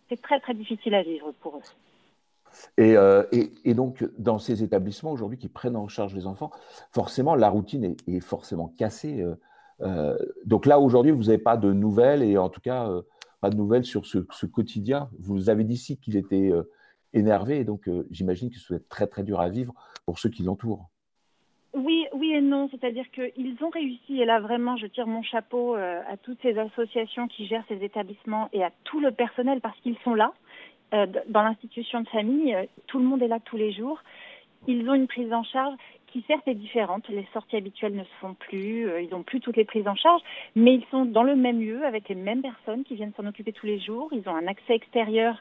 c'est 0.10 0.22
très 0.22 0.40
très 0.40 0.54
difficile 0.54 0.94
à 0.94 1.04
vivre 1.04 1.32
pour 1.42 1.58
eux. 1.58 1.62
Euh, 2.80 3.26
et, 3.32 3.52
et, 3.66 3.74
donc, 3.74 4.06
dans 4.18 4.40
ces 4.40 4.64
établissements 4.64 5.12
aujourd'hui 5.12 5.38
qui 5.38 5.50
prennent 5.50 5.76
en 5.76 5.88
charge 5.88 6.14
les 6.14 6.26
enfants, 6.26 6.52
forcément, 6.92 7.36
la 7.36 7.50
routine 7.50 7.96
est, 8.08 8.20
forcément 8.22 8.72
cassée. 8.78 9.22
Euh, 9.22 9.36
donc 10.46 10.66
là, 10.66 10.80
aujourd'hui, 10.80 11.12
vous 11.12 11.26
n'avez 11.26 11.38
pas 11.38 11.58
de 11.58 11.72
nouvelles, 11.72 12.24
et 12.24 12.38
en 12.38 12.50
tout 12.50 12.62
cas, 12.62 12.90
pas 13.42 13.50
de 13.50 13.56
nouvelles 13.56 13.84
sur 13.84 14.06
ce, 14.06 14.46
quotidien. 14.46 15.10
Vous 15.20 15.50
avez 15.50 15.64
dit 15.64 15.74
ici 15.74 15.98
qu'il 15.98 16.16
était 16.16 16.52
énervé, 17.14 17.60
et 17.60 17.64
donc 17.64 17.90
j'imagine 18.12 18.50
que 18.50 18.58
ce 18.58 18.74
être 18.76 18.90
très 18.90 19.08
très 19.08 19.24
dur 19.24 19.40
à 19.40 19.50
vivre 19.50 19.74
pour 20.06 20.20
ceux 20.20 20.30
qui 20.30 20.44
l'entourent. 20.44 20.90
Oui, 21.76 22.08
oui 22.14 22.32
et 22.32 22.42
non. 22.42 22.70
C'est-à-dire 22.72 23.06
qu'ils 23.12 23.58
ont 23.62 23.70
réussi, 23.70 24.22
et 24.22 24.26
là 24.26 24.40
vraiment, 24.40 24.78
je 24.78 24.88
tire 24.88 25.08
mon 25.08 25.22
chapeau 25.24 25.76
euh, 25.76 26.02
à 26.08 26.16
toutes 26.16 26.42
ces 26.42 26.58
associations 26.58 27.28
qui 27.28 27.48
gèrent 27.48 27.66
ces 27.68 27.84
établissements 27.84 28.50
et 28.54 28.64
à 28.64 28.72
tout 28.86 29.02
le 29.02 29.12
personnel 29.12 29.60
parce 29.60 29.78
qu'ils 29.82 29.98
sont 30.04 30.14
là. 30.14 30.34
Euh, 30.94 31.06
dans 31.28 31.42
l'institution 31.42 32.02
de 32.02 32.08
famille, 32.08 32.56
euh, 32.56 32.64
tout 32.88 33.00
le 33.00 33.04
monde 33.04 33.22
est 33.22 33.28
là 33.28 33.40
tous 33.44 33.58
les 33.58 33.74
jours. 33.74 34.00
Ils 34.68 34.90
ont 34.90 34.94
une 34.94 35.08
prise 35.08 35.34
en 35.34 35.44
charge 35.44 35.76
certes 36.28 36.48
est 36.48 36.56
différente. 36.56 37.08
Les 37.10 37.28
sorties 37.34 37.58
habituelles 37.58 37.96
ne 37.96 38.04
se 38.04 38.14
font 38.22 38.34
plus, 38.34 38.90
ils 39.02 39.10
n'ont 39.12 39.24
plus 39.24 39.40
toutes 39.40 39.58
les 39.58 39.66
prises 39.66 39.88
en 39.88 39.96
charge, 39.96 40.22
mais 40.56 40.76
ils 40.76 40.86
sont 40.92 41.06
dans 41.06 41.24
le 41.24 41.36
même 41.36 41.60
lieu 41.60 41.86
avec 41.86 42.10
les 42.10 42.16
mêmes 42.16 42.42
personnes 42.42 42.84
qui 42.84 42.96
viennent 42.96 43.14
s'en 43.18 43.26
occuper 43.26 43.54
tous 43.54 43.66
les 43.66 43.80
jours. 43.80 44.10
Ils 44.12 44.28
ont 44.30 44.36
un 44.36 44.48
accès 44.48 44.76
extérieur 44.76 45.40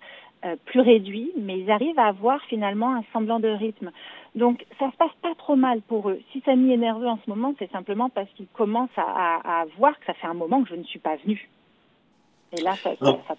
plus 0.67 0.81
réduit, 0.81 1.33
mais 1.39 1.59
ils 1.59 1.71
arrivent 1.71 1.99
à 1.99 2.07
avoir 2.07 2.43
finalement 2.45 2.95
un 2.95 3.03
semblant 3.13 3.41
de 3.41 3.49
rythme. 3.49 3.91
Donc 4.35 4.67
ça 4.79 4.91
se 4.91 4.97
passe 4.97 5.15
pas 5.23 5.35
trop 5.37 5.57
mal 5.57 5.81
pour 5.83 6.11
eux. 6.11 6.21
Si 6.33 6.41
Samy 6.45 6.73
est 6.73 6.77
nerveux 6.77 7.07
en 7.07 7.19
ce 7.25 7.31
moment, 7.31 7.55
c'est 7.59 7.71
simplement 7.71 8.09
parce 8.09 8.29
qu'il 8.31 8.47
commence 8.49 8.91
à, 8.97 9.65
voir 9.79 9.99
que 9.99 10.07
ça 10.07 10.15
fait 10.15 10.27
un 10.27 10.35
moment 10.35 10.63
que 10.63 10.71
je 10.71 10.75
ne 10.75 10.85
suis 10.85 10.99
pas 10.99 11.17
venue. 11.17 11.49
Et 12.57 12.61
là, 12.61 12.77
ça, 12.83 12.91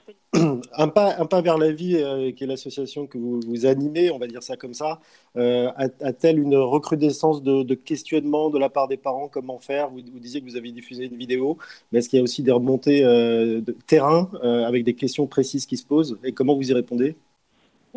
peut... 0.06 0.13
un, 0.73 0.88
pas, 0.88 1.15
un 1.17 1.25
pas 1.25 1.41
vers 1.41 1.58
la 1.58 1.71
vie, 1.71 1.95
euh, 1.97 2.32
qui 2.32 2.43
est 2.43 2.47
l'association 2.47 3.08
que 3.08 3.17
vous, 3.17 3.39
vous, 3.45 3.65
animez, 3.65 4.12
on 4.12 4.17
va 4.17 4.28
dire 4.28 4.43
ça 4.43 4.58
comme 4.58 4.73
ça, 4.73 4.99
euh, 5.38 5.71
a-t-elle 5.78 6.39
une 6.39 6.56
recrudescence 6.56 7.41
de, 7.43 7.73
questionnement 7.73 8.49
de 8.49 8.60
la 8.60 8.69
part 8.69 8.88
des 8.88 8.97
parents 8.97 9.30
Comment 9.30 9.60
faire? 9.60 9.89
Vous, 9.89 10.01
vous, 10.12 10.19
disiez 10.19 10.41
que 10.41 10.45
vous 10.45 10.58
avez 10.58 10.71
diffusé 10.71 11.06
une 11.06 11.15
vidéo, 11.15 11.58
mais 11.91 11.99
est-ce 11.99 12.10
qu'il 12.10 12.17
y 12.17 12.19
a 12.19 12.23
aussi 12.23 12.43
des 12.43 12.51
remontées 12.51 13.04
euh, 13.04 13.62
de 13.62 13.71
terrain 13.88 14.30
avec 14.41 14.84
des 14.84 14.95
questions 14.95 15.28
précises 15.28 15.65
qui 15.65 15.78
se 15.78 15.86
posent? 15.86 16.17
Et 16.23 16.34
comment 16.34 16.56
vous 16.56 16.69
y 16.69 16.73
répondez? 16.73 17.15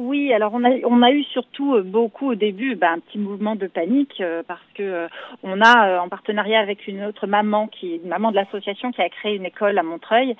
Oui, 0.00 0.32
alors 0.32 0.52
on 0.54 0.62
a, 0.62 0.70
on 0.84 1.02
a 1.02 1.11
eu 1.11 1.24
surtout 1.24 1.74
euh, 1.74 1.82
beaucoup 1.82 2.30
au 2.30 2.34
début 2.37 2.76
bah, 2.76 2.92
un 2.92 3.00
petit 3.00 3.18
mouvement 3.18 3.56
de 3.56 3.66
panique 3.66 4.20
euh, 4.20 4.44
parce 4.46 4.62
que 4.74 4.82
euh, 4.84 5.08
on 5.42 5.61
a 5.61 6.00
en 6.00 6.08
partenariat 6.08 6.61
avec 6.61 6.87
une 6.87 7.04
autre 7.04 7.26
maman 7.26 7.66
qui 7.66 7.96
est 7.96 8.06
maman 8.06 8.30
de 8.30 8.37
l'association 8.37 8.92
qui 8.92 9.02
a 9.02 9.08
créé 9.08 9.34
une 9.34 9.44
école 9.44 9.76
à 9.76 9.82
Montreuil. 9.82 10.37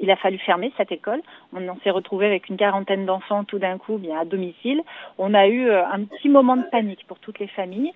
il 0.00 0.08
a 0.12 0.16
fallu 0.16 0.38
fermer 0.38 0.72
cette 0.76 0.92
école. 0.92 1.20
On, 1.52 1.68
on 1.68 1.76
s'est 1.82 1.90
retrouvé 1.90 2.26
avec 2.26 2.48
une 2.48 2.56
quarantaine 2.56 3.04
d'enfants 3.04 3.42
tout 3.42 3.58
d'un 3.58 3.78
coup 3.78 3.98
bien 3.98 4.20
à 4.20 4.24
domicile. 4.24 4.80
On 5.18 5.34
a 5.34 5.48
eu 5.48 5.68
un 5.72 6.04
petit 6.04 6.28
moment 6.28 6.56
de 6.56 6.62
panique 6.70 7.04
pour 7.08 7.18
toutes 7.18 7.40
les 7.40 7.48
familles. 7.48 7.92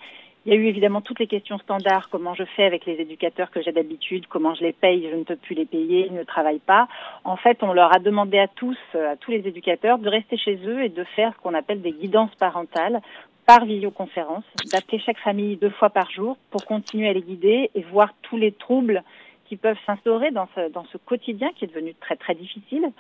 Il 0.49 0.55
y 0.55 0.57
a 0.57 0.61
eu 0.61 0.65
évidemment 0.65 1.03
toutes 1.03 1.19
les 1.19 1.27
questions 1.27 1.59
standards, 1.59 2.09
comment 2.09 2.33
je 2.33 2.45
fais 2.57 2.65
avec 2.65 2.87
les 2.87 2.95
éducateurs 2.95 3.51
que 3.51 3.61
j'ai 3.61 3.71
d'habitude, 3.71 4.27
comment 4.29 4.55
je 4.55 4.63
les 4.63 4.73
paye, 4.73 5.07
je 5.11 5.15
ne 5.15 5.23
peux 5.23 5.37
plus 5.37 5.55
les 5.55 5.67
payer, 5.67 6.07
ils 6.07 6.15
ne 6.15 6.25
travaillent 6.25 6.59
pas. 6.59 6.89
En 7.25 7.37
fait, 7.37 7.63
on 7.63 7.75
leur 7.75 7.95
a 7.95 7.99
demandé 7.99 8.39
à 8.39 8.49
tous, 8.49 8.79
à 8.95 9.17
tous 9.17 9.31
les 9.31 9.47
éducateurs, 9.47 9.99
de 9.99 10.09
rester 10.09 10.39
chez 10.39 10.59
eux 10.65 10.83
et 10.83 10.89
de 10.89 11.05
faire 11.05 11.35
ce 11.35 11.43
qu'on 11.43 11.53
appelle 11.53 11.83
des 11.83 11.93
guidances 11.93 12.35
parentales 12.37 13.03
par 13.45 13.67
visioconférence, 13.67 14.45
d'appeler 14.73 14.99
chaque 15.01 15.19
famille 15.19 15.57
deux 15.57 15.69
fois 15.69 15.91
par 15.91 16.11
jour 16.11 16.39
pour 16.49 16.65
continuer 16.65 17.11
à 17.11 17.13
les 17.13 17.21
guider 17.21 17.71
et 17.75 17.83
voir 17.83 18.15
tous 18.23 18.39
les 18.39 18.53
troubles 18.53 19.03
qui 19.51 19.57
peuvent 19.57 19.77
s'instaurer 19.85 20.31
dans 20.31 20.49
ce, 20.55 20.71
dans 20.71 20.87
ce 20.87 20.97
quotidien 20.97 21.51
qui 21.57 21.67
est 21.67 21.69
devenu 21.69 21.93
très 22.01 22.17
très 22.17 22.35
difficile. 22.35 22.91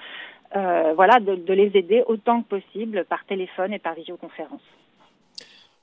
Euh, 0.54 0.92
voilà, 0.94 1.18
de, 1.18 1.34
de 1.34 1.54
les 1.54 1.70
aider 1.78 2.02
autant 2.08 2.42
que 2.42 2.48
possible 2.48 3.06
par 3.08 3.24
téléphone 3.24 3.72
et 3.72 3.78
par 3.78 3.94
visioconférence. 3.94 4.60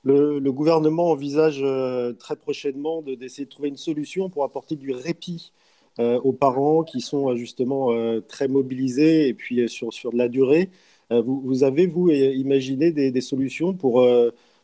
Le, 0.06 0.52
gouvernement 0.52 1.10
envisage 1.10 1.62
euh, 1.64 2.14
très 2.14 2.36
prochainement 2.36 3.02
d'essayer 3.02 3.46
de, 3.46 3.50
trouver 3.50 3.70
une 3.70 3.76
solution 3.76 4.30
pour 4.30 4.44
apporter 4.44 4.76
du 4.76 4.92
répit 4.92 5.52
euh, 5.98 6.20
aux 6.20 6.32
parents 6.32 6.84
qui 6.84 7.02
sont 7.02 7.32
euh, 7.32 7.36
justement 7.36 7.90
très 8.28 8.48
mobilisés 8.48 9.28
et 9.28 9.34
puis 9.34 9.68
sur, 9.68 9.92
sur 9.92 10.12
de 10.12 10.18
la 10.18 10.30
durée. 10.30 10.70
Vous, 11.12 11.64
avez, 11.64 11.86
vous, 11.86 12.10
imaginé 12.10 12.92
des, 12.92 13.22
solutions 13.22 13.74
pour, 13.76 14.08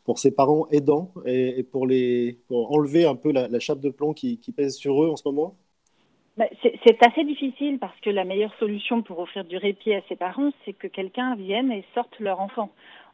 pour 0.04 0.17
ces 0.17 0.32
parents 0.32 0.67
aidants 0.71 1.13
et, 1.27 1.62
pour, 1.62 1.86
les, 1.86 2.39
enlever 2.49 3.06
un 3.06 3.15
peu 3.15 3.32
la, 3.32 3.60
chape 3.60 3.80
de 3.80 3.91
plomb 3.91 4.13
qui, 4.13 4.39
pèse 4.56 4.75
sur 4.75 5.04
eux 5.04 5.10
en 5.10 5.15
ce 5.15 5.27
moment? 5.27 5.56
Bah, 6.38 6.45
c'est 6.63 7.04
assez 7.06 7.23
difficile 7.23 7.77
parce 7.77 7.99
que 7.99 8.10
la 8.10 8.23
meilleure 8.23 8.56
solution 8.58 9.04
pour 9.04 9.19
offrir 9.19 9.45
du 9.45 9.58
répit 9.58 9.93
à 9.93 10.01
ces 10.10 10.15
parents, 10.15 10.51
c'est 10.65 10.73
que 10.73 10.88
quelqu'un 10.88 11.36
vienne 11.36 11.72
et 11.72 11.86
sorte 11.93 12.20
leur 12.20 12.39
enfant. 12.39 12.72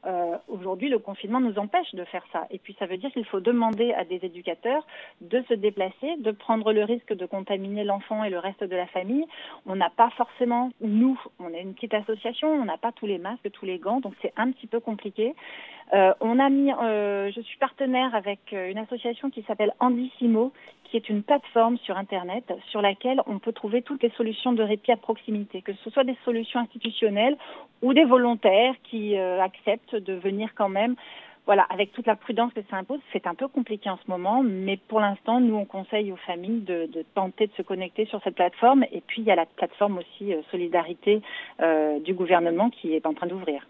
Euh, 0.08 0.38
aujourd'hui, 0.48 0.88
le 0.88 1.00
confinement 1.00 1.42
nous 1.42 1.60
empêche 1.60 1.94
de 1.94 2.06
faire 2.06 2.24
ça. 2.32 2.48
Et 2.50 2.60
puis, 2.60 2.76
ça 2.80 2.86
veut 2.86 2.98
dire 2.98 3.12
qu'il 3.12 3.26
faut 3.26 3.42
demander 3.42 3.94
à 3.94 4.06
des 4.06 4.20
éducateurs 4.24 4.86
de 5.20 5.44
se 5.50 5.54
déplacer, 5.54 6.16
de 6.20 6.32
prendre 6.32 6.72
le 6.72 6.84
risque 6.84 7.14
de 7.14 7.26
contaminer 7.26 7.84
l'enfant 7.84 8.24
et 8.24 8.30
le 8.30 8.40
reste 8.40 8.64
de 8.64 8.76
la 8.76 8.88
famille. 8.88 9.26
On 9.66 9.76
n'a 9.76 9.90
pas 9.90 10.10
forcément, 10.12 10.72
nous, 10.80 11.20
on 11.40 11.54
est 11.54 11.62
une 11.62 11.74
petite 11.74 11.94
association, 11.94 12.50
on 12.50 12.66
n'a 12.66 12.78
pas 12.78 12.94
tous 12.94 13.06
les 13.06 13.18
masques, 13.18 13.52
tous 13.52 13.66
les 13.66 13.80
gants, 13.80 14.00
donc 14.00 14.14
c'est 14.22 14.34
un 14.38 14.52
petit 14.52 14.68
peu 14.68 14.80
compliqué. 14.80 15.36
Euh, 15.94 16.14
on 16.22 16.40
a 16.40 16.50
mis, 16.50 16.72
euh, 16.72 17.32
je 17.34 17.42
suis 17.42 17.58
partenaire 17.58 18.14
avec 18.16 18.40
une 18.52 18.78
association 18.78 19.30
qui 19.30 19.44
s'appelle 19.44 19.74
Andissimo, 19.80 20.52
qui 20.84 20.96
est 20.96 21.10
une 21.10 21.22
plateforme 21.22 21.78
sur 21.80 21.98
Internet 21.98 22.54
sur 22.70 22.82
laquelle 22.82 23.22
on 23.26 23.40
peut 23.40 23.52
trouver 23.52 23.82
toutes 23.82 24.04
les 24.04 24.10
solutions 24.12 24.54
de 24.54 24.64
répit 24.64 24.94
à 24.94 24.98
proximité, 24.98 25.62
que 25.62 25.74
ce 25.84 25.90
soit 25.90 26.06
des 26.06 26.18
solutions 26.24 26.62
institutionnelles 26.62 27.38
ou 27.82 27.94
des 27.94 28.06
volontaires 28.06 28.74
qui 28.84 29.18
acceptent 29.18 29.97
de 30.00 30.14
venir 30.14 30.50
quand 30.56 30.70
même 30.70 30.96
voilà, 31.48 31.66
avec 31.70 31.94
toute 31.94 32.06
la 32.06 32.18
prudence 32.18 32.52
que 32.54 32.60
ça 32.70 32.76
impose, 32.76 33.00
c'est 33.14 33.26
un 33.26 33.34
peu 33.34 33.48
compliqué 33.48 33.90
en 33.90 33.98
ce 34.06 34.12
moment, 34.12 34.44
mais 34.44 34.76
pour 34.76 35.00
l'instant, 35.00 35.40
nous, 35.40 35.56
on 35.56 35.64
conseille 35.64 36.12
aux 36.12 36.18
familles 36.18 36.60
de, 36.60 36.90
tenter 37.16 37.48
de 37.48 37.54
se 37.54 37.62
connecter 37.62 38.06
sur 38.06 38.22
cette 38.22 38.36
plateforme. 38.36 38.84
Et 38.92 39.02
puis, 39.08 39.22
il 39.22 39.28
y 39.28 39.32
a 39.32 39.36
la 39.36 39.46
plateforme 39.46 40.00
aussi 40.00 40.34
euh, 40.34 40.42
Solidarité 40.52 41.22
euh, 41.62 42.02
du 42.02 42.14
gouvernement 42.14 42.70
qui 42.70 42.94
est 42.94 43.06
en 43.06 43.14
train 43.14 43.28
d'ouvrir. 43.28 43.66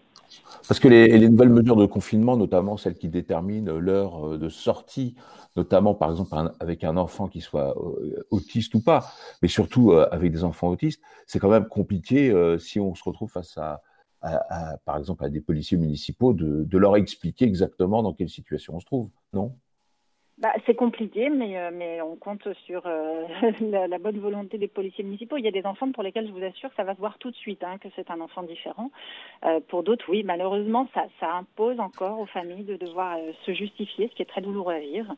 Parce 0.66 0.80
que 0.80 0.88
les, 0.88 1.28
nouvelles 1.28 1.50
mesures 1.50 1.76
de 1.76 1.86
confinement, 1.86 2.36
notamment 2.36 2.76
celles 2.76 2.96
qui 2.96 3.08
déterminent 3.08 3.78
l'heure 3.78 4.26
euh, 4.26 4.38
de 4.38 4.48
sortie, 4.48 5.14
notamment 5.54 5.94
par 5.94 6.10
exemple 6.10 6.34
avec 6.58 6.82
un 6.82 6.96
enfant 6.96 7.28
qui 7.28 7.40
soit 7.40 7.74
autiste 8.30 8.74
ou 8.74 8.82
pas, 8.82 9.04
mais 9.40 9.48
surtout 9.48 9.92
avec 9.92 10.30
des 10.30 10.44
enfants 10.44 10.68
autistes, 10.68 11.00
c'est 11.26 11.38
quand 11.38 11.48
même 11.48 11.66
compliqué 11.66 12.32
si 12.60 12.78
on 12.78 12.94
se 12.94 13.02
retrouve 13.02 13.30
face 13.30 13.58
à, 13.58 13.80
par 14.20 14.96
exemple, 14.98 15.24
à 15.24 15.28
des 15.28 15.40
policiers 15.40 15.78
municipaux 15.78 16.32
de, 16.32 16.78
leur 16.78 16.96
expliquer 16.96 17.44
exactement 17.44 18.02
dans 18.02 18.12
quelle 18.12 18.28
situation 18.28 18.76
on 18.76 18.80
se 18.80 18.86
trouve, 18.86 19.08
non? 19.32 19.54
Bah, 20.38 20.52
c'est 20.66 20.76
compliqué, 20.76 21.30
mais, 21.30 21.58
euh, 21.58 21.70
mais 21.72 22.00
on 22.00 22.14
compte 22.14 22.46
sur 22.64 22.82
euh, 22.86 23.26
la, 23.88 23.98
bonne 23.98 24.20
volonté 24.20 24.56
des 24.56 24.68
policiers 24.68 25.02
municipaux. 25.02 25.36
Il 25.36 25.44
y 25.44 25.48
a 25.48 25.50
des 25.50 25.66
enfants 25.66 25.90
pour 25.90 26.04
lesquels 26.04 26.28
je 26.28 26.32
vous 26.32 26.44
assure 26.44 26.70
ça 26.76 26.84
va 26.84 26.94
se 26.94 27.00
voir 27.00 27.18
tout 27.18 27.32
de 27.32 27.36
suite, 27.36 27.64
hein, 27.64 27.76
que 27.78 27.88
c'est 27.96 28.08
un 28.08 28.20
enfant 28.20 28.44
différent. 28.44 28.92
Euh, 29.44 29.58
pour 29.66 29.82
d'autres, 29.82 30.04
oui, 30.08 30.22
malheureusement, 30.22 30.86
ça, 30.94 31.06
ça, 31.18 31.32
impose 31.32 31.80
encore 31.80 32.20
aux 32.20 32.26
familles 32.26 32.62
de 32.62 32.76
devoir 32.76 33.18
se 33.44 33.52
justifier, 33.52 34.08
ce 34.10 34.14
qui 34.14 34.22
est 34.22 34.26
très 34.26 34.40
douloureux 34.40 34.74
à 34.74 34.78
vivre. 34.78 35.12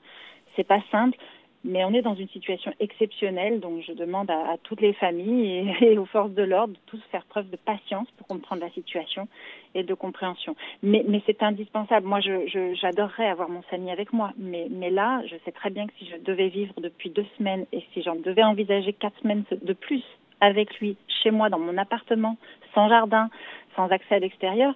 C'est 0.56 0.64
pas 0.64 0.80
simple. 0.90 1.18
Mais 1.62 1.84
on 1.84 1.92
est 1.92 2.00
dans 2.00 2.14
une 2.14 2.28
situation 2.28 2.72
exceptionnelle, 2.80 3.60
donc 3.60 3.82
je 3.86 3.92
demande 3.92 4.30
à, 4.30 4.56
toutes 4.62 4.80
les 4.80 4.94
familles 4.94 5.74
et, 5.80 5.98
aux 5.98 6.06
forces 6.06 6.32
de 6.32 6.42
l'ordre 6.42 6.72
de 6.72 6.78
tous 6.86 7.00
faire 7.10 7.24
preuve 7.26 7.50
de 7.50 7.56
patience 7.56 8.08
pour 8.16 8.26
comprendre 8.26 8.62
la 8.62 8.70
situation 8.70 9.28
et 9.74 9.82
de 9.82 9.94
compréhension. 9.94 10.56
Mais, 10.82 11.04
c'est 11.26 11.42
indispensable. 11.42 12.06
Moi, 12.06 12.20
j'adorerais 12.20 13.26
je, 13.26 13.32
avoir 13.32 13.48
mon 13.48 13.62
Samy 13.70 13.90
avec 13.90 14.12
moi, 14.12 14.32
mais, 14.38 14.68
mais 14.70 14.90
là, 14.90 15.22
je 15.26 15.36
sais 15.44 15.52
très 15.52 15.70
bien 15.70 15.86
que 15.86 15.92
si 15.98 16.06
je 16.06 16.16
devais 16.16 16.48
vivre 16.48 16.74
depuis 16.80 17.10
deux 17.10 17.26
semaines 17.36 17.66
et 17.72 17.84
si 17.92 18.02
j'en 18.02 18.16
devais 18.16 18.42
envisager 18.42 18.92
quatre 18.92 19.18
semaines 19.20 19.44
de 19.50 19.72
plus 19.74 20.02
avec 20.40 20.80
lui, 20.80 20.96
chez 21.22 21.30
moi, 21.30 21.50
dans 21.50 21.58
mon 21.58 21.76
appartement, 21.76 22.36
sans 22.74 22.88
jardin, 22.88 23.28
sans 23.76 23.88
accès 23.88 24.14
à 24.14 24.18
l'extérieur, 24.18 24.74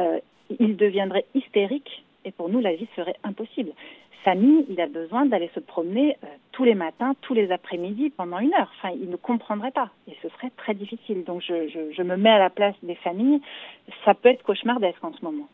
euh, 0.00 0.18
il 0.58 0.76
deviendrait 0.76 1.26
hystérique 1.34 2.04
et 2.24 2.32
pour 2.32 2.48
nous, 2.48 2.60
la 2.60 2.74
vie 2.74 2.88
serait 2.96 3.16
impossible. 3.24 3.72
Samy, 4.24 4.64
il 4.68 4.80
a 4.80 4.86
besoin 4.86 5.26
d'aller 5.26 5.50
se 5.54 5.60
promener 5.60 6.16
euh, 6.22 6.26
tous 6.52 6.64
les 6.64 6.74
matins, 6.74 7.14
tous 7.22 7.34
les 7.34 7.50
après-midi 7.50 8.10
pendant 8.10 8.38
une 8.38 8.54
heure. 8.54 8.70
Enfin, 8.78 8.94
il 9.00 9.10
ne 9.10 9.16
comprendrait 9.16 9.72
pas 9.72 9.90
et 10.08 10.16
ce 10.22 10.28
serait 10.28 10.52
très 10.56 10.74
difficile. 10.74 11.24
Donc, 11.24 11.42
je, 11.42 12.02
me 12.02 12.16
mets 12.16 12.30
à 12.30 12.38
la 12.38 12.50
place 12.50 12.74
des 12.82 12.94
familles. 12.94 13.40
Ça 14.04 14.14
peut 14.14 14.28
être 14.28 14.42
cauchemardesque 14.42 15.02
en 15.02 15.12
ce 15.12 15.24
moment. 15.24 15.48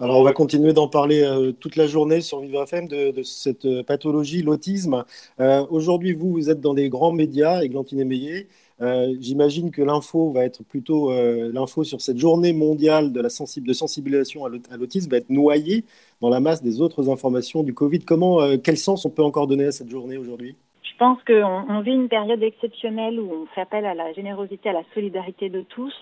Alors, 0.00 0.18
on 0.18 0.24
va 0.24 0.32
continuer 0.32 0.72
d'en 0.72 0.88
parler 0.88 1.22
euh, 1.22 1.52
toute 1.52 1.76
la 1.76 1.86
journée 1.86 2.20
sur 2.20 2.40
Vivre 2.40 2.62
FM 2.62 2.88
de, 2.88 3.22
cette 3.22 3.66
euh, 3.66 3.82
pathologie, 3.82 4.42
l'autisme. 4.42 5.04
Aujourd'hui, 5.38 6.14
vous, 6.14 6.32
vous 6.32 6.50
êtes 6.50 6.60
dans 6.60 6.74
des 6.74 6.88
grands 6.88 7.12
médias, 7.12 7.62
Églantine 7.62 8.00
Émeillé. 8.00 8.48
Euh, 8.80 9.14
j'imagine 9.20 9.70
que 9.70 9.82
l'info 9.82 10.30
va 10.30 10.44
être 10.44 10.64
plutôt 10.64 11.12
euh, 11.12 11.50
l'info 11.52 11.84
sur 11.84 12.00
cette 12.00 12.18
journée 12.18 12.52
mondiale 12.52 13.12
de, 13.12 13.28
sensibilisation 13.28 14.44
à 14.44 14.76
l'autisme 14.76 15.10
va 15.10 15.18
être 15.18 15.30
noyée 15.30 15.84
dans 16.20 16.28
la 16.28 16.40
masse 16.40 16.62
des 16.62 16.80
autres 16.80 17.08
informations 17.08 17.62
du 17.62 17.72
Covid. 17.72 18.00
Comment, 18.00 18.40
euh, 18.40 18.56
quel 18.62 18.76
sens 18.76 19.04
on 19.04 19.10
peut 19.10 19.22
encore 19.22 19.46
donner 19.46 19.66
à 19.66 19.72
cette 19.72 19.90
journée 19.90 20.16
aujourd'hui? 20.16 20.56
Je 20.82 20.98
pense 20.98 21.18
qu'on 21.24 21.80
vit 21.80 21.92
une 21.92 22.08
période 22.08 22.42
exceptionnelle 22.42 23.20
où 23.20 23.30
on 23.32 23.46
fait 23.54 23.62
appel 23.62 23.84
à 23.84 23.94
la 23.94 24.12
générosité, 24.12 24.68
à 24.68 24.72
la 24.72 24.84
solidarité 24.94 25.48
de 25.48 25.62
tous. 25.62 25.94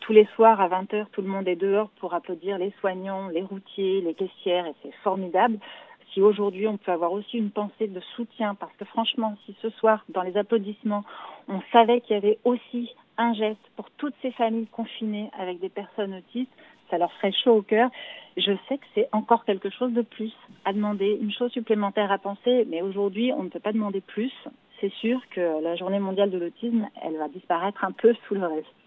tous 0.00 0.12
les 0.12 0.26
soirs 0.36 0.60
à 0.60 0.68
20h, 0.68 1.06
tout 1.12 1.22
le 1.22 1.28
monde 1.28 1.48
est 1.48 1.56
dehors 1.56 1.90
pour 2.00 2.14
applaudir 2.14 2.56
les 2.56 2.72
soignants, 2.80 3.28
les 3.28 3.42
routiers, 3.42 4.00
les 4.00 4.14
caissières 4.14 4.66
et 4.66 4.74
c'est 4.82 4.94
formidable 5.02 5.58
si 6.12 6.20
aujourd'hui 6.20 6.66
on 6.68 6.76
peut 6.76 6.92
avoir 6.92 7.12
aussi 7.12 7.38
une 7.38 7.50
pensée 7.50 7.88
de 7.88 8.00
soutien, 8.16 8.54
parce 8.54 8.72
que 8.76 8.84
franchement, 8.84 9.36
si 9.46 9.54
ce 9.62 9.70
soir, 9.70 10.04
dans 10.08 10.22
les 10.22 10.36
applaudissements, 10.36 11.04
on 11.48 11.60
savait 11.72 12.00
qu'il 12.00 12.14
y 12.14 12.18
avait 12.18 12.38
aussi 12.44 12.90
un 13.18 13.34
geste 13.34 13.60
pour 13.76 13.90
toutes 13.92 14.14
ces 14.22 14.32
familles 14.32 14.66
confinées 14.66 15.30
avec 15.38 15.60
des 15.60 15.68
personnes 15.68 16.14
autistes, 16.14 16.52
ça 16.90 16.98
leur 16.98 17.12
ferait 17.14 17.32
chaud 17.32 17.56
au 17.56 17.62
cœur. 17.62 17.90
Je 18.36 18.52
sais 18.68 18.78
que 18.78 18.84
c'est 18.94 19.08
encore 19.12 19.44
quelque 19.44 19.70
chose 19.70 19.92
de 19.92 20.02
plus 20.02 20.32
à 20.64 20.72
demander, 20.72 21.18
une 21.20 21.32
chose 21.32 21.50
supplémentaire 21.52 22.12
à 22.12 22.18
penser, 22.18 22.66
mais 22.68 22.82
aujourd'hui, 22.82 23.32
on 23.32 23.42
ne 23.44 23.48
peut 23.48 23.60
pas 23.60 23.72
demander 23.72 24.00
plus. 24.00 24.32
C'est 24.80 24.92
sûr 24.94 25.20
que 25.30 25.62
la 25.62 25.76
journée 25.76 26.00
mondiale 26.00 26.30
de 26.30 26.38
l'autisme, 26.38 26.88
elle 27.02 27.16
va 27.16 27.28
disparaître 27.28 27.84
un 27.84 27.92
peu 27.92 28.14
sous 28.26 28.34
le 28.34 28.46
reste. 28.46 28.81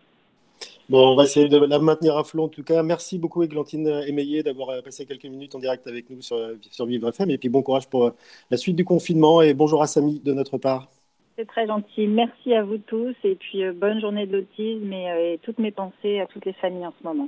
Bon, 0.88 1.14
on 1.14 1.16
va 1.16 1.24
essayer 1.24 1.48
de 1.48 1.58
la 1.58 1.80
maintenir 1.80 2.16
à 2.16 2.24
flot 2.24 2.44
en 2.44 2.48
tout 2.48 2.64
cas. 2.64 2.84
Merci 2.84 3.18
beaucoup, 3.18 3.42
Églantine 3.42 3.88
Émeillé, 4.08 4.44
d'avoir 4.44 4.84
passé 4.84 5.06
quelques 5.06 5.26
minutes 5.26 5.56
en 5.56 5.60
direct 5.60 5.88
avec 5.88 6.10
nous 6.10 6.22
sur, 6.22 6.38
sur 6.70 6.86
Vivre 6.86 7.10
FM. 7.10 7.32
Et 7.32 7.38
puis 7.38 7.50
bon 7.50 7.64
courage 7.64 7.88
pour 7.88 8.12
la 8.52 8.58
suite 8.58 8.76
du 8.76 8.86
confinement. 8.86 9.42
Et 9.42 9.54
bonjour 9.54 9.82
à 9.82 9.88
Samy 9.88 10.20
de 10.20 10.34
notre 10.34 10.58
part. 10.58 10.90
C'est 11.38 11.48
très 11.48 11.68
gentil. 11.68 12.08
Merci 12.08 12.54
à 12.54 12.64
vous 12.64 12.78
tous. 12.78 13.16
Et 13.24 13.36
puis 13.36 13.64
euh, 13.64 13.74
bonne 13.74 14.00
journée 14.00 14.26
de 14.26 14.38
l'autisme 14.38 14.92
et, 14.94 15.12
euh, 15.12 15.34
et 15.34 15.40
toutes 15.44 15.60
mes 15.60 15.72
pensées 15.72 16.20
à 16.20 16.28
toutes 16.28 16.46
les 16.46 16.54
familles 16.54 16.86
en 16.86 16.94
ce 17.00 17.08
moment. 17.08 17.28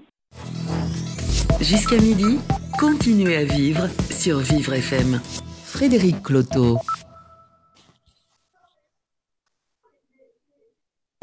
Jusqu'à 1.59 1.97
midi, 1.97 2.39
continuez 2.79 3.35
à 3.35 3.43
vivre 3.43 3.87
sur 4.11 4.37
Vivre 4.37 4.73
FM. 4.73 5.19
Frédéric 5.65 6.21
Cloteau. 6.23 6.77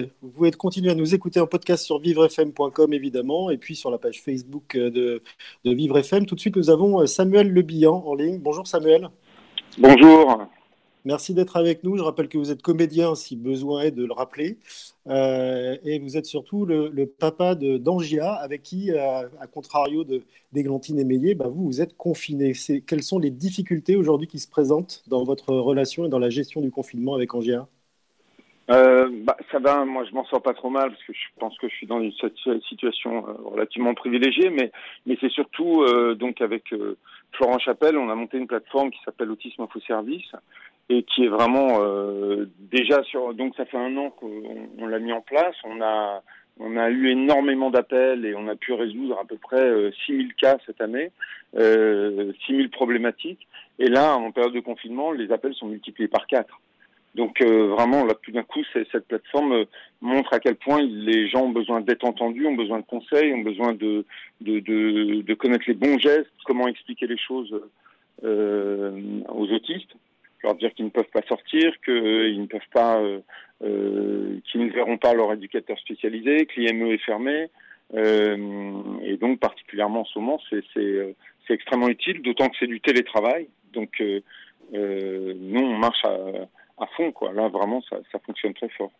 Vous 0.01 0.29
pouvez 0.29 0.51
continuer 0.51 0.91
à 0.91 0.97
nous 0.97 1.15
écouter 1.15 1.39
en 1.39 1.47
podcast 1.47 1.85
sur 1.85 2.01
vivrefm.com 2.01 2.93
évidemment 2.93 3.51
et 3.51 3.59
puis 3.59 3.77
sur 3.77 3.93
la 3.93 3.99
page 3.99 4.23
Facebook 4.23 4.77
de, 4.77 5.23
de 5.65 5.73
Vivre 5.73 5.97
FM. 5.97 6.27
Tout 6.27 6.35
de 6.35 6.41
suite, 6.41 6.57
nous 6.57 6.69
avons 6.69 7.01
euh, 7.01 7.07
Samuel 7.07 7.53
Lebihan 7.53 8.03
en 8.05 8.17
ligne. 8.17 8.41
Bonjour 8.41 8.67
Samuel. 8.67 9.09
Bonjour. 9.79 10.49
Merci 11.05 11.33
d'être 11.33 11.57
avec 11.57 11.85
nous. 11.85 11.97
Je 11.97 12.03
rappelle 12.03 12.29
que 12.29 12.37
vous 12.37 12.51
êtes 12.51 12.61
comédien 12.61 13.15
si 13.15 13.37
besoin 13.37 13.83
est 13.83 13.93
de 13.93 14.05
le 14.05 14.13
rappeler. 14.13 14.59
Euh, 15.07 15.77
et 15.85 16.01
vous 16.01 16.17
êtes 16.17 16.27
surtout 16.27 16.67
le, 16.67 17.07
papa 17.07 17.55
de 17.55 17.79
d'Angia 17.79 18.33
avec 18.33 18.65
qui, 18.65 18.91
euh, 18.91 19.29
à, 19.39 19.47
contrario 19.47 20.05
d'Églantine 20.53 20.99
Émeillé, 20.99 21.37
bah, 21.37 21.47
vous, 21.47 21.67
vous 21.67 21.81
êtes 21.81 21.97
confiné. 21.97 22.53
Quelles 22.85 23.05
sont 23.05 23.21
les 23.21 23.31
difficultés 23.31 23.95
aujourd'hui 23.95 24.27
qui 24.27 24.41
se 24.41 24.49
présentent 24.49 25.05
dans 25.07 25.23
votre 25.23 25.55
relation 25.55 26.05
et 26.05 26.09
dans 26.09 26.19
la 26.19 26.31
gestion 26.31 26.63
du 26.63 26.73
confinement 26.73 27.15
avec 27.15 27.33
Angia? 27.33 27.69
Euh, 28.71 29.09
bah, 29.11 29.37
ça 29.53 29.59
va, 29.59 29.85
moi 29.85 30.05
je 30.05 30.15
m'en 30.15 30.25
sors 30.25 30.43
pas 30.43 30.55
trop 30.55 30.71
mal 30.71 30.91
parce 30.91 31.03
que 31.05 31.13
je 31.13 31.39
pense 31.39 31.57
que 31.59 31.69
je 31.69 31.75
suis 31.75 31.87
dans 31.87 32.01
une 32.01 32.13
situation 32.69 33.27
euh, 33.29 33.33
relativement 33.45 33.95
privilégiée, 33.95 34.51
mais, 34.51 34.71
mais 35.07 35.19
c'est 35.21 35.31
surtout 35.31 35.83
euh, 35.83 36.15
donc 36.15 36.41
avec 36.41 36.73
euh, 36.73 36.97
Florent 37.33 37.59
Chapelle, 37.59 37.99
on 37.99 38.09
a 38.09 38.15
monté 38.15 38.39
une 38.39 38.47
plateforme 38.47 38.91
qui 38.91 39.01
s'appelle 39.05 39.31
Autisme 39.31 39.63
Info 39.63 39.81
Service 39.81 40.33
et 40.89 41.03
qui 41.03 41.25
est 41.25 41.29
vraiment 41.29 41.79
déjà 42.71 43.03
sur 43.05 43.33
donc 43.33 43.57
ça 43.57 43.65
fait 43.65 43.79
un 43.79 43.97
an 43.97 44.11
qu'on 44.11 44.87
l'a 44.87 44.99
mis 44.99 45.13
en 45.13 45.23
place, 45.23 45.57
on 45.65 45.81
a 45.81 46.23
on 46.61 46.77
a 46.77 46.89
eu 46.89 47.09
énormément 47.11 47.71
d'appels 47.71 48.25
et 48.25 48.35
on 48.35 48.47
a 48.49 48.55
pu 48.55 48.73
résoudre 48.73 49.19
à 49.19 49.25
peu 49.25 49.37
près 49.37 49.91
6000 50.07 50.35
cas 50.35 50.57
cette 50.67 50.81
année, 50.81 51.11
euh, 51.57 52.33
6000 52.47 52.71
problématiques. 52.71 53.47
Et 53.79 53.89
là, 53.89 54.15
en 54.15 54.31
période 54.31 54.53
de 54.53 54.61
confinement, 54.61 55.11
les 55.11 55.33
appels 55.33 55.55
sont 55.55 55.67
multipliés 55.67 56.09
par 56.09 56.27
4. 56.27 56.61
Donc 57.15 57.41
euh, 57.41 57.69
vraiment, 57.69 58.05
là, 58.05 58.15
tout 58.23 58.33
d'un 58.33 58.43
coup, 58.43 58.63
cette 58.73 59.07
plateforme 59.07 59.53
euh, 59.53 59.65
montre 60.01 60.33
à 60.33 60.41
quel 60.41 60.57
point 60.57 60.83
les 60.83 61.29
gens 61.29 61.45
ont 61.45 61.51
besoin 61.51 61.81
d'être 61.81 62.05
entendus, 62.05 62.47
ont 62.47 62.55
besoin 62.55 62.81
de 62.81 62.85
conseils, 62.85 63.33
ont 63.33 63.43
besoin 63.43 63.73
de, 63.73 64.05
de, 64.41 64.59
de, 64.59 65.23
de 65.23 65.35
connaître 65.35 65.65
les 65.69 65.75
bons 65.75 65.99
gestes, 65.99 66.31
comment 66.45 66.67
expliquer 66.67 67.07
les 67.07 67.19
choses 67.19 67.55
euh, 68.25 69.21
aux 69.29 69.49
autistes, 69.53 69.95
leur 70.43 70.57
dire 70.57 70.75
qu'ils 70.75 70.87
ne 70.87 70.91
peuvent 70.91 71.05
pas 71.13 71.23
sortir, 71.29 71.73
qu'ils 71.85 72.41
ne 72.41 72.47
peuvent 72.47 72.61
pas, 72.73 73.01
euh, 73.01 73.21
qu'ils 74.51 74.67
ne 74.67 74.73
verront 74.73 74.99
pas 74.99 75.15
leur 75.15 75.33
éducateur 75.33 75.79
spécialisé, 75.79 76.47
que 76.47 76.61
l'IME 76.61 76.89
est 76.89 76.99
fermé. 76.99 77.49
et 77.95 79.17
donc, 79.21 79.39
particulièrement 79.39 80.01
en 80.01 80.05
ce 80.05 80.19
moment, 80.19 80.41
c'est 80.51 81.15
extrêmement 81.49 81.89
utile, 81.89 82.23
d'autant 82.23 82.49
que 82.49 82.57
c'est 82.59 82.67
du 82.67 82.81
télétravail. 82.81 83.49
Donc, 83.73 84.03
nous, 84.73 85.61
on 85.61 85.79
marche 85.79 86.05
à 86.05 86.49
à 86.79 86.87
fond. 86.97 87.13
Quoi. 87.13 87.33
Là, 87.33 87.49
vraiment, 87.49 87.81
ça, 87.83 88.19
fonctionne 88.25 88.55
très 88.55 88.69
fort. 88.71 88.91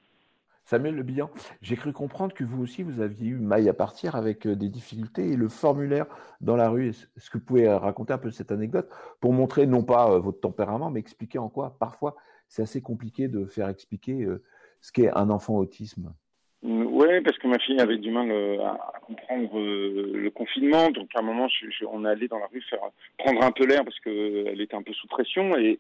Samuel 0.65 0.95
Le 0.95 1.03
Bihan, 1.03 1.31
j'ai 1.61 1.77
cru 1.77 1.93
comprendre 1.93 2.33
que 2.33 2.43
vous 2.43 2.63
aussi, 2.63 2.83
vous 2.83 3.03
aviez 3.03 3.29
eu 3.29 3.37
maille 3.37 3.69
à 3.69 3.75
partir 3.75 4.17
avec 4.17 4.47
euh, 4.47 4.57
des 4.57 4.71
difficultés 4.71 5.33
et 5.33 5.37
le 5.37 5.49
formulaire 5.49 6.07
dans 6.41 6.57
la 6.57 6.71
rue. 6.71 6.89
Est-ce 6.89 7.31
que 7.31 7.37
vous 7.37 7.45
pouvez 7.45 7.69
euh, 7.69 7.77
raconter 7.77 8.15
un 8.15 8.19
peu 8.19 8.31
cette 8.31 8.51
anecdote 8.51 8.89
pour 9.21 9.35
montrer 9.35 9.67
non 9.67 9.83
pas 9.83 10.11
euh, 10.11 10.21
votre 10.21 10.41
tempérament, 10.41 10.91
mais 10.91 11.01
expliquer 11.01 11.39
en 11.39 11.51
quoi 11.51 11.77
parfois 11.79 12.17
c'est 12.49 12.63
assez 12.63 12.81
compliqué 12.81 13.29
de 13.29 13.45
faire 13.45 13.69
expliquer 13.69 14.27
ce 14.81 14.93
qu'est 14.93 15.11
un 15.11 15.29
enfant 15.29 15.57
autisme? 15.57 16.15
Mm, 16.63 16.87
oui, 16.87 17.21
parce 17.23 17.37
que 17.37 17.49
ma 17.49 17.59
fille 17.59 17.81
avait 17.81 17.99
du 17.99 18.11
mal 18.11 18.31
à 18.61 19.01
comprendre 19.01 19.59
le 19.59 20.31
confinement. 20.31 20.91
Donc, 20.91 21.09
à 21.15 21.19
un 21.19 21.23
moment, 21.23 21.49
on 21.91 22.05
est 22.05 22.09
allé 22.09 22.29
dans 22.29 22.39
la 22.39 22.47
rue 22.47 22.63
faire 22.63 22.81
prendre 23.19 23.43
un 23.43 23.51
peu 23.51 23.67
l'air 23.67 23.85
parce 23.85 23.99
qu'elle 24.01 24.61
était 24.61 24.77
un 24.77 24.83
peu 24.83 24.93
sous 24.93 25.09
pression. 25.09 25.57
Et, 25.59 25.79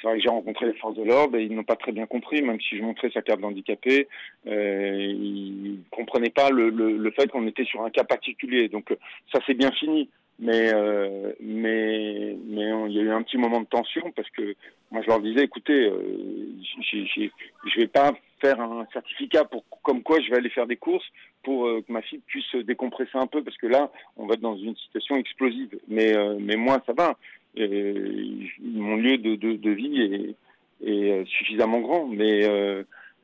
c'est 0.00 0.06
vrai 0.06 0.16
que 0.16 0.22
j'ai 0.22 0.28
rencontré 0.28 0.66
les 0.66 0.74
forces 0.74 0.96
de 0.96 1.04
l'ordre 1.04 1.36
et 1.36 1.44
ils 1.44 1.54
n'ont 1.54 1.64
pas 1.64 1.76
très 1.76 1.92
bien 1.92 2.06
compris, 2.06 2.42
même 2.42 2.60
si 2.60 2.76
je 2.76 2.82
montrais 2.82 3.10
sa 3.10 3.22
carte 3.22 3.40
d'handicapé, 3.40 4.08
euh, 4.46 4.96
ils 4.98 5.80
comprenaient 5.90 6.30
pas 6.30 6.50
le, 6.50 6.70
le, 6.70 6.96
le 6.96 7.10
fait 7.12 7.28
qu'on 7.30 7.46
était 7.46 7.64
sur 7.64 7.82
un 7.82 7.90
cas 7.90 8.04
particulier. 8.04 8.68
Donc 8.68 8.94
ça 9.32 9.40
c'est 9.46 9.54
bien 9.54 9.72
fini. 9.72 10.08
Mais 10.38 10.70
euh, 10.74 11.32
mais 11.40 12.36
mais 12.46 12.70
il 12.88 12.92
y 12.92 12.98
a 12.98 13.04
eu 13.04 13.10
un 13.10 13.22
petit 13.22 13.38
moment 13.38 13.60
de 13.60 13.66
tension 13.66 14.12
parce 14.14 14.28
que 14.30 14.54
moi 14.90 15.00
je 15.00 15.06
leur 15.06 15.20
disais 15.20 15.42
écoutez, 15.44 15.86
euh, 15.86 16.52
je 16.92 17.80
vais 17.80 17.86
pas 17.86 18.12
faire 18.42 18.60
un 18.60 18.86
certificat 18.92 19.46
pour 19.46 19.64
comme 19.82 20.02
quoi 20.02 20.20
je 20.20 20.28
vais 20.28 20.36
aller 20.36 20.50
faire 20.50 20.66
des 20.66 20.76
courses 20.76 21.06
pour 21.42 21.66
euh, 21.66 21.80
que 21.80 21.90
ma 21.90 22.02
fille 22.02 22.20
puisse 22.26 22.54
décompresser 22.54 23.16
un 23.16 23.26
peu 23.26 23.42
parce 23.42 23.56
que 23.56 23.66
là 23.66 23.90
on 24.18 24.26
va 24.26 24.34
être 24.34 24.42
dans 24.42 24.58
une 24.58 24.76
situation 24.76 25.16
explosive. 25.16 25.78
Mais 25.88 26.14
euh, 26.14 26.36
mais 26.38 26.56
moi 26.56 26.82
ça 26.84 26.92
va, 26.92 27.16
mon 27.56 28.96
lieu 28.96 29.18
de, 29.18 29.34
de, 29.36 29.52
de 29.54 29.70
vie 29.70 30.02
est, 30.02 30.88
est, 30.88 31.24
suffisamment 31.26 31.80
grand. 31.80 32.06
Mais 32.06 32.46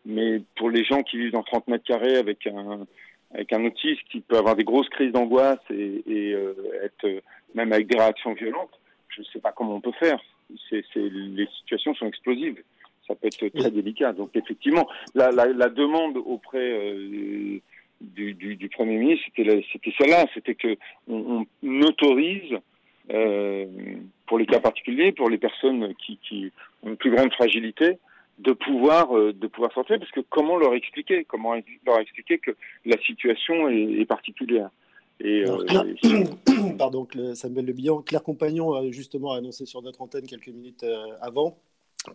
mais 0.04 0.42
pour 0.56 0.70
les 0.70 0.84
gens 0.84 1.02
qui 1.02 1.16
vivent 1.16 1.32
dans 1.32 1.42
30 1.44 1.68
mètres 1.68 1.84
carrés 1.84 2.16
avec 2.16 2.46
un 2.46 2.86
avec 3.34 3.52
un 3.52 3.64
autiste 3.64 4.02
qui 4.10 4.20
peut 4.20 4.36
avoir 4.36 4.56
des 4.56 4.64
grosses 4.64 4.88
crises 4.90 5.12
d'angoisse 5.12 5.60
et, 5.70 6.02
et 6.06 6.34
euh, 6.34 6.54
être 6.82 7.06
euh, 7.06 7.20
même 7.54 7.72
avec 7.72 7.86
des 7.86 7.98
réactions 7.98 8.34
violentes, 8.34 8.78
je 9.08 9.20
ne 9.20 9.26
sais 9.26 9.40
pas 9.40 9.52
comment 9.52 9.76
on 9.76 9.80
peut 9.80 9.92
faire. 9.98 10.20
C'est, 10.68 10.84
c'est, 10.92 11.00
les 11.00 11.46
situations 11.60 11.94
sont 11.94 12.06
explosives. 12.06 12.62
Ça 13.06 13.14
peut 13.14 13.28
être 13.28 13.48
très 13.48 13.70
délicat. 13.70 14.12
Donc 14.12 14.30
effectivement, 14.34 14.86
la, 15.14 15.30
la, 15.30 15.46
la 15.46 15.68
demande 15.68 16.18
auprès 16.18 16.58
euh, 16.72 17.58
du, 18.00 18.34
du, 18.34 18.56
du, 18.56 18.68
Premier 18.68 18.98
ministre, 18.98 19.24
c'était, 19.34 19.64
c'était 19.72 19.94
celle-là, 19.98 20.26
c'était 20.34 20.54
que 20.54 20.76
on, 21.08 21.46
on 21.62 21.82
autorise 21.82 22.58
euh, 23.11 23.66
pour 24.26 24.38
les 24.38 24.46
cas 24.46 24.61
particuliers, 24.61 25.12
pour 25.12 25.28
les 25.28 25.38
personnes 25.38 25.94
qui, 25.94 26.18
qui 26.18 26.53
ont 26.82 26.90
une 26.90 26.96
plus 26.96 27.11
grande 27.11 27.32
fragilité, 27.32 27.98
de 28.38 28.53
pouvoir 28.53 29.16
euh, 29.16 29.32
de 29.32 29.46
pouvoir 29.46 29.72
sortir 29.72 29.98
parce 29.98 30.11
que 30.11 30.20
comment 30.20 30.57
leur 30.57 30.74
expliquer 30.74 31.24
comment 31.24 31.55
leur 31.86 32.00
expliquer 32.00 32.38
que 32.38 32.53
la 32.84 32.98
situation 33.03 33.68
est, 33.68 34.00
est 34.00 34.07
particulière 34.07 34.70
et, 35.20 35.44
euh, 35.46 36.24
pardon 36.78 37.07
Samuel 37.34 37.66
Le 37.66 37.72
Bihan 37.72 38.03
Claire 38.03 38.22
Compagnon 38.22 38.72
a 38.72 38.90
justement 38.90 39.32
annoncé 39.32 39.66
sur 39.66 39.82
notre 39.82 40.00
antenne 40.03 40.26
quelques 40.26 40.48
minutes 40.48 40.82
euh, 40.82 41.05
avant 41.20 41.59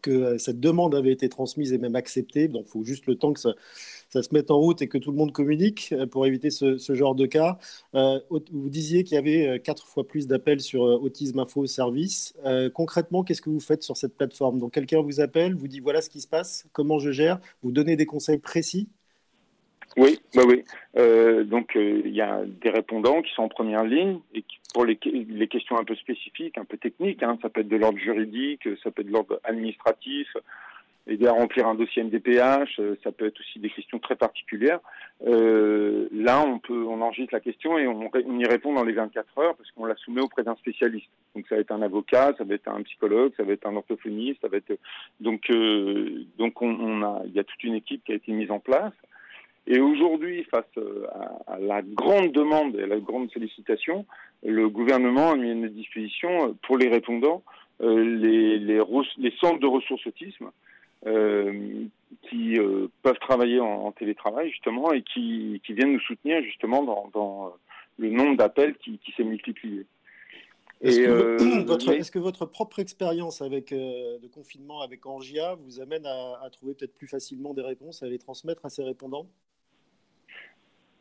que 0.02 0.12
euh, 0.12 0.38
cette 0.38 0.60
demande 0.60 0.96
avait 0.96 1.12
été 1.12 1.30
transmise 1.30 1.74
et 1.74 1.78
même 1.78 1.96
acceptée. 1.96 2.48
Donc, 2.48 2.66
il 2.68 2.72
faut 2.72 2.84
juste 2.84 3.06
le 3.08 3.16
temps 3.16 3.34
que 3.34 3.40
ça, 3.40 3.54
se 4.10 4.34
mette 4.34 4.52
en 4.52 4.58
route 4.58 4.82
et 4.82 4.88
que 4.88 4.98
tout 4.98 5.12
le 5.12 5.18
monde 5.18 5.32
communique 5.32 5.94
euh, 5.94 6.08
pour 6.08 6.26
éviter 6.26 6.50
ce, 6.50 6.78
genre 6.96 7.16
de 7.16 7.26
cas. 7.26 7.58
Euh, 7.96 8.20
vous 8.30 8.70
disiez 8.70 9.04
qu'il 9.04 9.16
y 9.16 9.18
avait 9.18 9.60
quatre 9.60 9.86
fois 9.86 10.08
plus 10.08 10.28
d'appels 10.28 10.62
sur 10.62 10.82
Autisme 10.82 11.40
Info 11.40 11.66
Service. 11.66 12.34
concrètement, 12.74 13.24
qu'est-ce 13.24 13.42
que 13.42 13.50
vous 13.50 13.60
faites 13.60 13.84
sur 13.84 13.98
cette 13.98 14.16
plateforme? 14.16 14.60
Donc, 14.60 14.74
quelqu'un 14.74 15.02
vous 15.02 15.20
appelle, 15.20 15.56
vous 15.56 15.68
dit 15.68 15.80
voilà 15.80 16.02
ce 16.02 16.10
qui 16.10 16.22
se 16.22 16.28
passe, 16.28 16.66
comment 16.72 17.00
je 17.00 17.12
gère, 17.12 17.40
vous 17.62 17.72
donnez 17.72 17.96
des 17.96 18.06
conseils 18.06 18.40
précis? 18.40 18.90
Oui, 19.98 20.20
bah 20.36 20.44
oui. 20.48 20.64
Euh, 20.98 21.44
donc 21.44 21.76
euh, 21.76 22.02
il 22.06 22.14
y 22.14 22.22
a 22.22 22.42
des 22.46 22.70
répondants 22.70 23.22
qui 23.22 23.34
sont 23.34 23.44
en 23.44 23.50
première 23.50 23.84
ligne 23.84 24.20
et 24.34 24.44
qui, 24.44 24.60
pour 24.74 24.86
les, 24.86 25.00
les, 25.04 25.48
questions 25.48 25.78
un 25.78 25.84
peu 25.84 25.96
spécifiques, 25.96 26.58
un 26.58 26.66
peu 26.66 26.78
techniques, 26.78 27.24
hein, 27.24 27.38
ça 27.42 27.50
peut 27.50 27.62
être 27.62 27.68
de 27.68 27.78
l'ordre 27.78 27.98
juridique, 27.98 28.68
ça 28.84 28.92
peut 28.92 29.02
être 29.02 29.08
de 29.08 29.14
l'ordre 29.14 29.40
administratif, 29.44 30.28
aider 31.08 31.28
à 31.28 31.32
remplir 31.32 31.68
un 31.68 31.76
dossier 31.76 32.04
MDPH, 32.04 32.80
euh, 32.80 32.96
ça 33.04 33.12
peut 33.12 33.26
être 33.26 33.40
aussi 33.40 33.60
des 33.60 33.70
questions 33.70 34.00
très 34.00 34.16
particulières. 34.16 34.80
Euh, 35.26 36.08
là, 36.12 36.44
on 36.46 36.60
peut, 36.60 36.86
on 36.86 37.02
enregistre 37.02 37.34
la 37.34 37.40
question 37.40 37.78
et 37.78 37.88
on, 37.88 38.10
on 38.14 38.40
y 38.40 38.46
répond 38.46 38.74
dans 38.74 38.84
les 38.84 38.94
24 38.94 39.38
heures 39.40 39.56
parce 39.56 39.72
qu'on 39.72 39.86
la 39.86 39.96
soumet 39.96 40.22
auprès 40.22 40.44
d'un 40.44 40.56
spécialiste. 40.56 41.10
Donc 41.36 41.46
ça 41.48 41.56
va 41.56 41.62
être 41.62 41.72
un 41.72 41.82
avocat, 41.82 42.34
ça 42.38 42.44
va 42.44 42.56
être 42.56 42.68
un 42.68 42.82
psychologue, 42.84 43.34
ça 43.38 43.44
va 43.44 43.54
être 43.54 43.68
un 43.68 43.76
orthophoniste, 43.76 44.42
ça 44.42 44.48
va 44.48 44.58
être 44.58 44.78
donc 45.20 45.50
euh, 45.50 46.26
donc 46.38 46.62
on, 46.62 46.70
on 46.70 47.02
a, 47.04 47.22
il 47.26 47.34
y 47.34 47.40
a 47.40 47.44
toute 47.44 47.64
une 47.64 47.76
équipe 47.76 48.04
qui 48.04 48.12
a 48.12 48.16
été 48.16 48.32
mise 48.32 48.52
en 48.52 48.60
place. 48.60 48.94
Et 49.68 49.80
aujourd'hui, 49.80 50.44
face 50.46 50.66
euh, 50.78 51.06
à, 51.46 51.60
la 51.60 51.82
grande 51.82 52.32
demande 52.32 52.76
et 52.78 52.84
à 52.84 52.88
la 52.88 53.00
grande 53.00 53.30
sollicitation, 53.32 54.06
le 54.44 54.70
gouvernement 54.70 55.32
a 55.32 55.36
mis 55.36 55.52
à 55.52 55.56
notre 55.56 55.74
disposition 55.74 56.50
euh, 56.50 56.54
pour 56.64 56.78
les 56.78 56.88
répondants 56.88 57.44
euh, 57.82 58.04
les, 58.04 58.58
les, 58.58 58.82
les, 59.18 59.34
centres 59.40 59.60
de 59.60 59.68
ressources 59.68 60.08
autisme 60.08 60.50
euh, 61.06 61.86
qui 62.24 62.58
euh, 62.58 62.88
peuvent 63.04 63.20
travailler 63.20 63.60
en, 63.60 63.86
en, 63.86 63.92
télétravail 63.92 64.50
justement 64.50 64.94
et 64.94 65.04
qui, 65.04 65.62
qui, 65.64 65.74
viennent 65.74 65.94
nous 65.94 66.00
soutenir 66.00 66.42
justement 66.42 66.84
dans, 66.84 67.10
dans 67.14 67.54
le 68.00 68.10
nombre 68.10 68.36
d'appels 68.38 68.76
qui, 68.78 68.98
qui 68.98 69.12
s'est 69.12 69.24
multiplié. 69.24 69.86
Est-ce 70.82 71.00
que, 71.00 71.06
euh, 71.06 71.64
votre, 71.66 71.90
est 71.90 72.10
que, 72.12 72.20
votre 72.20 72.46
propre 72.46 72.80
expérience 72.80 73.42
avec 73.42 73.72
euh, 73.72 74.18
de 74.20 74.28
confinement 74.28 74.82
avec 74.82 75.06
Angia 75.06 75.56
vous 75.56 75.80
amène 75.80 76.06
à, 76.06 76.40
à 76.44 76.50
trouver 76.50 76.74
peut-être 76.74 76.96
plus 76.96 77.08
facilement 77.08 77.54
des 77.54 77.64
réponses, 77.64 78.02
à 78.02 78.08
les 78.08 78.20
transmettre 78.20 78.66
à 78.66 78.70
ces 78.70 78.84
répondants? 78.84 79.28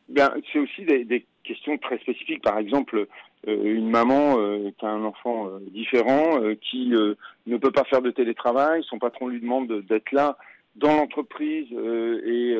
Ben, 0.09 0.33
c'est 0.51 0.59
aussi 0.59 0.83
des, 0.83 1.03
des, 1.03 1.25
questions 1.43 1.77
très 1.77 1.97
spécifiques. 1.99 2.43
Par 2.43 2.57
exemple, 2.57 3.07
euh, 3.47 3.63
une 3.63 3.89
maman 3.89 4.37
euh, 4.37 4.69
qui 4.77 4.85
a 4.85 4.89
un 4.89 5.03
enfant 5.03 5.47
euh, 5.47 5.59
différent, 5.71 6.41
euh, 6.41 6.55
qui 6.55 6.93
euh, 6.93 7.15
ne 7.45 7.57
peut 7.57 7.71
pas 7.71 7.85
faire 7.85 8.01
de 8.01 8.11
télétravail, 8.11 8.83
son 8.83 8.99
patron 8.99 9.27
lui 9.27 9.39
demande 9.39 9.81
d'être 9.87 10.11
là 10.11 10.37
dans 10.75 10.95
l'entreprise 10.95 11.71
et, 11.71 12.51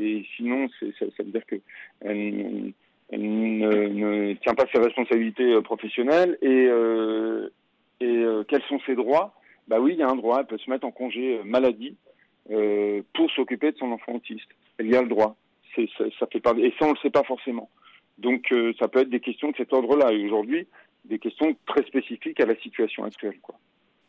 et, 0.00 0.26
sinon, 0.36 0.68
ça, 0.80 1.06
ça, 1.16 1.22
veut 1.22 1.30
dire 1.30 1.46
que 1.46 1.54
elle, 2.00 2.72
ne, 3.12 4.34
tient 4.42 4.54
pas 4.54 4.64
ses 4.72 4.80
responsabilités 4.80 5.60
professionnelles 5.62 6.36
et, 6.42 6.68
et 8.00 8.24
quels 8.48 8.62
sont 8.62 8.80
ses 8.86 8.96
droits? 8.96 9.34
Bah 9.68 9.78
oui, 9.78 9.92
il 9.92 10.00
y 10.00 10.02
a 10.02 10.08
un 10.08 10.16
droit. 10.16 10.40
Elle 10.40 10.46
peut 10.46 10.58
se 10.58 10.68
mettre 10.68 10.84
en 10.84 10.90
congé 10.90 11.40
maladie 11.44 11.94
pour 12.48 13.30
s'occuper 13.36 13.70
de 13.70 13.76
son 13.76 13.92
enfant 13.92 14.14
autiste. 14.14 14.50
Elle 14.78 14.88
y 14.88 14.96
a 14.96 15.02
le 15.02 15.08
droit 15.08 15.36
ça, 15.74 16.04
ça, 16.18 16.26
fait 16.26 16.40
pas, 16.40 16.54
et 16.56 16.72
ça 16.78 16.86
on 16.86 16.92
le 16.92 16.98
sait 16.98 17.10
pas 17.10 17.24
forcément. 17.24 17.70
Donc 18.20 18.52
euh, 18.52 18.72
ça 18.78 18.88
peut 18.88 19.00
être 19.00 19.10
des 19.10 19.20
questions 19.20 19.50
de 19.50 19.56
cet 19.56 19.72
ordre-là. 19.72 20.12
Et 20.12 20.24
aujourd'hui, 20.24 20.66
des 21.04 21.18
questions 21.18 21.56
très 21.66 21.84
spécifiques 21.84 22.38
à 22.40 22.46
la 22.46 22.56
situation 22.56 23.04
actuelle. 23.04 23.40
Quoi. 23.40 23.56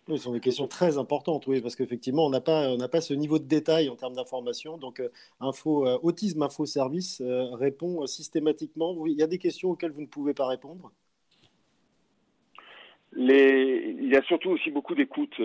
Oui, 0.07 0.17
ce 0.17 0.25
sont 0.25 0.33
des 0.33 0.39
questions 0.39 0.67
très 0.67 0.97
importantes, 0.97 1.47
oui, 1.47 1.61
parce 1.61 1.75
qu'effectivement, 1.75 2.25
on 2.25 2.29
n'a 2.29 2.41
pas, 2.41 2.69
on 2.69 2.77
n'a 2.77 2.89
pas 2.89 3.01
ce 3.01 3.13
niveau 3.13 3.39
de 3.39 3.45
détail 3.45 3.87
en 3.89 3.95
termes 3.95 4.15
d'information. 4.15 4.77
Donc, 4.77 4.99
euh, 4.99 5.09
info, 5.39 5.87
euh, 5.87 5.97
Autisme 6.01 6.41
Info 6.41 6.65
Service 6.65 7.21
répond 7.53 8.05
systématiquement. 8.07 8.93
Oui, 8.93 9.13
il 9.13 9.19
y 9.19 9.23
a 9.23 9.27
des 9.27 9.37
questions 9.37 9.69
auxquelles 9.69 9.91
vous 9.91 10.01
ne 10.01 10.07
pouvez 10.07 10.33
pas 10.33 10.47
répondre. 10.47 10.91
Les... 13.13 13.95
Il 13.99 14.09
y 14.09 14.15
a 14.15 14.23
surtout 14.23 14.49
aussi 14.49 14.71
beaucoup 14.71 14.95
d'écoute, 14.95 15.35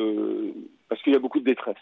parce 0.89 1.03
qu'il 1.03 1.13
y 1.13 1.17
a 1.17 1.21
beaucoup 1.21 1.41
de 1.41 1.45
détresse. 1.45 1.77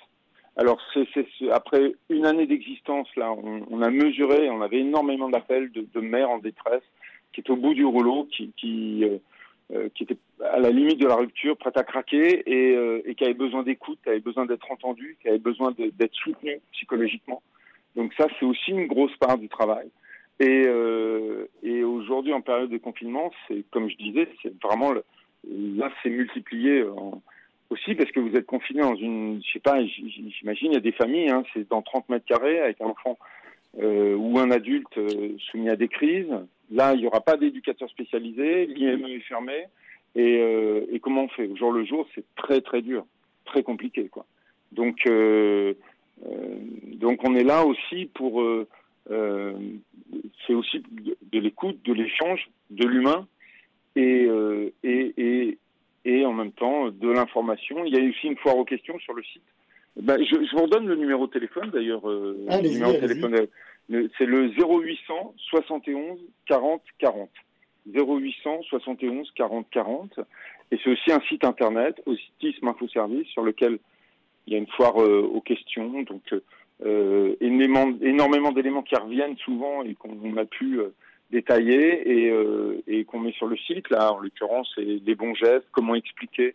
Alors, 0.57 0.81
c'est, 0.93 1.51
après 1.51 1.95
une 2.09 2.27
année 2.27 2.47
d'existence, 2.47 3.09
là, 3.17 3.33
on, 3.33 3.67
on, 3.71 3.83
a 3.83 3.91
mesuré, 3.91 4.49
on 4.51 4.63
avait 4.63 4.79
énormément 4.79 5.29
d'appels 5.29 5.73
de, 5.73 5.87
de, 5.93 6.01
mères 6.01 6.31
en 6.31 6.39
détresse 6.39 6.85
qui 7.33 7.41
étaient 7.41 7.51
au 7.51 7.57
bout 7.57 7.75
du 7.75 7.85
rouleau, 7.85 8.29
qui, 8.31 8.53
qui, 8.57 9.05
euh, 9.05 9.19
euh 9.73 9.89
qui 9.95 10.05
étaient 10.05 10.17
à 10.41 10.61
la 10.61 10.71
limite 10.71 11.01
de 11.01 11.09
la 11.09 11.17
rupture, 11.17 11.57
prêtes 11.57 11.77
à 11.77 11.83
craquer 11.83 12.45
et, 12.47 12.77
euh, 12.77 13.03
et 13.05 13.17
qui 13.17 13.25
avaient 13.25 13.35
besoin 13.35 13.65
d'écoute, 13.65 13.99
qui 14.05 14.11
avaient 14.11 14.21
besoin 14.21 14.47
d'être 14.47 14.71
entendues, 14.71 15.17
qui 15.21 15.29
avaient 15.29 15.39
besoin 15.39 15.73
d'être 15.73 16.15
soutenues 16.15 16.61
psychologiquement. 16.73 17.43
Donc 17.97 18.13
ça, 18.15 18.27
c'est 18.39 18.47
aussi 18.47 18.71
une 18.71 18.87
grosse 18.87 19.17
part 19.17 19.39
du 19.39 19.49
travail. 19.49 19.89
Et, 20.39 20.65
euh, 20.67 21.47
et 21.63 21.83
aujourd'hui, 21.83 22.33
en 22.33 22.41
période 22.41 22.71
de 22.71 22.79
confinement, 22.79 23.33
c'est 23.49 23.65
comme 23.71 23.89
je 23.89 23.97
disais, 23.97 24.29
c'est 24.43 24.53
vraiment 24.63 24.93
le, 24.93 25.05
là, 25.49 25.91
c'est 26.03 26.11
multiplié 26.11 26.85
en 26.85 27.23
aussi 27.71 27.95
parce 27.95 28.11
que 28.11 28.21
vous 28.21 28.37
êtes 28.37 28.47
confiné 28.47 28.83
dans 28.83 28.95
une, 28.95 29.43
je 29.45 29.53
sais 29.53 29.59
pas, 29.59 29.85
j'imagine, 29.85 30.73
il 30.73 30.75
y 30.75 30.77
a 30.77 30.81
des 30.81 30.93
familles, 30.93 31.31
hein, 31.31 31.45
c'est 31.53 31.69
dans 31.69 31.83
30 31.83 32.09
mètres 32.09 32.27
carrés 32.27 32.61
avec 32.61 32.81
un 32.81 32.87
enfant 32.87 33.19
euh, 33.83 34.15
ou 34.15 34.39
un 34.39 34.53
adulte 34.53 34.97
euh, 34.99 35.37
soumis 35.51 35.69
à 35.69 35.77
des 35.77 35.89
crises. 35.89 36.33
Là, 36.71 36.95
il 36.95 37.01
n'y 37.01 37.07
aura 37.07 37.21
pas 37.21 37.37
d'éducateur 37.37 37.89
spécialisé, 37.91 38.67
l'IME 38.67 39.07
est 39.07 39.21
fermé. 39.21 39.65
Et, 40.15 40.39
euh, 40.41 40.99
comment 41.03 41.25
on 41.25 41.29
fait? 41.29 41.49
Au 41.49 41.57
jour 41.57 41.73
le 41.73 41.85
jour, 41.85 42.07
c'est 42.15 42.25
très 42.37 42.61
très 42.61 42.83
dur, 42.83 43.05
très 43.45 43.65
compliqué, 43.65 44.09
quoi. 44.09 44.27
Donc, 44.71 45.09
donc 46.97 47.21
on 47.25 47.35
est 47.37 47.45
là 47.45 47.65
aussi 47.65 48.07
pour, 48.15 48.45
c'est 49.09 50.55
aussi 50.55 50.83
de, 51.33 51.39
l'écoute, 51.39 51.79
de 51.85 51.93
l'échange, 51.93 52.49
de 52.71 52.87
l'humain, 52.87 53.27
et, 53.95 54.29
et, 54.83 55.59
et 56.05 56.25
en 56.25 56.33
même 56.33 56.53
temps 56.53 56.91
de 56.91 57.11
l'information. 57.11 57.85
Il 57.85 57.95
y 57.95 57.99
a 57.99 58.09
aussi 58.09 58.27
une 58.27 58.37
foire 58.37 58.57
aux 58.57 58.65
questions 58.65 58.99
sur 59.01 59.15
le 59.15 59.23
site. 59.23 59.43
Ben, 60.01 60.19
je, 60.19 60.35
je, 60.45 60.57
vous 60.57 60.63
redonne 60.63 60.87
le 60.87 60.97
numéro 60.97 61.27
de 61.27 61.33
téléphone 61.33 61.71
d'ailleurs. 61.71 62.09
Euh, 62.09 62.47
le 62.51 62.69
numéro 62.69 62.93
de 62.93 62.99
téléphone, 62.99 63.47
c'est 64.19 64.27
le 64.27 64.49
0800 64.49 65.35
71 65.51 66.19
40 66.47 66.83
40. 66.99 67.31
0800 67.87 68.63
71 68.63 69.31
40 69.37 69.67
40. 69.71 70.21
Et 70.73 70.79
c'est 70.83 70.91
aussi 70.91 71.13
un 71.13 71.21
site 71.29 71.45
internet, 71.45 72.01
Autisme 72.07 72.69
Info 72.69 72.89
Service, 72.89 73.29
sur 73.29 73.43
lequel 73.43 73.79
il 74.47 74.53
y 74.53 74.57
a 74.57 74.59
une 74.59 74.67
foire 74.69 75.01
euh, 75.01 75.23
aux 75.23 75.41
questions. 75.41 76.03
Donc 76.03 76.23
euh, 76.85 77.37
énormément, 77.41 78.53
d'éléments 78.53 78.83
qui 78.83 78.97
reviennent 78.97 79.37
souvent 79.39 79.83
et 79.83 79.95
qu'on 79.95 80.37
a 80.37 80.45
pu 80.45 80.81
euh, 80.81 80.95
détaillé 81.31 82.27
et, 82.27 82.31
euh, 82.31 82.83
et 82.87 83.05
qu'on 83.05 83.21
met 83.21 83.33
sur 83.33 83.47
le 83.47 83.57
site. 83.57 83.91
Là, 83.91 84.13
en 84.13 84.19
l'occurrence, 84.19 84.71
c'est 84.75 84.85
les 84.85 85.15
bons 85.15 85.35
gestes, 85.35 85.67
comment 85.73 85.95
expliquer, 85.95 86.55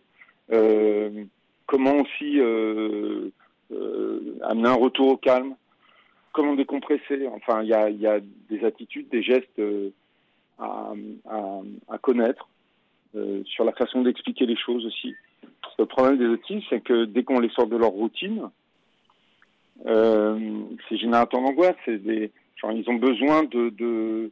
euh, 0.52 1.24
comment 1.66 1.96
aussi 1.96 2.40
euh, 2.40 3.30
amener 4.42 4.68
un 4.68 4.74
retour 4.74 5.08
au 5.08 5.16
calme, 5.16 5.54
comment 6.32 6.54
décompresser. 6.54 7.28
Enfin, 7.28 7.62
il 7.62 7.68
y 7.68 7.74
a, 7.74 7.90
y 7.90 8.06
a, 8.06 8.20
des 8.48 8.64
attitudes, 8.64 9.08
des 9.10 9.22
gestes 9.22 9.60
à, 10.58 10.92
à, 11.28 11.98
connaître 11.98 12.48
sur 13.44 13.64
la 13.64 13.72
façon 13.72 14.02
d'expliquer 14.02 14.46
les 14.46 14.56
choses 14.56 14.86
aussi. 14.86 15.14
Le 15.78 15.86
problème 15.86 16.18
des 16.18 16.26
autistes, 16.26 16.66
c'est 16.70 16.82
que 16.82 17.04
dès 17.04 17.22
qu'on 17.22 17.40
les 17.40 17.48
sort 17.50 17.66
de 17.66 17.76
leur 17.76 17.90
routine, 17.90 18.48
c'est 19.84 20.96
générateur 20.96 21.40
d'angoisse. 21.40 21.76
C'est 21.84 22.02
des, 22.02 22.30
ils 22.64 22.90
ont 22.90 22.94
besoin 22.94 23.44
de 23.44 24.30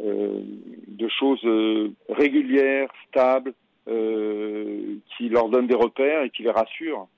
de 0.00 1.08
choses 1.08 1.44
euh, 1.44 1.92
régulières, 2.08 2.88
stables, 3.08 3.54
euh, 3.88 4.96
qui 5.16 5.28
leur 5.28 5.48
donnent 5.48 5.66
des 5.66 5.74
repères 5.74 6.22
et 6.22 6.30
qui 6.30 6.42
les 6.42 6.50
rassurent. 6.50 7.08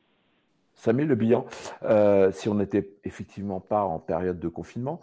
Samuel 0.75 1.09
Le 1.09 1.15
Bihan, 1.15 1.47
euh, 1.83 2.33
si 2.33 2.49
on 2.49 2.55
n'était 2.55 2.89
effectivement 3.05 3.61
pas 3.61 3.83
en 3.83 3.99
période 3.99 4.41
de 4.41 4.49
confinement, 4.49 5.01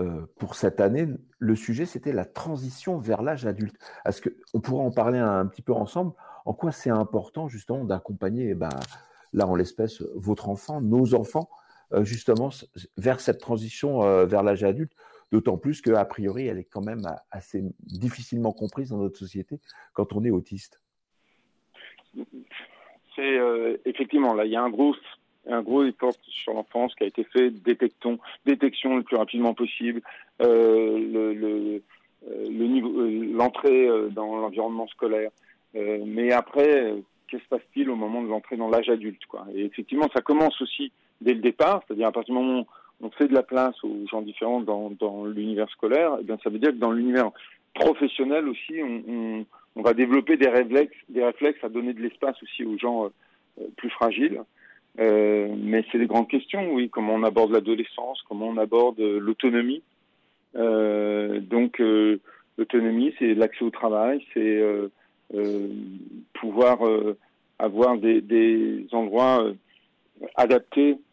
euh, 0.00 0.22
pour 0.38 0.54
cette 0.54 0.80
année, 0.80 1.06
le 1.38 1.54
sujet 1.54 1.84
c'était 1.84 2.12
la 2.12 2.24
transition 2.24 2.98
vers 2.98 3.22
l'âge 3.22 3.46
adulte. 3.46 3.76
Est-ce 4.06 4.22
que 4.22 4.30
on 4.54 4.60
pourrait 4.60 4.84
en 4.84 4.90
parler 4.90 5.18
un, 5.18 5.46
petit 5.46 5.62
peu 5.62 5.72
ensemble? 5.72 6.12
En 6.44 6.54
quoi 6.54 6.72
c'est 6.72 6.90
important 6.90 7.48
justement 7.48 7.84
d'accompagner, 7.84 8.50
eh 8.50 8.54
ben, 8.54 8.70
là 9.32 9.46
en 9.46 9.54
l'espèce, 9.54 10.02
votre 10.14 10.48
enfant, 10.48 10.80
nos 10.80 11.14
enfants, 11.14 11.48
euh, 11.92 12.04
justement 12.04 12.48
vers 12.96 13.20
cette 13.20 13.38
transition 13.38 14.02
euh, 14.02 14.24
vers 14.24 14.42
l'âge 14.42 14.64
adulte, 14.64 14.92
d'autant 15.32 15.56
plus 15.56 15.80
qu'a 15.80 16.04
priori 16.04 16.46
elle 16.46 16.58
est 16.58 16.68
quand 16.70 16.84
même 16.84 17.02
assez 17.30 17.64
difficilement 17.80 18.52
comprise 18.52 18.90
dans 18.90 18.98
notre 18.98 19.18
société 19.18 19.58
quand 19.94 20.12
on 20.12 20.24
est 20.24 20.30
autiste. 20.30 20.80
C'est 23.16 23.38
euh, 23.38 23.76
effectivement 23.84 24.34
là, 24.34 24.44
il 24.44 24.52
y 24.52 24.56
a 24.56 24.62
un 24.62 24.70
gros 24.70 24.94
un 25.48 25.62
gros 25.62 25.82
effort 25.82 26.12
sur 26.28 26.54
l'enfance 26.54 26.94
qui 26.94 27.02
a 27.02 27.06
été 27.08 27.24
fait, 27.24 27.50
détectons, 27.50 28.20
détection 28.46 28.96
le 28.96 29.02
plus 29.02 29.16
rapidement 29.16 29.54
possible, 29.54 30.00
euh, 30.40 31.80
l'entrée 33.34 33.88
dans 34.12 34.36
l'environnement 34.36 34.86
scolaire. 34.86 35.32
Euh, 35.74 35.98
mais 36.06 36.32
après, 36.32 36.94
que 37.28 37.38
se 37.38 37.44
passe-t-il 37.48 37.88
au 37.90 37.96
moment 37.96 38.22
de 38.22 38.28
l'entrée 38.28 38.56
dans 38.56 38.68
l'âge 38.68 38.88
adulte 38.88 39.22
Et 39.54 39.64
effectivement, 39.64 40.08
ça 40.14 40.20
commence 40.20 40.60
aussi 40.60 40.92
dès 41.20 41.34
le 41.34 41.40
départ, 41.40 41.82
c'est-à-dire 41.86 42.08
à 42.08 42.12
partir 42.12 42.34
du 42.34 42.40
moment 42.40 42.60
où 42.60 42.66
on 43.02 43.10
fait 43.10 43.28
de 43.28 43.34
la 43.34 43.42
place 43.42 43.74
aux 43.82 44.06
gens 44.10 44.22
différents 44.22 44.60
dans, 44.60 45.24
l'univers 45.24 45.68
scolaire, 45.70 46.16
eh 46.20 46.24
bien 46.24 46.38
ça 46.42 46.50
veut 46.50 46.58
dire 46.58 46.70
que 46.70 46.76
dans 46.76 46.92
l'univers 46.92 47.30
professionnel 47.74 48.48
aussi, 48.48 48.80
on, 48.82 49.44
va 49.82 49.94
développer 49.94 50.36
des 50.36 50.48
réflexes, 50.48 50.96
des 51.08 51.24
réflexes 51.24 51.62
à 51.64 51.68
donner 51.68 51.92
de 51.92 52.00
l'espace 52.00 52.40
aussi 52.42 52.64
aux 52.64 52.78
gens 52.78 53.06
euh, 53.06 53.64
plus 53.76 53.90
fragiles. 53.90 54.42
Euh, 55.00 55.48
mais 55.58 55.84
c'est 55.90 55.98
des 55.98 56.06
grandes 56.06 56.28
questions, 56.28 56.72
oui, 56.72 56.90
comment 56.90 57.14
on 57.14 57.22
aborde 57.22 57.50
l'adolescence, 57.50 58.22
comment 58.28 58.48
on 58.48 58.58
aborde 58.58 59.00
l'autonomie. 59.00 59.82
Euh, 60.54 61.40
donc 61.40 61.80
euh, 61.80 62.20
l'autonomie, 62.58 63.14
c'est 63.18 63.34
l'accès 63.34 63.64
au 63.64 63.70
travail, 63.70 64.24
c'est 64.34 64.60
euh, 64.60 65.68
pouvoir 66.34 66.80
avoir 67.58 67.96
des, 67.96 68.86
endroits 68.92 69.50
adaptés 70.36 70.92
euh, 70.92 71.11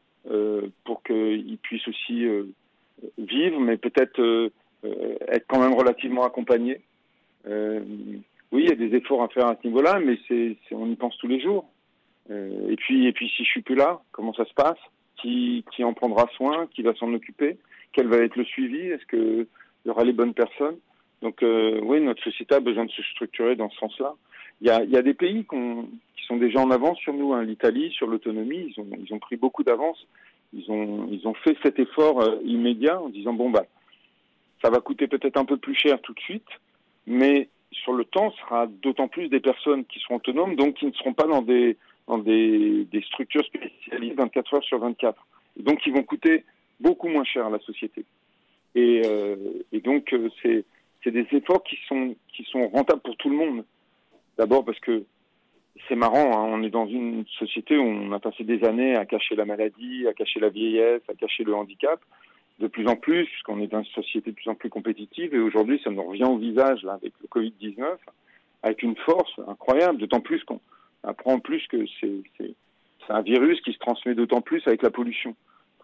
pour 0.83 1.03
qu'ils 1.03 1.57
puissent 1.61 1.87
aussi 1.87 2.25
euh, 2.25 2.43
vivre, 3.17 3.59
mais 3.59 3.77
peut-être 3.77 4.19
euh, 4.21 4.49
être 5.27 5.45
quand 5.47 5.59
même 5.59 5.73
relativement 5.73 6.23
accompagnés. 6.23 6.81
oui, 7.45 8.63
il 8.63 8.69
y 8.69 8.71
a 8.71 8.75
des 8.75 8.95
efforts 8.95 9.23
à 9.23 9.27
faire 9.29 9.47
à 9.47 9.57
ce 9.61 9.67
niveau-là, 9.67 9.99
mais 9.99 10.17
c'est, 10.27 10.57
on 10.71 10.89
y 10.89 10.95
pense 10.95 11.17
tous 11.17 11.27
les 11.27 11.39
jours. 11.39 11.69
et 12.29 12.75
puis, 12.77 13.07
et 13.07 13.11
puis, 13.11 13.29
si 13.29 13.43
je 13.43 13.49
suis 13.49 13.61
plus 13.61 13.75
là, 13.75 14.01
comment 14.11 14.33
ça 14.33 14.45
se 14.45 14.53
passe? 14.53 14.79
Qui, 15.17 15.65
qui 15.75 15.83
en 15.83 15.93
prendra 15.93 16.27
soin? 16.37 16.67
Qui 16.67 16.81
va 16.81 16.93
s'en 16.95 17.13
occuper? 17.13 17.57
Quel 17.91 18.07
va 18.07 18.17
être 18.17 18.37
le 18.37 18.45
suivi? 18.45 18.87
Est-ce 18.87 19.05
que 19.05 19.47
il 19.85 19.87
y 19.87 19.91
aura 19.91 20.03
les 20.03 20.13
bonnes 20.13 20.33
personnes? 20.33 20.77
Donc, 21.21 21.43
euh, 21.43 21.79
oui, 21.83 21.99
notre 21.99 22.23
société 22.23 22.55
a 22.55 22.59
besoin 22.59 22.85
de 22.85 22.91
se 22.91 23.03
structurer 23.03 23.55
dans 23.55 23.69
ce 23.69 23.77
sens-là. 23.77 24.13
Il 24.61 24.67
y 24.67 24.71
a, 24.71 25.01
des 25.01 25.13
pays 25.13 25.45
qui 25.45 26.25
sont 26.25 26.37
déjà 26.37 26.59
en 26.59 26.71
avance 26.71 26.97
sur 26.99 27.13
nous. 27.13 27.33
Hein. 27.33 27.43
L'Italie, 27.43 27.91
sur 27.91 28.07
l'autonomie, 28.07 28.73
ils 28.75 29.13
ont, 29.13 29.19
pris 29.19 29.37
beaucoup 29.37 29.63
d'avance. 29.63 30.05
Ils 30.53 30.69
ont, 30.69 31.33
fait 31.35 31.57
cet 31.63 31.79
effort 31.79 32.21
euh, 32.21 32.37
immédiat 32.43 32.99
en 32.99 33.09
disant 33.09 33.33
bon 33.33 33.49
bah, 33.51 33.65
ça 34.61 34.69
va 34.69 34.79
coûter 34.79 35.07
peut-être 35.07 35.37
un 35.37 35.45
peu 35.45 35.57
plus 35.57 35.75
cher 35.75 36.01
tout 36.01 36.13
de 36.13 36.19
suite, 36.19 36.47
mais 37.07 37.47
sur 37.71 37.93
le 37.93 38.03
temps, 38.03 38.31
ce 38.31 38.39
sera 38.41 38.67
d'autant 38.67 39.07
plus 39.07 39.29
des 39.29 39.39
personnes 39.39 39.85
qui 39.85 39.99
seront 39.99 40.15
autonomes, 40.15 40.55
donc 40.55 40.75
qui 40.75 40.87
ne 40.87 40.91
seront 40.91 41.13
pas 41.13 41.27
dans 41.27 41.41
des 41.41 41.77
des, 42.17 43.01
structures 43.05 43.45
spécialisées 43.45 44.15
24 44.15 44.55
heures 44.55 44.63
sur 44.63 44.79
24. 44.79 45.25
Et 45.59 45.63
donc, 45.63 45.79
ils 45.85 45.93
vont 45.93 46.03
coûter 46.03 46.43
beaucoup 46.79 47.07
moins 47.07 47.23
cher 47.23 47.45
à 47.45 47.49
la 47.49 47.59
société. 47.59 48.03
Et, 48.75 49.01
euh, 49.05 49.35
donc, 49.83 50.11
euh, 50.13 50.29
c'est 50.41 51.11
des 51.11 51.27
efforts 51.31 51.63
qui 51.63 51.77
sont 51.87 52.67
rentables 52.69 53.01
pour 53.01 53.15
tout 53.17 53.29
le 53.29 53.35
monde. 53.35 53.63
D'abord 54.39 54.63
parce 54.63 54.79
que 54.79 55.03
c'est 55.89 55.97
marrant, 55.97 56.31
hein, 56.31 56.49
on 56.49 56.63
est 56.63 56.69
dans 56.69 56.87
une 56.87 57.25
société 57.37 57.77
où 57.77 57.83
on 57.83 58.13
a 58.13 58.19
passé 58.19 58.45
des 58.45 58.63
années 58.63 58.95
à 58.95 59.05
cacher 59.05 59.35
la 59.35 59.43
maladie, 59.43 60.07
à 60.07 60.13
cacher 60.13 60.39
la 60.39 60.47
vieillesse, 60.47 61.01
à 61.09 61.13
cacher 61.13 61.43
le 61.43 61.53
handicap. 61.53 61.99
De 62.59 62.67
plus 62.67 62.87
en 62.87 62.95
plus, 62.95 63.25
puisqu'on 63.25 63.59
est 63.59 63.67
dans 63.67 63.79
une 63.79 63.91
société 63.91 64.31
de 64.31 64.35
plus 64.37 64.49
en 64.49 64.55
plus 64.55 64.69
compétitive, 64.69 65.35
et 65.35 65.39
aujourd'hui, 65.39 65.81
ça 65.83 65.89
nous 65.89 66.03
revient 66.03 66.23
au 66.23 66.37
visage 66.37 66.83
là, 66.83 66.93
avec 66.93 67.11
le 67.21 67.27
Covid-19, 67.27 67.83
avec 68.63 68.81
une 68.81 68.95
force 68.95 69.31
incroyable, 69.45 69.97
d'autant 69.97 70.21
plus 70.21 70.41
qu'on 70.45 70.61
apprend 71.03 71.39
plus 71.39 71.65
que 71.67 71.85
c'est 71.99 72.49
un 73.09 73.21
virus 73.21 73.59
qui 73.61 73.73
se 73.73 73.79
transmet 73.79 74.15
d'autant 74.15 74.41
plus 74.41 74.65
avec 74.67 74.83
la 74.83 74.89
pollution. 74.89 75.35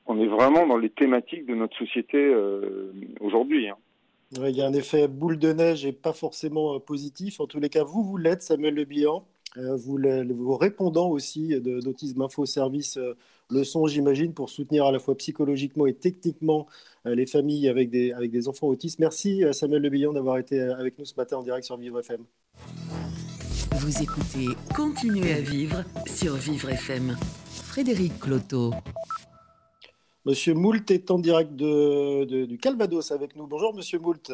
On 0.06 0.18
est 0.22 0.28
vraiment 0.28 0.66
dans 0.66 0.78
les 0.78 0.90
thématiques 0.90 1.46
de 1.46 1.56
notre 1.56 1.78
société 1.78 2.18
euh, 2.18 2.94
aujourd'hui. 3.20 3.68
Hein. 3.68 3.76
Il 4.38 4.56
y 4.56 4.62
a 4.62 4.68
un 4.68 4.74
effet 4.74 5.08
boule 5.08 5.40
de 5.40 5.54
neige 5.54 5.86
et 5.86 5.92
pas 5.92 6.14
forcément 6.14 6.80
positif. 6.80 7.40
En 7.40 7.48
tous 7.48 7.60
les 7.60 7.70
cas, 7.70 7.84
vous, 7.84 8.04
vous 8.04 8.18
l'êtes, 8.18 8.42
Samuel 8.42 8.76
Le 8.76 8.86
Bihan. 8.86 9.26
Euh, 9.58 9.76
vous, 9.78 9.98
le, 9.98 10.34
vos 10.34 10.58
répondants 10.58 11.10
aussi 11.10 11.60
d'Autisme 11.62 12.22
Info 12.22 12.46
Service 12.46 12.98
euh, 12.98 13.16
le 13.50 13.64
sont, 13.64 13.88
j'imagine, 13.88 14.34
pour 14.34 14.50
soutenir 14.50 14.86
à 14.86 14.92
la 14.92 15.00
fois 15.00 15.16
psychologiquement 15.16 15.86
et 15.86 15.94
techniquement 15.94 16.68
euh, 17.06 17.16
les 17.16 17.26
familles 17.26 17.70
avec 17.70 17.90
des, 17.90 18.48
enfants 18.48 18.68
autistes. 18.68 19.00
Merci 19.00 19.44
Samuel 19.54 19.82
Le 19.82 19.90
Bihan 19.90 20.14
d'avoir 20.14 20.38
été 20.38 20.60
avec 20.60 21.00
nous 21.00 21.06
ce 21.06 21.16
matin 21.16 21.38
en 21.38 21.44
direct 21.44 21.66
sur 21.66 21.78
Vivre 21.78 22.00
FM. 22.00 22.24
Vous 23.72 24.02
écoutez 24.02 24.48
Continuez 24.76 25.34
à 25.34 25.42
vivre 25.42 25.84
sur 26.06 26.36
Vivre 26.36 26.70
FM. 26.70 27.16
Frédéric 27.50 28.20
Cloteau. 28.20 28.72
Monsieur 30.26 30.56
Moult 30.56 30.90
est 30.90 31.12
en 31.12 31.20
direct 31.20 31.56
de, 31.56 32.24
de, 32.26 32.46
du 32.46 32.58
Calvados 32.58 33.12
avec 33.12 33.36
nous. 33.36 33.46
Bonjour, 33.46 33.76
monsieur 33.76 34.00
Moult. 34.00 34.34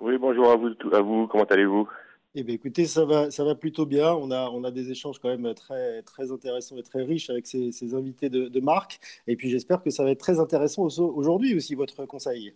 Oui, 0.00 0.18
bonjour 0.18 0.50
à 0.50 0.56
vous. 0.56 0.70
À 0.92 1.00
vous. 1.00 1.28
Comment 1.28 1.44
allez-vous? 1.44 1.88
Eh 2.34 2.42
bien, 2.42 2.56
écoutez, 2.56 2.84
ça 2.84 3.04
va, 3.04 3.30
ça 3.30 3.44
va 3.44 3.54
plutôt 3.54 3.86
bien. 3.86 4.12
On 4.12 4.32
a, 4.32 4.50
on 4.50 4.64
a 4.64 4.72
des 4.72 4.90
échanges 4.90 5.20
quand 5.20 5.28
même 5.28 5.54
très, 5.54 6.02
très 6.02 6.32
intéressants 6.32 6.76
et 6.78 6.82
très 6.82 7.04
riches 7.04 7.30
avec 7.30 7.46
ces, 7.46 7.70
ces 7.70 7.94
invités 7.94 8.28
de, 8.28 8.48
de, 8.48 8.60
marque. 8.60 8.98
Et 9.28 9.36
puis, 9.36 9.50
j'espère 9.50 9.84
que 9.84 9.90
ça 9.90 10.02
va 10.02 10.10
être 10.10 10.18
très 10.18 10.40
intéressant 10.40 10.88
aujourd'hui 10.98 11.54
aussi, 11.54 11.76
votre 11.76 12.04
conseil. 12.06 12.54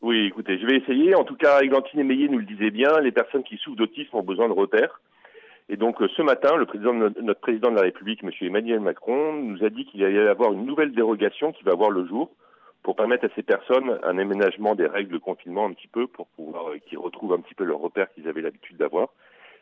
Oui, 0.00 0.26
écoutez, 0.26 0.60
je 0.60 0.66
vais 0.66 0.76
essayer. 0.76 1.16
En 1.16 1.24
tout 1.24 1.36
cas, 1.36 1.60
Églantine 1.60 2.04
Meillet 2.04 2.28
nous 2.28 2.38
le 2.38 2.46
disait 2.46 2.70
bien, 2.70 3.00
les 3.00 3.10
personnes 3.10 3.42
qui 3.42 3.56
souffrent 3.56 3.76
d'autisme 3.78 4.14
ont 4.14 4.22
besoin 4.22 4.48
de 4.48 4.54
repères. 4.54 5.00
Et 5.70 5.76
donc, 5.76 5.96
ce 6.16 6.22
matin, 6.22 6.56
le 6.56 6.64
président 6.64 6.94
de 6.94 7.20
notre 7.20 7.40
président 7.40 7.70
de 7.70 7.76
la 7.76 7.82
République, 7.82 8.24
M. 8.24 8.30
Emmanuel 8.40 8.80
Macron, 8.80 9.34
nous 9.34 9.62
a 9.64 9.68
dit 9.68 9.84
qu'il 9.84 10.02
allait 10.02 10.24
y 10.24 10.28
avoir 10.28 10.52
une 10.52 10.64
nouvelle 10.64 10.92
dérogation 10.92 11.52
qui 11.52 11.62
va 11.62 11.74
voir 11.74 11.90
le 11.90 12.06
jour 12.06 12.30
pour 12.82 12.96
permettre 12.96 13.26
à 13.26 13.28
ces 13.34 13.42
personnes 13.42 13.98
un 14.02 14.16
aménagement 14.18 14.74
des 14.74 14.86
règles 14.86 15.12
de 15.12 15.18
confinement 15.18 15.66
un 15.66 15.72
petit 15.72 15.88
peu 15.88 16.06
pour 16.06 16.26
pouvoir 16.28 16.70
euh, 16.70 16.78
qu'ils 16.78 16.98
retrouvent 16.98 17.34
un 17.34 17.40
petit 17.40 17.54
peu 17.54 17.64
leurs 17.64 17.80
repères 17.80 18.10
qu'ils 18.14 18.28
avaient 18.28 18.40
l'habitude 18.40 18.78
d'avoir. 18.78 19.08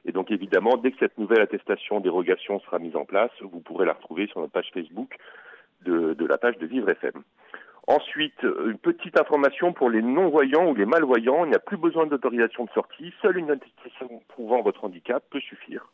Et 0.04 0.12
donc 0.12 0.30
évidemment, 0.30 0.76
dès 0.76 0.92
que 0.92 0.98
cette 1.00 1.18
nouvelle 1.18 1.40
attestation 1.40 1.98
dérogation 1.98 2.60
sera 2.60 2.78
mise 2.78 2.94
en 2.94 3.04
place, 3.04 3.32
vous 3.40 3.60
pourrez 3.60 3.84
la 3.84 3.94
retrouver 3.94 4.28
sur 4.28 4.40
notre 4.40 4.52
page 4.52 4.70
Facebook 4.72 5.16
de, 5.84 6.14
de 6.14 6.26
la 6.26 6.38
page 6.38 6.56
de 6.58 6.66
Vivre 6.66 6.88
FM. 6.88 7.22
Ensuite, 7.88 8.42
une 8.42 8.78
petite 8.78 9.18
information 9.18 9.72
pour 9.72 9.90
les 9.90 10.02
non-voyants 10.02 10.70
ou 10.70 10.74
les 10.74 10.86
malvoyants, 10.86 11.44
il 11.44 11.50
n'y 11.50 11.56
a 11.56 11.60
plus 11.60 11.76
besoin 11.76 12.06
d'autorisation 12.06 12.64
de 12.64 12.70
sortie, 12.70 13.14
seule 13.22 13.36
une 13.36 13.50
attestation 13.50 14.22
prouvant 14.28 14.60
votre 14.62 14.84
handicap 14.84 15.22
peut 15.30 15.40
suffire. 15.40 15.86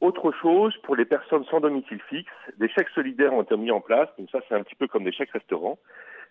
Autre 0.00 0.32
chose, 0.32 0.76
pour 0.82 0.96
les 0.96 1.04
personnes 1.04 1.44
sans 1.44 1.60
domicile 1.60 2.00
fixe, 2.08 2.32
des 2.56 2.68
chèques 2.70 2.88
solidaires 2.88 3.34
ont 3.34 3.42
été 3.42 3.56
mis 3.56 3.70
en 3.70 3.80
place, 3.80 4.08
donc 4.18 4.30
ça 4.30 4.40
c'est 4.48 4.54
un 4.54 4.62
petit 4.64 4.74
peu 4.74 4.88
comme 4.88 5.04
des 5.04 5.12
chèques 5.12 5.30
restaurants. 5.30 5.78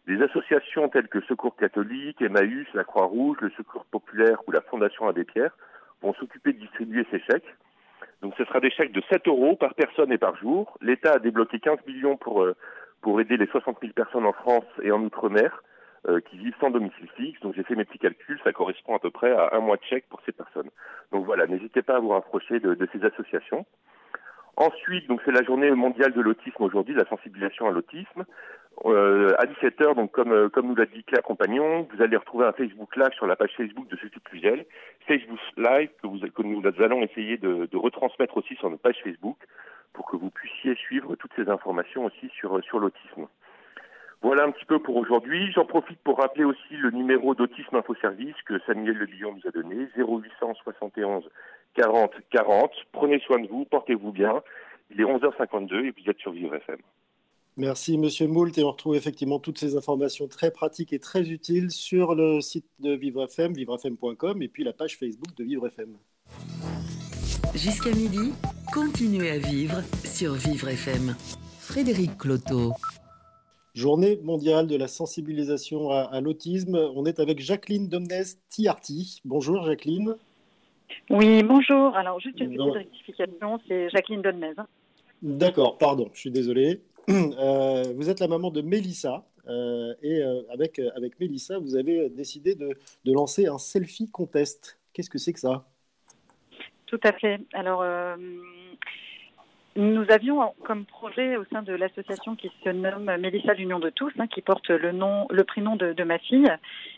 Des 0.07 0.21
associations 0.21 0.89
telles 0.89 1.07
que 1.07 1.21
Secours 1.21 1.55
catholique, 1.55 2.21
Emmaüs, 2.21 2.67
la 2.73 2.83
Croix-Rouge, 2.83 3.37
le 3.41 3.51
Secours 3.51 3.85
populaire 3.85 4.41
ou 4.47 4.51
la 4.51 4.61
Fondation 4.61 5.07
Abbé 5.07 5.23
Pierre 5.23 5.55
vont 6.01 6.13
s'occuper 6.15 6.51
de 6.53 6.59
distribuer 6.59 7.05
ces 7.11 7.19
chèques. 7.19 7.55
Donc 8.21 8.33
ce 8.37 8.43
sera 8.45 8.59
des 8.59 8.71
chèques 8.71 8.91
de 8.91 9.03
7 9.09 9.27
euros 9.27 9.55
par 9.55 9.75
personne 9.75 10.11
et 10.11 10.17
par 10.17 10.35
jour. 10.35 10.77
L'État 10.81 11.13
a 11.13 11.19
débloqué 11.19 11.59
15 11.59 11.79
millions 11.85 12.17
pour, 12.17 12.41
euh, 12.41 12.55
pour 13.01 13.19
aider 13.21 13.37
les 13.37 13.47
60 13.47 13.77
000 13.81 13.93
personnes 13.93 14.25
en 14.25 14.33
France 14.33 14.65
et 14.81 14.91
en 14.91 15.01
Outre-mer 15.01 15.63
euh, 16.07 16.21
qui 16.21 16.37
vivent 16.37 16.55
sans 16.59 16.69
domicile 16.69 17.09
fixe. 17.15 17.39
Donc 17.41 17.55
j'ai 17.55 17.63
fait 17.63 17.75
mes 17.75 17.85
petits 17.85 17.99
calculs, 17.99 18.39
ça 18.43 18.53
correspond 18.53 18.95
à 18.95 18.99
peu 18.99 19.11
près 19.11 19.31
à 19.31 19.49
un 19.53 19.59
mois 19.59 19.77
de 19.77 19.83
chèque 19.83 20.07
pour 20.09 20.21
ces 20.25 20.31
personnes. 20.31 20.69
Donc 21.11 21.25
voilà, 21.25 21.47
n'hésitez 21.47 21.81
pas 21.81 21.97
à 21.97 21.99
vous 21.99 22.09
rapprocher 22.09 22.59
de, 22.59 22.73
de 22.73 22.87
ces 22.93 23.03
associations. 23.03 23.65
Ensuite, 24.55 25.07
donc 25.07 25.21
c'est 25.23 25.31
la 25.31 25.43
journée 25.43 25.71
mondiale 25.71 26.13
de 26.13 26.21
l'autisme 26.21 26.63
aujourd'hui, 26.63 26.93
la 26.93 27.05
sensibilisation 27.05 27.67
à 27.67 27.71
l'autisme. 27.71 28.25
Euh, 28.85 29.33
à 29.37 29.45
17h, 29.45 29.95
donc 29.95 30.11
comme, 30.11 30.31
euh, 30.31 30.47
comme 30.47 30.67
nous 30.67 30.75
l'a 30.75 30.85
dit 30.85 31.03
Claire 31.03 31.21
Compagnon, 31.23 31.87
vous 31.93 32.01
allez 32.01 32.15
retrouver 32.15 32.45
un 32.45 32.53
Facebook 32.53 32.95
Live 32.95 33.11
sur 33.13 33.27
la 33.27 33.35
page 33.35 33.51
Facebook 33.57 33.89
de 33.89 33.97
Sophie 33.97 34.21
Cluzel. 34.23 34.65
Facebook 35.05 35.39
Live 35.57 35.89
que, 36.01 36.07
vous, 36.07 36.19
que 36.19 36.41
nous 36.41 36.63
allons 36.65 37.01
essayer 37.01 37.37
de, 37.37 37.67
de, 37.69 37.77
retransmettre 37.77 38.37
aussi 38.37 38.55
sur 38.55 38.69
notre 38.69 38.81
page 38.81 38.97
Facebook 39.03 39.37
pour 39.91 40.05
que 40.05 40.15
vous 40.15 40.29
puissiez 40.29 40.75
suivre 40.75 41.15
toutes 41.15 41.33
ces 41.35 41.49
informations 41.49 42.05
aussi 42.05 42.29
sur, 42.29 42.63
sur 42.63 42.79
l'autisme. 42.79 43.27
Voilà 44.21 44.43
un 44.43 44.51
petit 44.51 44.65
peu 44.65 44.79
pour 44.79 44.95
aujourd'hui. 44.95 45.51
J'en 45.51 45.65
profite 45.65 45.99
pour 46.01 46.19
rappeler 46.19 46.45
aussi 46.45 46.75
le 46.77 46.91
numéro 46.91 47.35
d'autisme 47.35 47.75
info 47.75 47.95
service 47.95 48.35
que 48.45 48.59
Samuel 48.59 48.97
Le 48.97 49.05
Billon 49.07 49.33
nous 49.33 49.47
a 49.47 49.51
donné, 49.51 49.87
0871 49.97 51.29
40 51.75 52.11
40. 52.29 52.71
Prenez 52.93 53.19
soin 53.19 53.39
de 53.39 53.47
vous, 53.47 53.65
portez-vous 53.65 54.11
bien. 54.11 54.41
Il 54.89 55.01
est 55.01 55.05
11h52 55.05 55.85
et 55.85 55.91
vous 55.91 56.09
êtes 56.09 56.19
sur 56.19 56.31
Vivre 56.31 56.55
FM. 56.55 56.79
Merci 57.59 57.97
Monsieur 57.97 58.25
Moult 58.25 58.57
et 58.57 58.63
on 58.63 58.71
retrouve 58.71 58.95
effectivement 58.95 59.37
toutes 59.37 59.57
ces 59.57 59.75
informations 59.75 60.29
très 60.29 60.49
pratiques 60.49 60.93
et 60.93 60.99
très 60.99 61.29
utiles 61.29 61.71
sur 61.71 62.15
le 62.15 62.39
site 62.39 62.65
de 62.79 62.93
Vivre 62.93 63.25
FM, 63.25 63.51
vivrefm.com 63.51 64.41
et 64.41 64.47
puis 64.47 64.63
la 64.63 64.71
page 64.71 64.97
Facebook 64.97 65.35
de 65.35 65.43
Vivre 65.43 65.67
FM. 65.67 65.97
Jusqu'à 67.53 67.89
midi, 67.89 68.31
continuez 68.73 69.29
à 69.31 69.39
vivre 69.39 69.81
sur 70.05 70.35
Vivre 70.35 70.69
FM. 70.69 71.17
Frédéric 71.59 72.17
Cloteau. 72.17 72.71
Journée 73.73 74.21
mondiale 74.23 74.67
de 74.67 74.77
la 74.77 74.87
sensibilisation 74.87 75.91
à, 75.91 76.21
l'autisme. 76.21 76.77
On 76.95 77.05
est 77.05 77.19
avec 77.19 77.41
Jacqueline 77.41 77.89
Domnès-Tiarty. 77.89 79.19
Bonjour 79.25 79.65
Jacqueline. 79.65 80.15
Oui, 81.09 81.43
bonjour. 81.43 81.93
Alors, 81.97 82.21
juste 82.21 82.39
une 82.39 82.55
petite 82.55 82.71
rectification, 82.71 83.59
c'est 83.67 83.89
Jacqueline 83.89 84.21
Domnès. 84.21 84.57
Hein. 84.57 84.67
D'accord, 85.21 85.77
pardon, 85.77 86.09
je 86.13 86.19
suis 86.21 86.31
désolé. 86.31 86.79
Euh, 87.39 87.83
vous 87.95 88.09
êtes 88.09 88.19
la 88.19 88.27
maman 88.27 88.51
de 88.51 88.61
Mélissa. 88.61 89.23
Euh, 89.47 89.93
et 90.03 90.21
euh, 90.21 90.41
avec, 90.53 90.79
avec 90.95 91.19
Mélissa, 91.19 91.57
vous 91.57 91.75
avez 91.75 92.09
décidé 92.09 92.53
de, 92.53 92.69
de 93.05 93.13
lancer 93.13 93.47
un 93.47 93.57
selfie 93.57 94.11
contest. 94.11 94.79
Qu'est-ce 94.93 95.09
que 95.09 95.17
c'est 95.17 95.33
que 95.33 95.39
ça? 95.39 95.65
Tout 96.85 96.99
à 97.03 97.11
fait. 97.13 97.39
Alors, 97.53 97.83
nous 99.75 100.05
avions 100.09 100.53
comme 100.65 100.85
projet 100.85 101.37
au 101.37 101.45
sein 101.45 101.61
de 101.61 101.73
l'association 101.73 102.35
qui 102.35 102.51
se 102.63 102.69
nomme 102.69 103.15
Mélissa 103.17 103.53
l'Union 103.53 103.79
de 103.79 103.89
tous, 103.89 104.11
hein, 104.19 104.27
qui 104.27 104.41
porte 104.41 104.69
le 104.69 104.91
nom, 104.91 105.27
le 105.29 105.43
prénom 105.43 105.75
de, 105.75 106.03
ma 106.03 106.17
fille, 106.17 106.51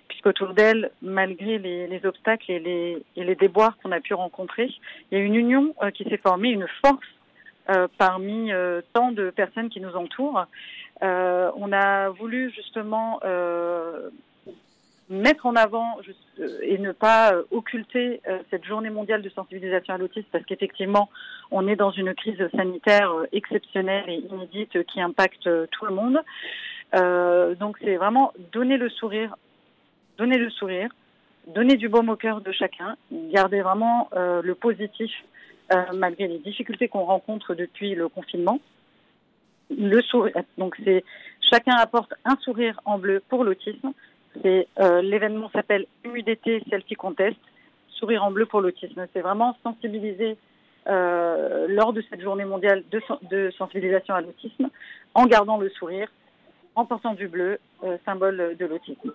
puisqu'autour 0.08 0.54
d'elle, 0.54 0.92
malgré 1.02 1.58
les, 1.58 1.88
les, 1.88 2.06
obstacles 2.06 2.52
et 2.52 2.60
les, 2.60 3.04
et 3.18 3.24
les 3.24 3.36
déboires 3.36 3.78
qu'on 3.78 3.92
a 3.92 4.00
pu 4.00 4.14
rencontrer, 4.14 4.70
il 5.12 5.18
y 5.18 5.22
a 5.22 5.24
une 5.24 5.36
union 5.36 5.76
qui 5.94 6.06
s'est 6.06 6.18
formée, 6.18 6.50
une 6.50 6.68
force 6.82 7.06
euh, 7.70 7.88
parmi 8.00 8.52
euh, 8.52 8.82
tant 8.94 9.12
de 9.12 9.30
personnes 9.30 9.70
qui 9.70 9.82
nous 9.82 9.96
entourent. 9.96 10.48
Euh, 11.04 11.52
on 11.56 11.72
a 11.72 12.10
voulu 12.10 12.50
justement 12.50 13.20
mettre 15.10 15.46
en 15.46 15.56
avant 15.58 15.98
et 16.62 16.78
ne 16.78 16.94
pas 16.94 17.34
occulter 17.52 18.22
cette 18.50 18.64
journée 18.64 18.90
mondiale 18.90 19.22
de 19.22 19.30
sensibilisation 19.30 19.94
à 19.94 19.98
l'autisme 19.98 20.28
parce 20.32 20.46
qu'effectivement, 20.46 21.10
on 21.52 21.68
est 21.68 21.76
dans 21.76 21.92
une 21.92 22.14
crise 22.16 22.42
sanitaire 22.56 23.12
exceptionnelle 23.34 24.06
et 24.08 24.24
inédite 24.32 24.84
qui 24.86 25.02
impacte 25.02 25.50
tout 25.72 25.86
le 25.86 25.94
monde. 25.94 26.20
donc 27.60 27.78
c'est 27.84 27.98
vraiment 27.98 28.32
donner 28.54 28.78
le 28.78 28.90
sourire, 28.90 29.36
donner 30.18 30.38
le 30.38 30.50
sourire, 30.50 30.90
donner 31.48 31.76
du 31.76 31.90
baume 31.90 32.10
au 32.10 32.16
cœur 32.16 32.40
de 32.40 32.52
chacun, 32.54 32.96
garder 33.12 33.62
vraiment 33.62 34.10
le 34.14 34.54
positif 34.56 35.12
malgré 35.94 36.28
les 36.28 36.40
difficultés 36.40 36.88
qu'on 36.88 37.06
rencontre 37.06 37.56
depuis 37.56 37.96
le 37.96 38.10
confinement. 38.10 38.60
Le 39.70 40.02
sourire, 40.02 40.36
donc 40.58 40.76
c'est 40.84 41.04
chacun 41.52 41.76
apporte 41.76 42.14
un 42.26 42.36
sourire 42.38 42.80
en 42.86 42.98
bleu 42.98 43.22
pour 43.30 43.44
l'autisme. 43.44 43.92
C'est 44.42 44.68
euh, 44.80 45.02
l'événement 45.02 45.50
s'appelle 45.52 45.86
UDT 46.04 46.64
Selfie 46.70 46.96
Contest, 46.96 47.38
sourire 47.90 48.24
en 48.24 48.32
bleu 48.32 48.46
pour 48.46 48.62
l'autisme. 48.62 49.06
C'est 49.14 49.22
vraiment 49.22 49.58
sensibiliser 49.64 50.38
euh, 50.88 51.68
lors 51.70 51.94
de 51.94 52.02
cette 52.10 52.22
journée 52.22 52.46
mondiale 52.46 52.84
de, 52.92 53.52
sensibilisation 53.58 54.16
à 54.16 54.22
l'autisme, 54.22 54.70
en 55.14 55.26
gardant 55.26 55.58
le 55.58 55.70
sourire, 55.70 56.12
en 56.76 56.86
portant 56.86 57.14
du 57.14 57.28
bleu, 57.28 57.60
euh, 57.84 57.98
symbole 58.06 58.56
de 58.58 58.66
l'autisme. 58.66 59.14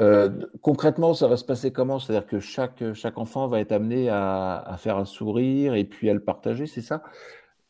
Euh, 0.00 0.28
concrètement, 0.62 1.12
ça 1.12 1.26
va 1.26 1.36
se 1.36 1.44
passer 1.44 1.72
comment? 1.72 1.98
C'est-à-dire 1.98 2.26
que 2.26 2.38
chaque, 2.38 2.82
chaque 2.94 3.18
enfant 3.18 3.48
va 3.48 3.60
être 3.60 3.72
amené 3.72 4.08
à, 4.08 4.58
à, 4.58 4.76
faire 4.76 4.96
un 4.96 5.04
sourire 5.04 5.74
et 5.74 5.84
puis 5.84 6.08
à 6.08 6.14
le 6.14 6.22
partager, 6.22 6.66
c'est 6.66 6.82
ça? 6.82 7.02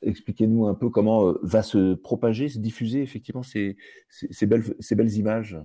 Expliquez-nous 0.03 0.67
un 0.67 0.75
peu 0.75 0.91
comment 0.91 1.29
euh, 1.29 1.41
va 1.43 1.63
se 1.63 1.95
propager, 1.95 2.49
se 2.49 2.59
diffuser 2.59 3.03
effectivement 3.03 3.43
ces, 3.43 3.77
ces, 4.11 4.47
belles, 4.47 4.63
ces 4.79 4.95
belles 4.95 5.13
images. 5.17 5.57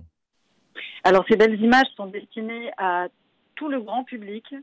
Alors 1.04 1.24
ces 1.28 1.36
belles 1.36 1.60
images 1.60 1.86
sont 1.96 2.06
destinées 2.06 2.70
à 2.78 3.08
tout 3.56 3.68
le 3.68 3.80
grand 3.80 4.04
public, 4.04 4.54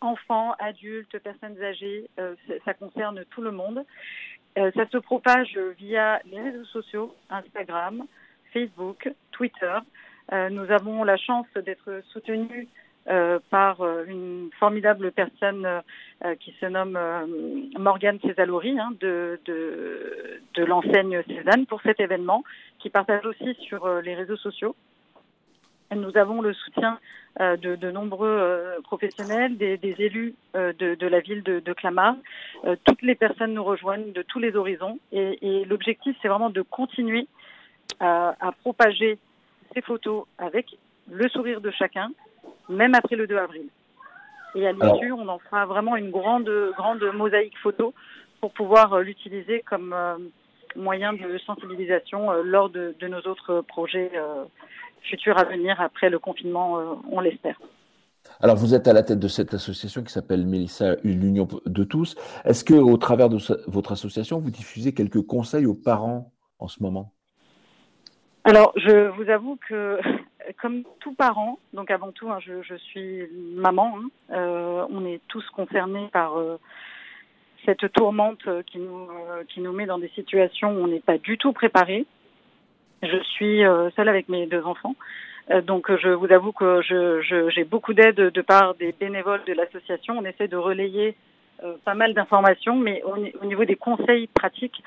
enfants, 0.00 0.54
adultes, 0.58 1.16
personnes 1.20 1.62
âgées, 1.62 2.10
euh, 2.18 2.34
ça 2.64 2.74
concerne 2.74 3.24
tout 3.30 3.40
le 3.40 3.52
monde. 3.52 3.84
Ça 4.56 4.88
se 4.90 4.96
propage 4.96 5.58
via 5.78 6.18
les 6.24 6.40
réseaux 6.40 6.64
sociaux, 6.64 7.14
Instagram, 7.28 8.06
Facebook, 8.54 9.06
Twitter. 9.30 9.78
Euh, 10.32 10.48
nous 10.50 10.70
avons 10.70 11.04
la 11.04 11.16
chance 11.16 11.46
d'être 11.54 12.02
soutenus 12.12 12.66
euh, 13.08 13.38
par 13.50 13.80
euh, 13.82 14.04
une 14.08 14.50
formidable 14.58 15.12
personne 15.12 15.66
qui 16.40 16.54
se 16.58 16.64
nomme 16.64 16.98
Morgane 17.78 18.18
Césalori 18.20 18.78
hein, 18.80 18.90
de, 19.00 19.38
de, 19.44 20.40
de 20.54 20.64
l'enseigne 20.64 21.22
Cézanne 21.28 21.66
pour 21.66 21.82
cet 21.82 22.00
événement, 22.00 22.42
qui 22.78 22.88
partage 22.88 23.26
aussi 23.26 23.54
sur 23.60 23.86
les 24.00 24.14
réseaux 24.14 24.38
sociaux. 24.38 24.74
Nous 25.94 26.16
avons 26.16 26.40
le 26.40 26.54
soutien 26.54 26.98
de, 27.38 27.76
de, 27.76 27.90
nombreux 27.90 28.80
professionnels, 28.84 29.58
des, 29.58 29.76
des 29.76 29.94
élus 29.98 30.34
de, 30.54 30.94
de, 30.94 31.06
la 31.06 31.20
ville 31.20 31.42
de, 31.42 31.60
de 31.60 31.72
Clamart. 31.74 32.16
toutes 32.84 33.02
les 33.02 33.14
personnes 33.14 33.52
nous 33.52 33.62
rejoignent 33.62 34.12
de 34.12 34.22
tous 34.22 34.38
les 34.38 34.56
horizons 34.56 34.98
et, 35.12 35.38
et 35.42 35.64
l'objectif, 35.66 36.16
c'est 36.22 36.28
vraiment 36.28 36.48
de 36.48 36.62
continuer 36.62 37.28
à, 38.00 38.34
à 38.40 38.52
propager 38.52 39.18
ces 39.76 39.82
photos 39.82 40.24
avec 40.38 40.66
le 41.10 41.28
sourire 41.28 41.60
de 41.60 41.70
chacun, 41.70 42.08
même 42.68 42.94
après 42.94 43.16
le 43.16 43.26
2 43.26 43.36
avril. 43.36 43.66
Et 44.54 44.66
à 44.66 44.72
l'issue, 44.72 45.12
on 45.12 45.28
en 45.28 45.38
fera 45.38 45.66
vraiment 45.66 45.96
une 45.96 46.10
grande, 46.10 46.50
grande 46.76 47.04
mosaïque 47.14 47.56
photo 47.62 47.92
pour 48.40 48.52
pouvoir 48.52 48.94
euh, 48.94 49.02
l'utiliser 49.02 49.62
comme 49.68 49.92
euh, 49.92 50.16
moyen 50.76 51.12
de 51.12 51.38
sensibilisation 51.44 52.32
euh, 52.32 52.42
lors 52.42 52.70
de, 52.70 52.94
de, 52.98 53.06
nos 53.06 53.20
autres 53.20 53.60
projets 53.68 54.10
futurs 55.02 55.38
à 55.38 55.44
venir 55.44 55.80
après 55.80 56.10
le 56.10 56.18
confinement, 56.18 56.98
on 57.10 57.20
l'espère. 57.20 57.60
Alors, 58.40 58.56
vous 58.56 58.74
êtes 58.74 58.88
à 58.88 58.92
la 58.92 59.04
tête 59.04 59.20
de 59.20 59.28
cette 59.28 59.54
association 59.54 60.02
qui 60.02 60.12
s'appelle 60.12 60.44
Mélissa, 60.46 60.96
l'Union 61.04 61.46
de 61.64 61.84
tous. 61.84 62.16
Est-ce 62.44 62.64
que, 62.64 62.74
au 62.74 62.96
travers 62.96 63.28
de 63.28 63.38
votre 63.68 63.92
association, 63.92 64.40
vous 64.40 64.50
diffusez 64.50 64.94
quelques 64.94 65.22
conseils 65.22 65.66
aux 65.66 65.74
parents 65.76 66.32
en 66.58 66.66
ce 66.66 66.82
moment? 66.82 67.15
Alors, 68.48 68.72
je 68.76 69.08
vous 69.08 69.28
avoue 69.28 69.58
que 69.68 69.98
comme 70.62 70.84
tout 71.00 71.12
parent, 71.14 71.58
donc 71.72 71.90
avant 71.90 72.12
tout, 72.12 72.30
hein, 72.30 72.38
je, 72.38 72.62
je, 72.62 72.76
suis 72.76 73.26
maman, 73.56 73.98
hein, 73.98 74.08
euh, 74.30 74.86
on 74.88 75.04
est 75.04 75.20
tous 75.26 75.44
concernés 75.50 76.08
par 76.12 76.38
euh, 76.38 76.56
cette 77.64 77.92
tourmente 77.92 78.48
qui 78.66 78.78
nous, 78.78 79.08
euh, 79.10 79.42
qui 79.48 79.60
nous 79.60 79.72
met 79.72 79.86
dans 79.86 79.98
des 79.98 80.10
situations 80.10 80.70
où 80.70 80.84
on 80.84 80.86
n'est 80.86 81.00
pas 81.00 81.18
du 81.18 81.38
tout 81.38 81.52
préparé. 81.52 82.06
Je 83.02 83.20
suis 83.34 83.64
euh, 83.64 83.90
seule 83.96 84.08
avec 84.08 84.28
mes 84.28 84.46
deux 84.46 84.62
enfants, 84.62 84.94
euh, 85.50 85.60
donc 85.60 85.90
je 85.96 86.10
vous 86.10 86.30
avoue 86.30 86.52
que 86.52 86.82
j'ai 86.82 87.22
je, 87.52 87.64
beaucoup 87.64 87.94
d'aide 87.94 88.30
de 88.30 88.42
part 88.42 88.76
des 88.76 88.92
bénévoles 88.92 89.42
de 89.48 89.54
l'association. 89.54 90.18
On 90.18 90.24
essaie 90.24 90.46
de 90.46 90.56
relayer 90.56 91.16
pas 91.84 91.94
mal 91.94 92.14
d'informations, 92.14 92.76
mais 92.76 93.02
au, 93.02 93.16
au, 93.16 93.46
niveau 93.46 93.64
des 93.64 93.76
conseils 93.76 94.26
pratiques, 94.28 94.82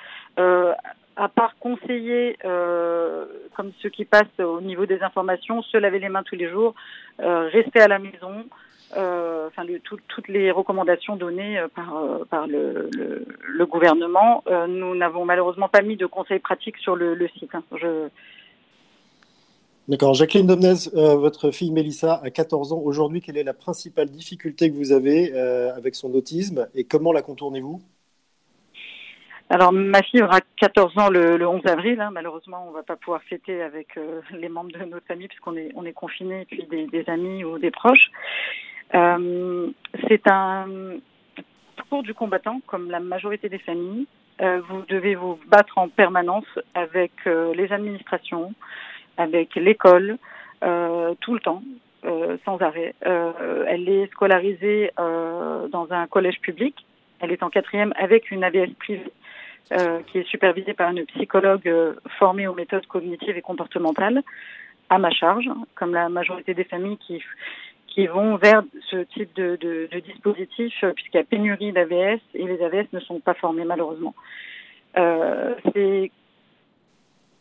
à 1.19 1.27
part 1.27 1.57
conseiller, 1.59 2.37
euh, 2.45 3.25
comme 3.55 3.71
ceux 3.81 3.89
qui 3.89 4.05
passent 4.05 4.39
au 4.39 4.61
niveau 4.61 4.85
des 4.85 5.03
informations, 5.03 5.61
se 5.61 5.75
laver 5.75 5.99
les 5.99 6.07
mains 6.07 6.23
tous 6.23 6.35
les 6.35 6.49
jours, 6.49 6.75
euh, 7.19 7.49
rester 7.51 7.81
à 7.81 7.89
la 7.89 7.99
maison, 7.99 8.45
euh, 8.95 9.47
enfin 9.47 9.65
toutes 9.83 10.27
les 10.29 10.49
recommandations 10.49 11.17
données 11.17 11.59
euh, 11.59 11.67
par, 11.67 11.97
euh, 11.97 12.23
par 12.29 12.47
le, 12.47 12.89
le, 12.95 13.25
le 13.45 13.65
gouvernement. 13.65 14.45
Euh, 14.47 14.65
nous 14.67 14.95
n'avons 14.95 15.25
malheureusement 15.25 15.67
pas 15.67 15.81
mis 15.81 15.97
de 15.97 16.05
conseils 16.05 16.39
pratiques 16.39 16.77
sur 16.77 16.95
le 16.95 17.27
site. 17.37 17.53
Hein. 17.53 17.63
Je... 17.75 18.07
D'accord. 19.89 20.13
Jacqueline 20.13 20.47
Domnez, 20.47 20.87
votre 20.93 21.51
fille 21.51 21.71
Mélissa 21.71 22.21
a 22.23 22.29
14 22.29 22.73
ans. 22.73 22.81
Aujourd'hui, 22.81 23.21
quelle 23.21 23.37
est 23.37 23.43
la 23.43 23.55
principale 23.55 24.09
difficulté 24.09 24.69
que 24.71 24.75
vous 24.75 24.91
avez 24.91 25.33
avec 25.33 25.95
son 25.95 26.13
autisme 26.13 26.67
et 26.75 26.83
comment 26.85 27.11
la 27.11 27.21
contournez-vous? 27.21 27.81
Alors, 29.51 29.71
ma 29.73 30.03
fille 30.03 30.21
aura 30.21 30.41
14 30.57 30.97
ans 30.99 31.09
le, 31.09 31.37
le 31.37 31.47
11 31.47 31.65
avril. 31.65 31.99
Hein. 31.99 32.11
Malheureusement, 32.11 32.67
on 32.67 32.71
va 32.71 32.83
pas 32.83 32.95
pouvoir 32.95 33.23
fêter 33.23 33.63
avec 33.63 33.97
euh, 33.97 34.21
les 34.31 34.47
membres 34.47 34.71
de 34.71 34.85
notre 34.85 35.07
famille 35.07 35.27
puisqu'on 35.27 35.55
est, 35.57 35.71
on 35.75 35.85
est 35.85 35.95
puis 36.45 36.67
des, 36.69 37.03
amis 37.07 37.43
ou 37.43 37.57
des 37.57 37.71
proches. 37.71 38.11
Euh, 38.93 39.71
c'est 40.07 40.27
un, 40.27 40.67
parcours 41.75 42.03
du 42.03 42.13
combattant, 42.13 42.61
comme 42.67 42.91
la 42.91 42.99
majorité 42.99 43.49
des 43.49 43.57
familles. 43.57 44.05
vous 44.39 44.83
devez 44.87 45.15
vous 45.15 45.39
battre 45.47 45.79
en 45.79 45.89
permanence 45.89 46.45
avec 46.75 47.11
les 47.25 47.71
administrations, 47.71 48.53
avec 49.19 49.53
l'école, 49.55 50.17
tout 50.61 51.33
le 51.33 51.39
temps, 51.39 51.61
sans 52.45 52.57
arrêt. 52.61 52.95
elle 53.01 53.87
est 53.87 54.11
scolarisée 54.11 54.91
dans 54.97 55.87
un 55.91 56.07
collège 56.07 56.39
public. 56.41 56.75
Elle 57.19 57.31
est 57.31 57.43
en 57.43 57.49
quatrième 57.49 57.93
avec 57.97 58.31
une 58.31 58.43
AVS 58.43 58.73
privée. 58.79 59.11
qui 60.07 60.17
est 60.17 60.27
supervisée 60.27 60.73
par 60.73 60.89
une 60.89 61.05
psychologue 61.05 61.71
formée 62.17 62.47
aux 62.47 62.55
méthodes 62.55 62.87
cognitives 62.87 63.37
et 63.37 63.41
comportementales 63.41 64.23
à 64.89 64.97
ma 64.97 65.11
charge, 65.11 65.49
comme 65.75 65.93
la 65.93 66.09
majorité 66.09 66.53
des 66.53 66.63
familles 66.63 66.97
qui 66.97 67.21
qui 67.89 68.07
vont 68.07 68.37
vers 68.37 68.63
ce 68.89 68.97
type 68.97 69.35
de, 69.35 69.89
dispositif, 70.05 70.73
euh, 70.83 70.93
puisqu'il 70.93 71.17
y 71.17 71.19
a 71.19 71.23
pénurie 71.23 71.71
d'AVS 71.71 72.19
et 72.33 72.45
les 72.45 72.63
AVS 72.63 72.87
ne 72.93 72.99
sont 72.99 73.19
pas 73.19 73.33
formés 73.33 73.65
malheureusement. 73.65 74.13
Euh, 74.97 75.55
c'est 75.73 76.11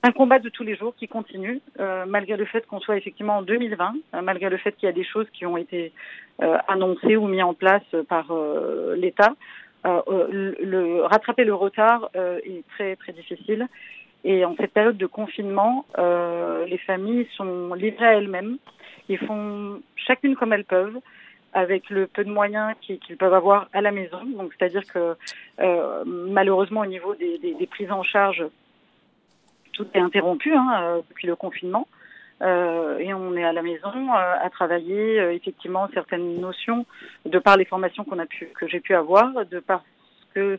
un 0.02 0.12
combat 0.12 0.38
de 0.38 0.48
tous 0.48 0.62
les 0.62 0.76
jours 0.76 0.94
qui 0.96 1.08
continue, 1.08 1.60
euh, 1.80 2.04
malgré 2.06 2.36
le 2.36 2.44
fait 2.44 2.66
qu'on 2.66 2.80
soit 2.80 2.96
effectivement 2.96 3.38
en 3.38 3.42
2020, 3.42 3.94
euh, 4.14 4.22
malgré 4.22 4.48
le 4.48 4.56
fait 4.56 4.72
qu'il 4.72 4.86
y 4.86 4.90
a 4.90 4.92
des 4.92 5.04
choses 5.04 5.26
qui 5.32 5.44
ont 5.44 5.56
été 5.56 5.92
euh, 6.42 6.56
annoncées 6.68 7.16
ou 7.16 7.26
mises 7.26 7.42
en 7.42 7.54
place 7.54 7.82
par 8.08 8.32
l'État. 8.96 9.34
Le, 9.84 10.56
le, 10.62 11.02
rattraper 11.04 11.44
le 11.44 11.54
retard 11.54 12.10
est 12.14 12.62
très 12.68 12.94
très 12.96 13.12
difficile. 13.12 13.68
Et 14.24 14.44
en 14.44 14.56
cette 14.56 14.72
période 14.72 14.96
de 14.96 15.06
confinement, 15.06 15.86
euh, 15.98 16.66
les 16.66 16.78
familles 16.78 17.26
sont 17.36 17.74
livrées 17.74 18.06
à 18.06 18.14
elles-mêmes. 18.14 18.58
Ils 19.08 19.18
font 19.18 19.80
chacune 19.96 20.34
comme 20.34 20.52
elles 20.52 20.64
peuvent, 20.64 20.98
avec 21.52 21.88
le 21.88 22.06
peu 22.06 22.24
de 22.24 22.30
moyens 22.30 22.74
qu'ils 22.80 23.16
peuvent 23.16 23.32
avoir 23.32 23.68
à 23.72 23.80
la 23.80 23.92
maison. 23.92 24.22
Donc, 24.36 24.52
c'est-à-dire 24.58 24.84
que 24.92 25.16
euh, 25.60 26.04
malheureusement, 26.04 26.80
au 26.80 26.86
niveau 26.86 27.14
des, 27.14 27.38
des, 27.38 27.54
des, 27.54 27.66
prises 27.66 27.90
en 27.92 28.02
charge, 28.02 28.44
tout 29.78 29.86
est 29.94 30.00
interrompu 30.00 30.52
hein, 30.52 30.68
euh, 30.82 31.00
depuis 31.08 31.28
le 31.28 31.36
confinement. 31.36 31.86
Euh, 32.40 32.98
et 32.98 33.12
on 33.14 33.36
est 33.36 33.44
à 33.44 33.52
la 33.52 33.62
maison 33.62 33.92
euh, 33.94 34.46
à 34.46 34.50
travailler 34.50 35.18
effectivement 35.32 35.88
certaines 35.94 36.40
notions 36.40 36.86
de 37.24 37.38
par 37.38 37.56
les 37.56 37.64
formations 37.64 38.04
que 38.04 38.68
j'ai 38.68 38.80
pu 38.80 38.94
avoir, 38.94 39.46
de 39.46 39.60
par 39.60 39.82
que 40.34 40.58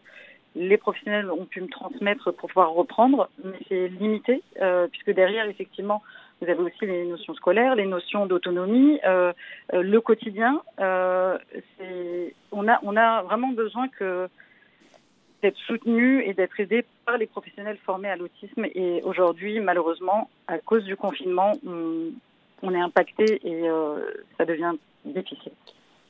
les 0.55 0.77
professionnels 0.77 1.29
ont 1.31 1.45
pu 1.45 1.61
me 1.61 1.67
transmettre 1.67 2.31
pour 2.31 2.49
pouvoir 2.49 2.71
reprendre, 2.71 3.29
mais 3.43 3.59
c'est 3.67 3.87
limité, 3.87 4.41
puisque 4.91 5.11
derrière, 5.11 5.47
effectivement, 5.47 6.01
vous 6.41 6.49
avez 6.49 6.59
aussi 6.59 6.85
les 6.85 7.05
notions 7.05 7.35
scolaires, 7.35 7.75
les 7.75 7.85
notions 7.85 8.25
d'autonomie, 8.25 8.99
le 9.71 9.99
quotidien. 9.99 10.61
On, 10.79 12.67
a, 12.67 12.79
on 12.81 12.97
a 12.97 13.21
vraiment 13.21 13.49
besoin 13.49 13.87
que 13.89 14.27
d'être 15.41 15.57
soutenu 15.67 16.23
et 16.23 16.33
d'être 16.33 16.59
aidé 16.59 16.85
par 17.05 17.17
les 17.17 17.27
professionnels 17.27 17.77
formés 17.85 18.09
à 18.09 18.15
l'autisme. 18.15 18.65
Et 18.75 19.01
aujourd'hui, 19.03 19.59
malheureusement, 19.59 20.29
à 20.47 20.59
cause 20.59 20.83
du 20.83 20.95
confinement, 20.95 21.53
on, 21.65 22.73
est 22.73 22.79
impacté 22.79 23.39
et 23.47 23.69
euh, 23.69 23.99
ça 24.37 24.45
devient 24.45 24.73
difficile. 25.05 25.51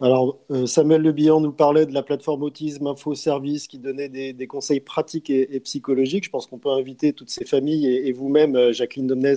Alors, 0.02 0.38
euh, 0.50 0.66
Samuel 0.66 1.02
Le 1.02 1.12
Bihan 1.12 1.42
nous 1.42 1.52
parlait 1.52 1.86
de 1.86 1.94
la 1.94 2.04
plateforme 2.04 2.44
Autisme 2.44 2.88
Info 2.88 3.16
Service 3.16 3.68
qui 3.68 3.78
donnait 3.78 4.08
des, 4.08 4.48
conseils 4.48 4.80
pratiques 4.80 5.30
et, 5.30 5.60
psychologiques. 5.60 6.24
Je 6.24 6.30
pense 6.30 6.48
qu'on 6.48 6.58
peut 6.58 6.70
inviter 6.70 7.12
toutes 7.12 7.30
ces 7.30 7.46
familles 7.46 7.86
et, 7.86 8.08
et 8.08 8.14
vous-même, 8.14 8.56
euh, 8.56 8.72
Jacqueline 8.72 9.08
Domnez, 9.08 9.36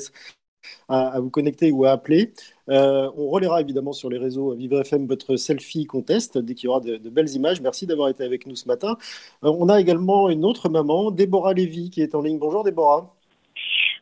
à, 0.89 1.09
à, 1.09 1.21
vous 1.21 1.31
connecter 1.31 1.71
ou 1.73 1.85
à 1.85 1.93
appeler. 1.93 2.33
Euh, 2.69 3.11
on 3.17 3.29
relaiera 3.29 3.61
évidemment 3.61 3.93
sur 3.93 4.11
les 4.11 4.19
réseaux 4.19 4.55
Vivre 4.55 4.81
FM 4.81 5.07
votre 5.07 5.37
selfie 5.37 5.87
contest 5.87 6.39
dès 6.39 6.55
qu'il 6.55 6.67
y 6.67 6.69
aura 6.69 6.81
de, 6.81 6.97
de, 6.97 7.11
belles 7.11 7.31
images. 7.31 7.61
Merci 7.61 7.87
d'avoir 7.87 8.09
été 8.09 8.25
avec 8.25 8.47
nous 8.47 8.57
ce 8.57 8.69
matin. 8.69 8.97
Euh, 9.45 9.53
on 9.59 9.69
a 9.69 9.81
également 9.81 10.29
une 10.31 10.45
autre 10.45 10.69
maman, 10.69 11.11
Déborah 11.11 11.55
Lévy, 11.55 11.91
qui 11.91 12.03
est 12.03 12.15
en 12.15 12.23
ligne. 12.23 12.39
Bonjour 12.39 12.65
Déborah. 12.65 13.15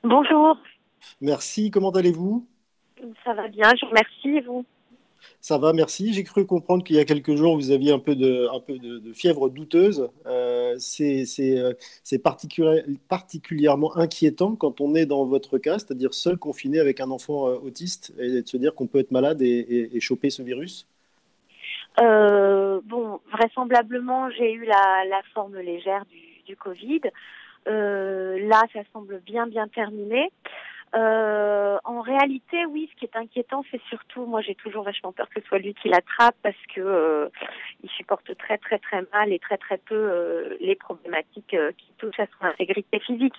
Bonjour. 0.02 0.56
Merci. 1.20 1.70
Comment 1.70 1.90
allez-vous? 1.90 2.46
Ça 3.24 3.32
va 3.34 3.48
bien, 3.48 3.70
je 3.76 3.86
vous 3.86 3.90
remercie. 3.90 4.40
Vous? 4.46 4.64
Ça 5.40 5.56
va, 5.56 5.72
merci. 5.72 6.12
J'ai 6.12 6.22
cru 6.22 6.44
comprendre 6.44 6.84
qu'il 6.84 6.96
y 6.96 6.98
a 6.98 7.04
quelques 7.06 7.34
jours, 7.34 7.56
vous 7.56 7.70
aviez 7.70 7.92
un 7.92 7.98
peu 7.98 8.14
de, 8.14 8.48
fièvre 9.14 9.48
douteuse. 9.48 10.10
Euh, 10.26 10.74
c'est 10.78 11.24
euh, 11.40 11.72
particulièrement 13.08 13.96
inquiétant 13.96 14.54
quand 14.54 14.82
on 14.82 14.94
est 14.94 15.06
dans 15.06 15.24
votre 15.24 15.56
cas, 15.56 15.78
c'est-à-dire 15.78 16.12
seul 16.12 16.36
confiné 16.36 16.78
avec 16.78 17.00
un 17.00 17.10
enfant 17.10 17.48
euh, 17.48 17.54
autiste, 17.54 18.12
et 18.18 18.42
de 18.42 18.46
se 18.46 18.58
dire 18.58 18.74
qu'on 18.74 18.86
peut 18.86 18.98
être 18.98 19.12
malade 19.12 19.40
et, 19.40 19.98
choper 20.00 20.30
ce 20.30 20.42
virus? 20.42 20.86
Bon, 21.98 23.20
vraisemblablement, 23.32 24.30
j'ai 24.30 24.52
eu 24.52 24.64
la, 24.64 25.22
forme 25.32 25.58
légère 25.58 26.04
du, 26.46 26.56
Covid. 26.56 27.00
Là, 27.66 28.62
ça 28.72 28.80
semble 28.92 29.20
bien, 29.20 29.46
bien 29.46 29.68
terminé. 29.68 30.30
Euh, 30.94 31.78
en 31.84 32.00
réalité, 32.00 32.66
oui, 32.66 32.88
ce 32.92 32.98
qui 32.98 33.04
est 33.04 33.16
inquiétant, 33.16 33.62
c'est 33.70 33.80
surtout, 33.88 34.26
moi 34.26 34.40
j'ai 34.40 34.56
toujours 34.56 34.82
vachement 34.82 35.12
peur 35.12 35.28
que 35.28 35.40
ce 35.40 35.46
soit 35.46 35.58
lui 35.58 35.74
qui 35.74 35.88
l'attrape 35.88 36.34
parce 36.42 36.56
que 36.74 36.80
euh, 36.80 37.28
il 37.84 37.90
supporte 37.90 38.36
très 38.36 38.58
très 38.58 38.78
très 38.80 39.02
mal 39.12 39.32
et 39.32 39.38
très 39.38 39.56
très 39.56 39.78
peu 39.78 39.94
euh, 39.94 40.56
les 40.60 40.74
problématiques 40.74 41.56
qui 41.78 41.92
touchent 41.98 42.18
à 42.18 42.26
son 42.26 42.46
intégrité 42.46 42.98
physique. 42.98 43.34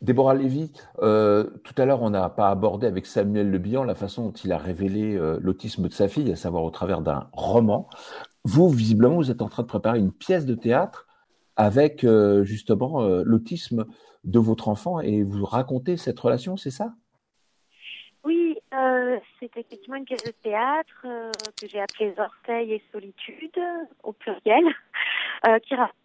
Déborah 0.00 0.34
Lévy, 0.34 0.72
tout 0.96 1.74
à 1.78 1.84
l'heure, 1.84 2.02
on 2.02 2.10
n'a 2.10 2.28
pas 2.28 2.50
abordé 2.50 2.88
avec 2.88 3.06
Samuel 3.06 3.52
Le 3.52 3.58
Bihan 3.58 3.84
la 3.84 3.94
façon 3.94 4.24
dont 4.24 4.32
il 4.32 4.50
a 4.50 4.58
révélé 4.58 5.16
l'autisme 5.40 5.86
de 5.86 5.92
sa 5.92 6.08
fille, 6.08 6.32
à 6.32 6.34
savoir 6.34 6.64
au 6.64 6.70
travers 6.70 7.02
d'un 7.02 7.28
roman. 7.32 7.88
Vous, 8.42 8.68
visiblement, 8.68 9.14
vous 9.14 9.30
êtes 9.30 9.42
en 9.42 9.48
train 9.48 9.62
de 9.62 9.68
préparer 9.68 10.00
une 10.00 10.10
pièce 10.10 10.44
de 10.44 10.56
théâtre 10.56 11.06
avec 11.54 12.04
justement 12.42 13.00
l'autisme 13.22 13.86
de 14.24 14.38
votre 14.38 14.68
enfant 14.68 15.00
et 15.00 15.22
vous 15.22 15.44
racontez 15.44 15.96
cette 15.96 16.18
relation, 16.18 16.56
c'est 16.56 16.70
ça? 16.70 16.94
Oui, 18.24 18.56
euh, 18.72 19.18
c'est 19.40 19.56
effectivement 19.56 19.96
une 19.96 20.04
pièce 20.04 20.22
de 20.22 20.30
théâtre 20.30 21.04
euh, 21.04 21.30
que 21.60 21.66
j'ai 21.68 21.80
appelée 21.80 22.14
Orteils 22.16 22.72
et 22.72 22.82
Solitude 22.92 23.58
au 24.02 24.12
pluriel, 24.12 24.64
euh, 25.48 25.58
qui 25.58 25.74
raconte 25.74 25.96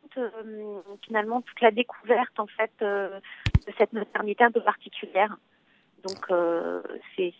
finalement 1.05 1.41
toute 1.41 1.61
la 1.61 1.69
découverte 1.69 2.39
en 2.39 2.47
fait 2.47 2.71
de 2.79 3.71
cette 3.77 3.93
maternité 3.93 4.43
un 4.43 4.51
peu 4.51 4.61
particulière. 4.61 5.37
Donc 6.01 6.25
c'est 7.15 7.33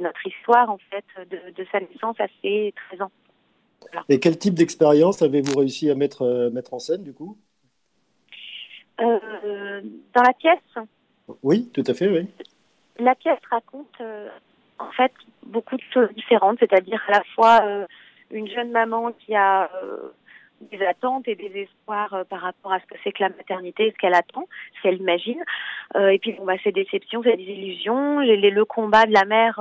notre 0.00 0.26
histoire 0.26 0.70
en 0.70 0.78
fait 0.90 1.04
de, 1.30 1.52
de, 1.52 1.66
sa 1.70 1.78
naissance 1.78 2.18
à 2.18 2.26
ses 2.42 2.74
13 2.90 3.02
ans. 3.02 3.12
Voilà. 3.80 4.04
Et 4.08 4.18
quel 4.18 4.38
type 4.38 4.54
d'expérience 4.54 5.22
avez-vous 5.22 5.56
réussi 5.56 5.88
à 5.88 5.94
mettre, 5.94 6.50
mettre 6.52 6.74
en 6.74 6.80
scène 6.80 7.04
du 7.04 7.12
coup? 7.12 7.38
Euh, 9.00 9.80
dans 10.14 10.22
la 10.22 10.32
pièce 10.32 10.84
Oui, 11.42 11.70
tout 11.72 11.84
à 11.86 11.94
fait, 11.94 12.08
oui. 12.08 12.28
La 12.98 13.14
pièce 13.14 13.38
raconte 13.50 14.00
euh, 14.00 14.28
en 14.78 14.90
fait 14.92 15.12
beaucoup 15.44 15.76
de 15.76 15.82
choses 15.92 16.08
différentes, 16.14 16.58
c'est-à-dire 16.60 17.02
à 17.08 17.12
la 17.12 17.22
fois 17.34 17.60
euh, 17.64 17.86
une 18.30 18.48
jeune 18.48 18.70
maman 18.70 19.12
qui 19.12 19.34
a 19.34 19.70
des 20.72 20.82
attentes 20.86 21.28
et 21.28 21.34
des 21.34 21.52
espoirs 21.60 22.24
par 22.30 22.40
rapport 22.40 22.72
à 22.72 22.80
ce 22.80 22.86
que 22.86 22.94
c'est 23.04 23.12
que 23.12 23.22
la 23.22 23.28
maternité, 23.28 23.90
ce 23.90 23.96
qu'elle 23.98 24.14
attend, 24.14 24.48
ce 24.76 24.82
qu'elle 24.82 24.96
imagine, 24.96 25.44
et 25.94 26.18
puis 26.18 26.32
bon, 26.32 26.46
bah, 26.46 26.54
ses 26.64 26.72
déceptions, 26.72 27.22
ses 27.22 27.34
illusions, 27.34 28.20
les, 28.20 28.38
les, 28.38 28.50
le 28.50 28.64
combat 28.64 29.04
de 29.04 29.12
la 29.12 29.26
mère 29.26 29.60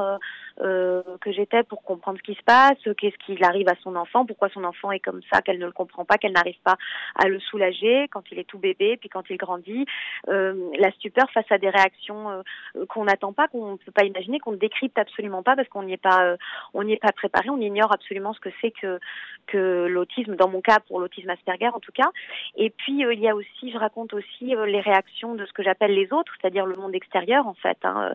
euh, 0.62 1.02
que 1.22 1.32
j'étais 1.32 1.64
pour 1.64 1.84
comprendre 1.84 2.18
ce 2.18 2.24
qui 2.24 2.38
se 2.38 2.44
passe, 2.44 2.78
qu'est-ce 2.98 3.18
qui 3.26 3.44
arrive 3.44 3.68
à 3.68 3.76
son 3.84 3.96
enfant, 3.96 4.26
pourquoi 4.26 4.50
son 4.50 4.64
enfant 4.64 4.92
est 4.92 5.00
comme 5.00 5.22
ça, 5.32 5.42
qu'elle 5.42 5.60
ne 5.60 5.66
le 5.66 5.72
comprend 5.72 6.06
pas, 6.06 6.18
qu'elle 6.18 6.34
n'arrive 6.34 6.60
pas 6.64 6.76
à 7.16 7.28
le 7.28 7.40
soulager 7.40 8.08
quand 8.10 8.24
il 8.32 8.40
est 8.40 8.46
tout 8.46 8.60
bébé, 8.60 8.98
puis 8.98 9.10
quand 9.10 9.30
il 9.30 9.38
grandit, 9.38 9.86
euh, 10.30 10.54
la 10.80 10.92
stupeur 10.92 11.30
face 11.32 11.50
à 11.50 11.58
des 11.58 11.70
réactions 11.70 12.30
euh, 12.30 12.86
qu'on 12.88 13.06
n'attend 13.06 13.34
pas, 13.34 13.48
qu'on 13.48 13.74
ne 13.74 13.78
peut 13.78 13.92
pas 13.92 14.06
imaginer, 14.06 14.40
qu'on 14.40 14.52
ne 14.52 14.58
décrypte 14.58 14.98
absolument 14.98 15.44
pas 15.44 15.56
parce 15.56 15.68
qu'on 15.68 15.84
n'y 15.84 15.94
est 15.94 15.98
pas, 15.98 16.24
euh, 16.24 16.38
on 16.74 16.84
n'y 16.84 16.94
est 16.94 17.02
pas 17.02 17.12
préparé, 17.12 17.50
on 17.50 17.60
ignore 17.60 17.92
absolument 17.92 18.34
ce 18.34 18.40
que 18.40 18.50
c'est 18.62 18.72
que 18.72 19.00
que 19.48 19.86
l'autisme, 19.88 20.36
dans 20.36 20.50
mon 20.50 20.62
cas 20.62 20.80
pour 20.88 21.00
l'autisme 21.00 21.30
Asperger 21.30 21.68
en 21.68 21.80
tout 21.80 21.92
cas. 21.92 22.10
Et 22.56 22.72
puis 22.72 23.04
il 23.04 23.20
y 23.20 23.30
a 23.30 23.36
aussi, 23.36 23.72
je 23.72 23.78
raconte 23.78 24.14
aussi 24.14 24.56
les 24.66 24.80
réactions 24.80 25.36
de 25.36 25.46
ce 25.46 25.54
que 25.54 25.62
j'appelle 25.62 25.94
les 25.94 26.12
autres, 26.12 26.34
c'est-à-dire 26.40 26.66
le 26.66 26.76
monde 26.76 26.96
extérieur 26.96 27.46
en 27.48 27.54
fait, 27.54 27.78
hein, 27.84 28.14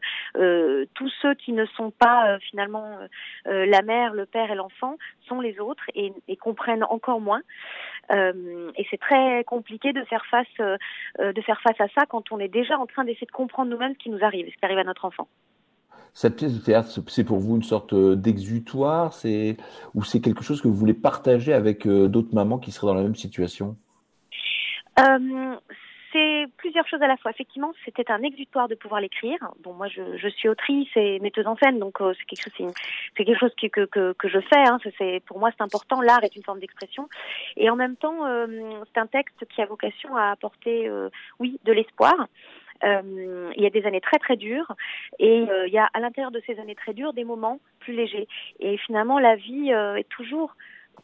tous 0.95 1.13
ceux 1.23 1.35
qui 1.35 1.53
ne 1.53 1.67
sont 1.67 1.91
pas 1.91 2.30
euh, 2.31 2.39
finalement 2.51 2.99
euh, 3.47 3.67
la 3.67 3.83
mère, 3.83 4.15
le 4.15 4.27
père 4.27 4.51
et 4.51 4.55
l'enfant 4.55 4.97
sont 5.29 5.41
les 5.41 5.59
autres 5.61 5.85
et, 5.95 6.13
et 6.29 6.37
comprennent 6.37 6.85
encore 6.85 7.21
moins. 7.21 7.43
Euh, 8.11 8.71
et 8.77 8.87
c'est 8.91 9.01
très 9.01 9.45
compliqué 9.45 9.93
de 9.93 10.03
faire 10.05 10.25
face 10.31 10.47
de 10.59 11.41
faire 11.43 11.61
face 11.63 11.81
à 11.81 11.89
ça 11.95 12.07
quand 12.09 12.33
on 12.33 12.39
est 12.39 12.49
déjà 12.49 12.79
en 12.79 12.87
train 12.87 13.05
d'essayer 13.05 13.27
de 13.27 13.33
comprendre 13.33 13.71
nous-mêmes 13.71 13.95
ce 13.95 13.99
qui 13.99 14.11
nous 14.11 14.25
arrive, 14.25 14.47
ce 14.47 14.57
qui 14.57 14.65
arrive 14.65 14.79
à 14.79 14.85
notre 14.85 15.05
enfant. 15.05 15.29
Cette 16.13 16.37
pièce 16.37 16.59
de 16.59 16.65
théâtre, 16.65 16.89
c'est 17.09 17.25
pour 17.25 17.39
vous 17.39 17.57
une 17.57 17.63
sorte 17.63 17.95
d'exutoire, 17.95 19.13
c'est 19.13 19.57
ou 19.95 20.03
c'est 20.03 20.21
quelque 20.21 20.43
chose 20.43 20.61
que 20.61 20.67
vous 20.67 20.75
voulez 20.75 20.95
partager 20.95 21.53
avec 21.53 21.87
d'autres 21.87 22.35
mamans 22.35 22.59
qui 22.59 22.73
seraient 22.73 22.89
dans 22.89 22.95
la 22.95 23.03
même 23.03 23.15
situation? 23.15 23.77
Euh, 24.99 25.57
c'est 26.13 26.47
plusieurs 26.57 26.87
choses 26.89 27.03
à 27.03 27.07
la 27.07 27.17
fois. 27.17 27.31
Effectivement, 27.31 27.73
c'était 27.85 28.11
un 28.11 28.23
exutoire 28.23 28.69
de 28.69 28.75
pouvoir 28.75 29.01
l'écrire. 29.01 29.39
Bon, 29.61 29.73
moi, 29.73 29.89
je, 29.89 30.17
je, 30.17 30.29
suis 30.29 30.49
autrice 30.49 30.89
et 30.97 31.19
metteuse 31.21 31.47
en 31.47 31.57
scène, 31.57 31.79
donc 31.79 32.01
euh, 32.01 32.13
c'est 32.19 32.25
quelque 32.25 32.43
chose, 32.43 32.75
c'est 33.17 33.25
quelque 33.25 33.39
chose 33.39 33.55
que, 33.55 34.13
que, 34.13 34.29
je 34.29 34.41
fais. 34.41 34.65
Hein. 34.67 34.79
Pour 35.27 35.39
moi, 35.39 35.51
c'est 35.57 35.63
important. 35.63 36.01
L'art 36.01 36.25
est 36.25 36.35
une 36.37 36.43
forme 36.43 36.61
d'expression, 36.61 37.09
et 37.57 37.71
en 37.71 37.77
même 37.77 37.97
temps, 37.97 38.27
euh, 38.27 38.47
c'est 38.93 39.01
un 39.01 39.07
texte 39.07 39.45
qui 39.49 39.63
a 39.63 39.67
vocation 39.67 40.17
à 40.17 40.31
apporter, 40.31 40.89
euh, 40.89 41.09
oui, 41.39 41.59
de 41.65 41.73
l'espoir. 41.73 42.15
Il 42.83 43.63
y 43.63 43.67
a 43.67 43.71
des 43.71 43.85
années 43.85 44.01
très 44.01 44.19
très 44.19 44.37
dures 44.37 44.75
et 45.19 45.45
il 45.67 45.71
y 45.71 45.77
a 45.77 45.91
à 45.93 46.01
l'intérieur 46.01 46.31
de 46.31 46.41
ces 46.47 46.59
années 46.59 46.75
très 46.75 46.95
dures 46.95 47.13
des 47.13 47.25
moments 47.25 47.61
plus 47.79 47.93
légers. 47.93 48.27
Et 48.59 48.79
finalement, 48.79 49.19
la 49.19 49.37
vie 49.37 49.69
est 49.71 50.09
toujours 50.09 50.57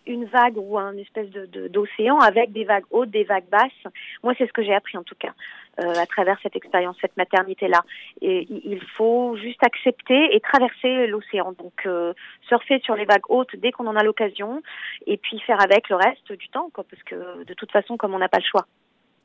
une 0.07 0.25
vague 0.27 0.57
ou 0.57 0.79
un 0.79 0.97
espèce 0.97 1.31
de 1.31 1.69
d'océan 1.69 2.19
avec 2.19 2.53
des 2.53 2.65
vagues 2.65 2.85
hautes, 2.91 3.11
des 3.11 3.25
vagues 3.25 3.49
basses. 3.51 3.93
Moi, 4.23 4.35
c'est 4.39 4.47
ce 4.47 4.53
que 4.53 4.63
j'ai 4.63 4.75
appris 4.75 4.97
en 4.97 5.03
tout 5.03 5.15
cas 5.19 5.33
euh, 5.81 5.93
à 5.95 6.07
travers 6.07 6.39
cette 6.43 6.57
expérience, 6.57 6.97
cette 7.01 7.17
maternité-là. 7.17 7.83
Et 8.21 8.47
il 8.51 8.81
faut 8.97 9.37
juste 9.37 9.63
accepter 9.63 10.35
et 10.35 10.41
traverser 10.41 11.07
l'océan. 11.07 11.53
Donc, 11.53 11.87
euh, 11.87 12.13
surfer 12.49 12.81
sur 12.81 12.97
les 12.97 13.05
vagues 13.05 13.29
hautes 13.29 13.55
dès 13.57 13.73
qu'on 13.73 13.87
en 13.87 13.97
a 13.97 14.03
l'occasion, 14.03 14.63
et 15.07 15.17
puis 15.17 15.39
faire 15.41 15.61
avec 15.61 15.89
le 15.89 15.97
reste 15.97 16.33
du 16.33 16.49
temps, 16.49 16.71
quoi, 16.73 16.85
parce 16.89 17.03
que 17.03 17.45
de 17.45 17.55
toute 17.55 17.73
façon, 17.73 17.97
comme 17.97 18.15
on 18.15 18.19
n'a 18.19 18.29
pas 18.29 18.39
le 18.39 18.45
choix. 18.45 18.67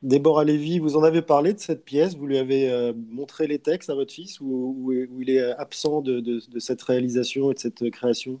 Déborah 0.02 0.44
Lévy, 0.44 0.80
vous 0.80 0.96
en 0.96 1.04
avez 1.04 1.22
parlé 1.22 1.52
de 1.52 1.58
cette 1.58 1.84
pièce, 1.84 2.16
vous 2.16 2.26
lui 2.26 2.36
avez 2.36 2.68
euh, 2.68 2.92
montré 3.10 3.46
les 3.46 3.60
textes 3.60 3.88
à 3.88 3.94
votre 3.94 4.12
fils 4.12 4.40
ou, 4.40 4.74
ou, 4.78 4.92
il 4.92 5.30
est 5.30 5.52
absent 5.52 6.02
de, 6.02 6.18
de, 6.18 6.40
de 6.50 6.58
cette 6.58 6.82
réalisation 6.82 7.52
et 7.52 7.54
de 7.54 7.58
cette 7.60 7.88
création? 7.90 8.40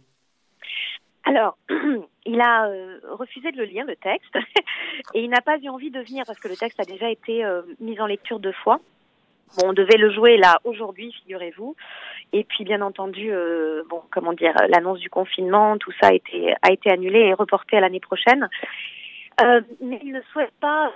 Alors, 1.24 1.56
il 2.26 2.40
a 2.40 2.66
euh, 2.66 2.98
refusé 3.10 3.50
de 3.52 3.56
le 3.56 3.64
lire, 3.64 3.84
le 3.84 3.96
texte, 3.96 4.34
et 5.14 5.22
il 5.22 5.30
n'a 5.30 5.40
pas 5.40 5.58
eu 5.58 5.68
envie 5.68 5.90
de 5.90 6.00
venir 6.00 6.24
parce 6.26 6.38
que 6.38 6.48
le 6.48 6.56
texte 6.56 6.80
a 6.80 6.84
déjà 6.84 7.10
été 7.10 7.44
euh, 7.44 7.62
mis 7.80 8.00
en 8.00 8.06
lecture 8.06 8.38
deux 8.38 8.52
fois. 8.52 8.80
Bon, 9.58 9.68
on 9.68 9.72
devait 9.72 9.98
le 9.98 10.10
jouer 10.10 10.38
là 10.38 10.60
aujourd'hui, 10.64 11.12
figurez-vous. 11.12 11.76
Et 12.32 12.44
puis, 12.44 12.64
bien 12.64 12.80
entendu, 12.80 13.30
euh, 13.30 13.82
bon, 13.90 14.02
comment 14.10 14.32
dire, 14.32 14.54
l'annonce 14.68 15.00
du 15.00 15.10
confinement, 15.10 15.76
tout 15.76 15.92
ça 16.00 16.08
a 16.08 16.12
été, 16.14 16.54
a 16.62 16.72
été 16.72 16.90
annulé 16.90 17.18
et 17.18 17.34
reporté 17.34 17.76
à 17.76 17.80
l'année 17.80 18.00
prochaine. 18.00 18.48
mais 19.80 20.00
il 20.02 20.12
ne 20.12 20.22
souhaite 20.32 20.54
pas 20.60 20.92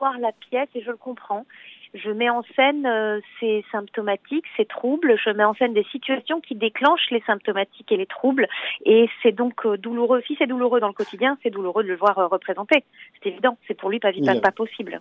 voir 0.00 0.18
la 0.18 0.32
pièce 0.32 0.68
et 0.74 0.82
je 0.82 0.90
le 0.90 0.96
comprends 0.96 1.46
je 1.94 2.10
mets 2.10 2.28
en 2.28 2.42
scène 2.56 2.86
euh, 2.86 3.20
ces 3.38 3.64
symptomatiques, 3.70 4.44
ces 4.56 4.64
troubles, 4.64 5.16
je 5.24 5.30
mets 5.30 5.44
en 5.44 5.54
scène 5.54 5.72
des 5.72 5.84
situations 5.92 6.40
qui 6.40 6.56
déclenchent 6.56 7.10
les 7.10 7.22
symptomatiques 7.26 7.90
et 7.92 7.96
les 7.96 8.06
troubles, 8.06 8.48
et 8.84 9.08
c'est 9.22 9.32
donc 9.32 9.64
euh, 9.64 9.76
douloureux. 9.76 10.20
Si 10.26 10.34
c'est 10.38 10.48
douloureux 10.48 10.80
dans 10.80 10.88
le 10.88 10.94
quotidien, 10.94 11.38
c'est 11.42 11.50
douloureux 11.50 11.84
de 11.84 11.88
le 11.88 11.96
voir 11.96 12.18
euh, 12.18 12.26
représenté. 12.26 12.84
C'est 13.22 13.30
évident, 13.30 13.56
c'est 13.68 13.74
pour 13.74 13.90
lui 13.90 14.00
pas, 14.00 14.10
pas, 14.12 14.40
pas 14.40 14.52
possible. 14.52 15.00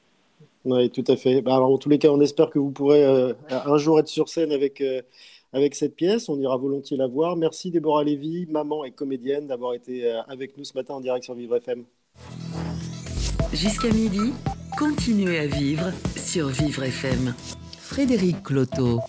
Oui, 0.65 0.89
tout 0.91 1.03
à 1.07 1.15
fait. 1.15 1.41
Bah, 1.41 1.55
alors, 1.55 1.71
en 1.71 1.77
tous 1.77 1.89
les 1.89 1.97
cas, 1.97 2.09
on 2.09 2.21
espère 2.21 2.49
que 2.49 2.59
vous 2.59 2.71
pourrez 2.71 3.03
un 3.03 3.77
jour 3.77 3.99
être 3.99 4.07
sur 4.07 4.29
scène 4.29 4.53
avec, 4.53 4.81
avec 5.51 5.75
cette 5.75 5.95
pièce. 5.95 6.29
On 6.29 6.39
ira 6.39 6.55
volontiers 6.55 6.95
la 6.95 7.07
voir. 7.07 7.35
Merci 7.35 7.69
Déborah 7.69 8.05
Lévy, 8.05 8.47
maman 8.49 8.85
et 8.85 8.91
comédienne, 8.91 9.47
d'avoir 9.47 9.73
été 9.73 10.09
avec 10.29 10.57
nous 10.57 10.63
ce 10.63 10.77
matin 10.77 10.93
en 10.93 11.01
direct 11.01 11.25
sur 11.25 11.33
Vivre 11.33 11.57
FM. 11.57 11.83
Jusqu'à 13.51 13.89
midi, 13.89 14.31
continuez 14.77 15.39
à 15.39 15.45
vivre 15.45 15.91
sur 16.15 16.47
Vivre 16.47 16.83
FM. 16.83 17.33
Frédéric 17.77 18.43
Cloto. 18.43 18.99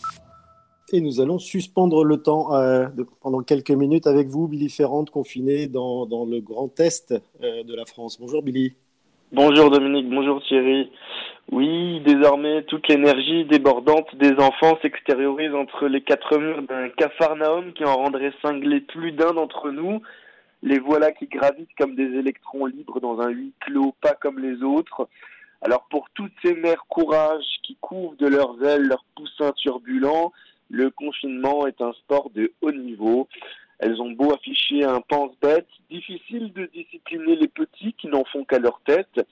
Et 0.93 1.01
nous 1.01 1.21
allons 1.21 1.39
suspendre 1.39 2.05
le 2.05 2.19
temps 2.19 2.55
euh, 2.55 2.87
de, 2.89 3.07
pendant 3.23 3.41
quelques 3.41 3.71
minutes 3.71 4.07
avec 4.07 4.29
vous, 4.29 4.47
Billy 4.47 4.69
Ferrand, 4.69 5.05
confiné 5.05 5.67
dans, 5.67 6.07
dans 6.07 6.27
le 6.27 6.41
Grand 6.41 6.79
Est 6.81 7.13
euh, 7.43 7.63
de 7.65 7.75
la 7.75 7.85
France. 7.87 8.19
Bonjour 8.21 8.43
Billy. 8.43 8.75
Bonjour 9.33 9.71
Dominique, 9.71 10.09
bonjour 10.09 10.43
Thierry. 10.43 10.91
Oui, 11.51 12.01
désormais, 12.05 12.63
toute 12.65 12.87
l'énergie 12.89 13.45
débordante 13.45 14.15
des 14.17 14.33
enfants 14.33 14.79
s'extériorise 14.83 15.55
entre 15.55 15.87
les 15.87 16.03
quatre 16.03 16.39
murs 16.39 16.63
d'un 16.63 16.89
capharnaüm 16.91 17.73
qui 17.73 17.85
en 17.85 17.97
rendrait 17.97 18.33
cinglé 18.43 18.81
plus 18.81 19.13
d'un 19.13 19.33
d'entre 19.33 19.71
nous. 19.71 20.03
Les 20.63 20.79
voilà 20.79 21.13
qui 21.13 21.27
gravitent 21.27 21.75
comme 21.79 21.95
des 21.95 22.19
électrons 22.19 22.67
libres 22.67 23.01
dans 23.01 23.21
un 23.21 23.29
huis 23.29 23.53
clos, 23.61 23.95
pas 24.01 24.15
comme 24.15 24.39
les 24.39 24.63
autres. 24.63 25.09
Alors 25.65 25.87
pour 25.89 26.11
toutes 26.13 26.35
ces 26.45 26.55
mères 26.55 26.85
courage 26.91 27.45
qui 27.63 27.77
couvrent 27.81 28.17
de 28.17 28.27
leurs 28.27 28.63
ailes 28.63 28.83
leurs 28.83 29.05
poussins 29.17 29.53
turbulents, 29.53 30.31
le 30.69 30.91
confinement 30.91 31.67
est 31.67 31.81
un 31.81 31.95
sport 31.95 32.29
de 32.35 32.53
haut 32.61 32.73
niveau. 32.73 33.29
Elles 33.79 34.01
ont 34.03 34.11
beau 34.11 34.35
afficher 34.35 34.85
un 34.85 35.01
pense-bête, 35.01 35.67
difficile 35.91 36.53
de 36.53 36.67
discipliner 36.67 37.37
les 37.37 37.49
petits 37.49 37.95
qui 37.95 38.09
n'en 38.09 38.25
font 38.25 38.45
qu'à 38.45 38.59
leur 38.59 38.79
tête. 38.85 39.27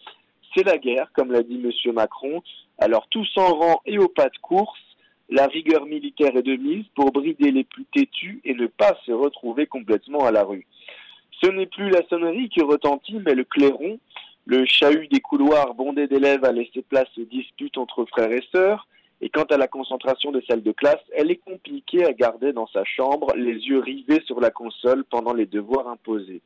C'est 0.55 0.65
la 0.65 0.79
guerre, 0.79 1.11
comme 1.13 1.33
l'a 1.33 1.43
dit 1.43 1.61
M. 1.63 1.93
Macron. 1.93 2.43
Alors 2.79 3.09
tous 3.09 3.31
en 3.37 3.55
rang 3.55 3.83
et 3.85 3.99
au 3.99 4.09
pas 4.09 4.31
de 4.31 4.39
course, 4.39 4.81
la 5.29 5.47
rigueur 5.47 5.85
militaire 5.85 6.35
est 6.35 6.43
de 6.43 6.57
mise 6.57 6.87
pour 6.95 7.13
brider 7.13 7.51
les 7.51 7.65
plus 7.65 7.85
têtus 7.85 8.41
et 8.45 8.55
ne 8.55 8.67
pas 8.69 8.97
se 9.05 9.13
retrouver 9.13 9.67
complètement 9.67 10.25
à 10.25 10.31
la 10.31 10.45
rue. 10.45 10.67
Ce 11.43 11.51
n'est 11.51 11.67
plus 11.67 11.91
la 11.91 12.07
sonnerie 12.09 12.49
qui 12.49 12.63
retentit, 12.63 13.19
mais 13.25 13.35
le 13.35 13.45
clairon. 13.45 13.99
Le 14.45 14.65
chahut 14.67 15.07
des 15.09 15.21
couloirs 15.21 15.75
bondés 15.75 16.09
d'élèves 16.09 16.45
a 16.45 16.51
laissé 16.51 16.83
place 16.83 17.09
aux 17.17 17.25
disputes 17.25 17.79
entre 17.79 18.05
frères 18.07 18.33
et 18.33 18.43
sœurs. 18.51 18.89
Et 19.21 19.29
quant 19.29 19.45
à 19.45 19.57
la 19.57 19.69
concentration 19.69 20.33
des 20.33 20.43
salles 20.43 20.65
de 20.65 20.73
classe, 20.73 21.01
elle 21.15 21.31
est 21.31 21.37
compliquée 21.37 22.05
à 22.05 22.13
garder 22.13 22.53
dans 22.53 22.67
sa 22.67 22.83
chambre, 22.83 23.33
les 23.37 23.53
yeux 23.53 23.79
rivés 23.79 24.21
sur 24.27 24.41
la 24.41 24.51
console 24.51 25.05
pendant 25.05 25.33
les 25.33 25.47
devoirs 25.47 25.87
imposés. 25.87 26.41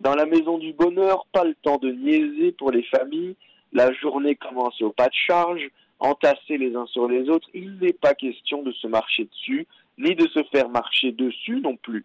Dans 0.00 0.14
la 0.14 0.26
maison 0.26 0.58
du 0.58 0.74
bonheur, 0.74 1.26
pas 1.32 1.44
le 1.44 1.54
temps 1.54 1.78
de 1.78 1.90
niaiser 1.90 2.52
pour 2.52 2.70
les 2.70 2.82
familles. 2.82 3.36
La 3.72 3.90
journée 3.94 4.34
commence 4.34 4.80
au 4.82 4.90
pas 4.90 5.08
de 5.08 5.14
charge, 5.14 5.66
entassés 6.00 6.58
les 6.58 6.76
uns 6.76 6.86
sur 6.86 7.08
les 7.08 7.30
autres. 7.30 7.48
Il 7.54 7.78
n'est 7.78 7.94
pas 7.94 8.12
question 8.12 8.62
de 8.62 8.72
se 8.72 8.86
marcher 8.86 9.24
dessus, 9.24 9.66
ni 9.96 10.14
de 10.14 10.28
se 10.28 10.42
faire 10.52 10.68
marcher 10.68 11.12
dessus 11.12 11.60
non 11.62 11.76
plus 11.76 12.04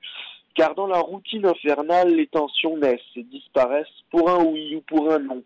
car 0.55 0.75
dans 0.75 0.87
la 0.87 0.99
routine 0.99 1.45
infernale, 1.45 2.15
les 2.15 2.27
tensions 2.27 2.77
naissent 2.77 2.99
et 3.15 3.23
disparaissent 3.23 3.87
pour 4.11 4.29
un 4.29 4.43
oui 4.43 4.75
ou 4.75 4.81
pour 4.81 5.11
un 5.11 5.19
non. 5.19 5.43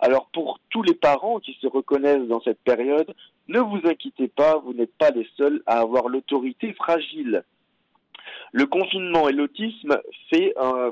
Alors 0.00 0.28
pour 0.32 0.58
tous 0.70 0.82
les 0.82 0.94
parents 0.94 1.38
qui 1.38 1.56
se 1.60 1.66
reconnaissent 1.66 2.28
dans 2.28 2.40
cette 2.40 2.60
période, 2.60 3.14
ne 3.48 3.60
vous 3.60 3.80
inquiétez 3.84 4.28
pas, 4.28 4.58
vous 4.58 4.72
n'êtes 4.72 4.94
pas 4.96 5.10
les 5.10 5.28
seuls 5.36 5.62
à 5.66 5.80
avoir 5.80 6.08
l'autorité 6.08 6.72
fragile. 6.72 7.44
Le 8.52 8.66
confinement 8.66 9.28
et 9.28 9.32
l'autisme 9.32 10.00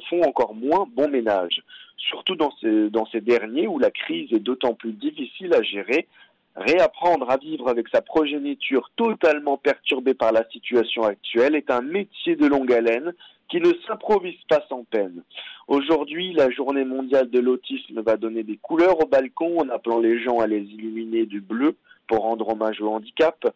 font 0.08 0.22
encore 0.22 0.54
moins 0.54 0.86
bon 0.94 1.08
ménage, 1.08 1.62
surtout 1.96 2.36
dans 2.36 2.52
ces 2.60 3.20
derniers 3.20 3.66
où 3.66 3.78
la 3.78 3.90
crise 3.90 4.32
est 4.32 4.40
d'autant 4.40 4.74
plus 4.74 4.92
difficile 4.92 5.54
à 5.54 5.62
gérer 5.62 6.06
Réapprendre 6.54 7.30
à 7.30 7.38
vivre 7.38 7.68
avec 7.68 7.88
sa 7.88 8.02
progéniture 8.02 8.90
totalement 8.96 9.56
perturbée 9.56 10.12
par 10.12 10.32
la 10.32 10.46
situation 10.50 11.02
actuelle 11.04 11.54
est 11.54 11.70
un 11.70 11.80
métier 11.80 12.36
de 12.36 12.46
longue 12.46 12.72
haleine 12.72 13.14
qui 13.52 13.60
ne 13.60 13.74
s'improvise 13.86 14.42
pas 14.48 14.64
sans 14.70 14.84
peine. 14.84 15.22
Aujourd'hui, 15.68 16.32
la 16.32 16.48
journée 16.50 16.86
mondiale 16.86 17.28
de 17.28 17.38
l'autisme 17.38 18.00
va 18.00 18.16
donner 18.16 18.44
des 18.44 18.56
couleurs 18.56 18.98
au 18.98 19.06
balcon 19.06 19.60
en 19.60 19.68
appelant 19.68 20.00
les 20.00 20.18
gens 20.22 20.40
à 20.40 20.46
les 20.46 20.62
illuminer 20.62 21.26
du 21.26 21.42
bleu 21.42 21.76
pour 22.08 22.20
rendre 22.20 22.48
hommage 22.48 22.80
au 22.80 22.88
handicap. 22.88 23.46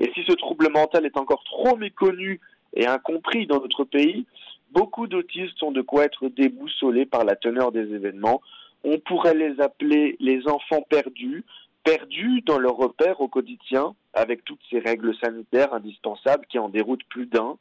Et 0.00 0.10
si 0.12 0.24
ce 0.26 0.32
trouble 0.32 0.72
mental 0.72 1.06
est 1.06 1.16
encore 1.16 1.44
trop 1.44 1.76
méconnu 1.76 2.40
et 2.74 2.88
incompris 2.88 3.46
dans 3.46 3.60
notre 3.60 3.84
pays, 3.84 4.26
beaucoup 4.72 5.06
d'autistes 5.06 5.62
ont 5.62 5.70
de 5.70 5.82
quoi 5.82 6.04
être 6.04 6.28
déboussolés 6.28 7.06
par 7.06 7.24
la 7.24 7.36
teneur 7.36 7.70
des 7.70 7.94
événements. 7.94 8.42
On 8.82 8.98
pourrait 8.98 9.34
les 9.34 9.60
appeler 9.60 10.16
les 10.18 10.48
enfants 10.48 10.82
perdus, 10.90 11.44
perdus 11.84 12.42
dans 12.44 12.58
leur 12.58 12.76
repère 12.76 13.20
au 13.20 13.28
quotidien, 13.28 13.94
avec 14.14 14.44
toutes 14.44 14.62
ces 14.68 14.80
règles 14.80 15.14
sanitaires 15.22 15.74
indispensables 15.74 16.46
qui 16.46 16.58
en 16.58 16.68
déroutent 16.68 17.04
plus 17.08 17.26
d'un. 17.26 17.56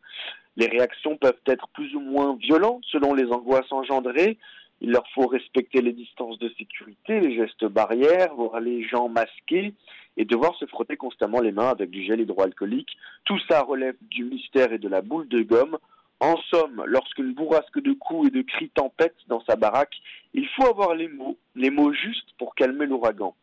Les 0.55 0.67
réactions 0.67 1.17
peuvent 1.17 1.41
être 1.47 1.67
plus 1.69 1.95
ou 1.95 1.99
moins 1.99 2.35
violentes 2.35 2.83
selon 2.91 3.13
les 3.13 3.31
angoisses 3.31 3.71
engendrées. 3.71 4.37
Il 4.81 4.91
leur 4.91 5.07
faut 5.15 5.27
respecter 5.27 5.81
les 5.81 5.93
distances 5.93 6.37
de 6.39 6.49
sécurité, 6.57 7.19
les 7.19 7.35
gestes 7.35 7.65
barrières, 7.65 8.35
voir 8.35 8.59
les 8.59 8.83
gens 8.83 9.09
masqués 9.09 9.73
et 10.17 10.25
devoir 10.25 10.55
se 10.55 10.65
frotter 10.65 10.97
constamment 10.97 11.39
les 11.39 11.51
mains 11.51 11.69
avec 11.69 11.89
du 11.89 12.03
gel 12.03 12.21
hydroalcoolique. 12.21 12.97
Tout 13.25 13.39
ça 13.49 13.61
relève 13.61 13.95
du 14.01 14.25
mystère 14.25 14.71
et 14.73 14.77
de 14.77 14.87
la 14.87 15.01
boule 15.01 15.27
de 15.27 15.41
gomme. 15.41 15.77
En 16.19 16.37
somme, 16.49 16.83
lorsqu'une 16.85 17.33
bourrasque 17.33 17.81
de 17.81 17.93
coups 17.93 18.27
et 18.27 18.31
de 18.31 18.41
cris 18.41 18.69
tempête 18.69 19.15
dans 19.27 19.43
sa 19.45 19.55
baraque, 19.55 19.95
il 20.33 20.47
faut 20.49 20.67
avoir 20.67 20.95
les 20.95 21.07
mots, 21.07 21.37
les 21.55 21.69
mots 21.69 21.93
justes 21.93 22.29
pour 22.37 22.55
calmer 22.55 22.85
l'ouragan. 22.85 23.35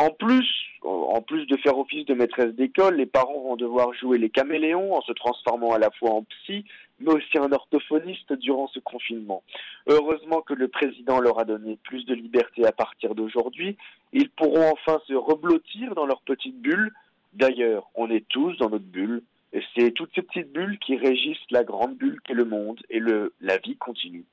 En 0.00 0.08
plus, 0.08 0.48
en 0.82 1.20
plus 1.20 1.44
de 1.44 1.58
faire 1.58 1.76
office 1.76 2.06
de 2.06 2.14
maîtresse 2.14 2.54
d'école, 2.54 2.96
les 2.96 3.04
parents 3.04 3.38
vont 3.42 3.56
devoir 3.56 3.92
jouer 3.92 4.16
les 4.16 4.30
caméléons 4.30 4.94
en 4.94 5.02
se 5.02 5.12
transformant 5.12 5.74
à 5.74 5.78
la 5.78 5.90
fois 5.90 6.12
en 6.12 6.22
psy, 6.22 6.64
mais 7.00 7.12
aussi 7.12 7.38
en 7.38 7.52
orthophoniste 7.52 8.32
durant 8.32 8.66
ce 8.68 8.78
confinement. 8.78 9.42
Heureusement 9.86 10.40
que 10.40 10.54
le 10.54 10.68
président 10.68 11.20
leur 11.20 11.38
a 11.38 11.44
donné 11.44 11.76
plus 11.82 12.06
de 12.06 12.14
liberté 12.14 12.64
à 12.64 12.72
partir 12.72 13.14
d'aujourd'hui. 13.14 13.76
Ils 14.14 14.30
pourront 14.30 14.72
enfin 14.72 15.02
se 15.06 15.12
reblottir 15.12 15.94
dans 15.94 16.06
leur 16.06 16.22
petite 16.22 16.58
bulle. 16.58 16.94
D'ailleurs, 17.34 17.90
on 17.94 18.10
est 18.10 18.26
tous 18.30 18.56
dans 18.56 18.70
notre 18.70 18.86
bulle. 18.86 19.22
Et 19.52 19.60
c'est 19.76 19.90
toutes 19.90 20.14
ces 20.14 20.22
petites 20.22 20.50
bulles 20.50 20.78
qui 20.78 20.96
régissent 20.96 21.50
la 21.50 21.62
grande 21.62 21.96
bulle 21.96 22.22
qu'est 22.24 22.32
le 22.32 22.46
monde 22.46 22.80
et 22.88 23.00
la 23.42 23.58
vie 23.58 23.76
continue. 23.76 24.24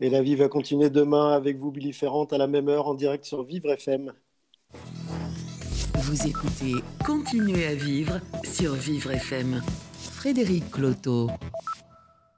Et 0.00 0.08
la 0.08 0.22
vie 0.22 0.36
va 0.36 0.48
continuer 0.48 0.88
demain 0.88 1.32
avec 1.32 1.58
vous, 1.58 1.70
Billy 1.70 1.92
Ferrand, 1.92 2.24
à 2.24 2.38
la 2.38 2.46
même 2.46 2.70
heure 2.70 2.88
en 2.88 2.94
direct 2.94 3.26
sur 3.26 3.42
Vivre 3.42 3.70
FM. 3.72 4.14
Vous 6.02 6.26
écoutez 6.26 6.82
Continuez 7.04 7.66
à 7.66 7.74
vivre 7.74 8.20
sur 8.42 8.72
Vivre 8.72 9.10
FM. 9.10 9.60
Frédéric 10.16 10.70
Cloteau. 10.70 11.28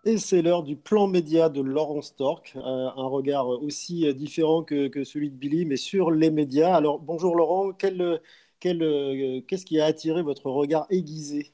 Et 0.05 0.19
c'est 0.19 0.43
l'heure 0.43 0.65
du 0.65 0.75
plan 0.75 1.07
média 1.07 1.49
de 1.49 1.61
Laurent 1.61 2.03
Stork, 2.03 2.55
euh, 2.57 2.61
un 2.61 3.07
regard 3.07 3.47
aussi 3.47 4.13
différent 4.15 4.65
que, 4.65 5.05
celui 5.05 5.31
de 5.31 5.37
Billy, 5.37 5.65
mais 5.65 5.77
sur 5.77 6.11
les 6.11 6.33
médias. 6.33 6.75
Alors 6.75 6.99
bonjour 6.99 7.37
Laurent, 7.37 7.73
quel, 7.73 8.21
quel, 8.59 8.83
euh, 8.83 9.41
qu'est-ce 9.47 9.65
qui 9.65 9.81
a 9.81 9.85
attiré 9.85 10.23
votre 10.23 10.51
regard 10.51 10.87
aiguisé? 10.91 11.53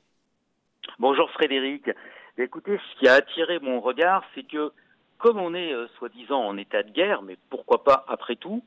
Bonjour 0.99 1.31
Frédéric. 1.33 1.91
Écoutez, 2.39 2.79
ce 2.79 3.01
qui 3.01 3.09
a 3.09 3.15
attiré 3.15 3.59
mon 3.61 3.81
regard, 3.81 4.25
c'est 4.35 4.45
que 4.45 4.73
comme 5.19 5.39
on 5.39 5.53
est 5.53 5.75
euh, 5.75 5.87
soi-disant 5.99 6.41
en 6.41 6.57
état 6.57 6.83
de 6.83 6.91
guerre, 6.91 7.21
mais 7.21 7.37
pourquoi 7.51 7.85
pas 7.85 8.07
après 8.09 8.37
tout, 8.37 8.63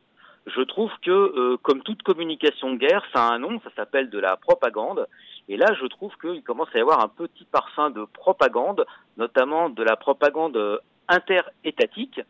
je 0.47 0.61
trouve 0.61 0.91
que 1.03 1.11
euh, 1.11 1.57
comme 1.61 1.81
toute 1.83 2.01
communication 2.03 2.71
de 2.71 2.77
guerre, 2.77 3.03
ça 3.13 3.27
a 3.27 3.33
un 3.33 3.39
nom, 3.39 3.59
ça 3.63 3.69
s'appelle 3.75 4.09
de 4.09 4.19
la 4.19 4.37
propagande. 4.37 5.07
Et 5.47 5.57
là, 5.57 5.73
je 5.79 5.85
trouve 5.85 6.13
qu'il 6.19 6.43
commence 6.43 6.69
à 6.73 6.79
y 6.79 6.81
avoir 6.81 7.03
un 7.03 7.07
petit 7.07 7.45
parfum 7.45 7.89
de 7.89 8.05
propagande, 8.05 8.85
notamment 9.17 9.69
de 9.69 9.83
la 9.83 9.95
propagande 9.95 10.57
euh, 10.57 10.77
interétatique, 11.07 12.21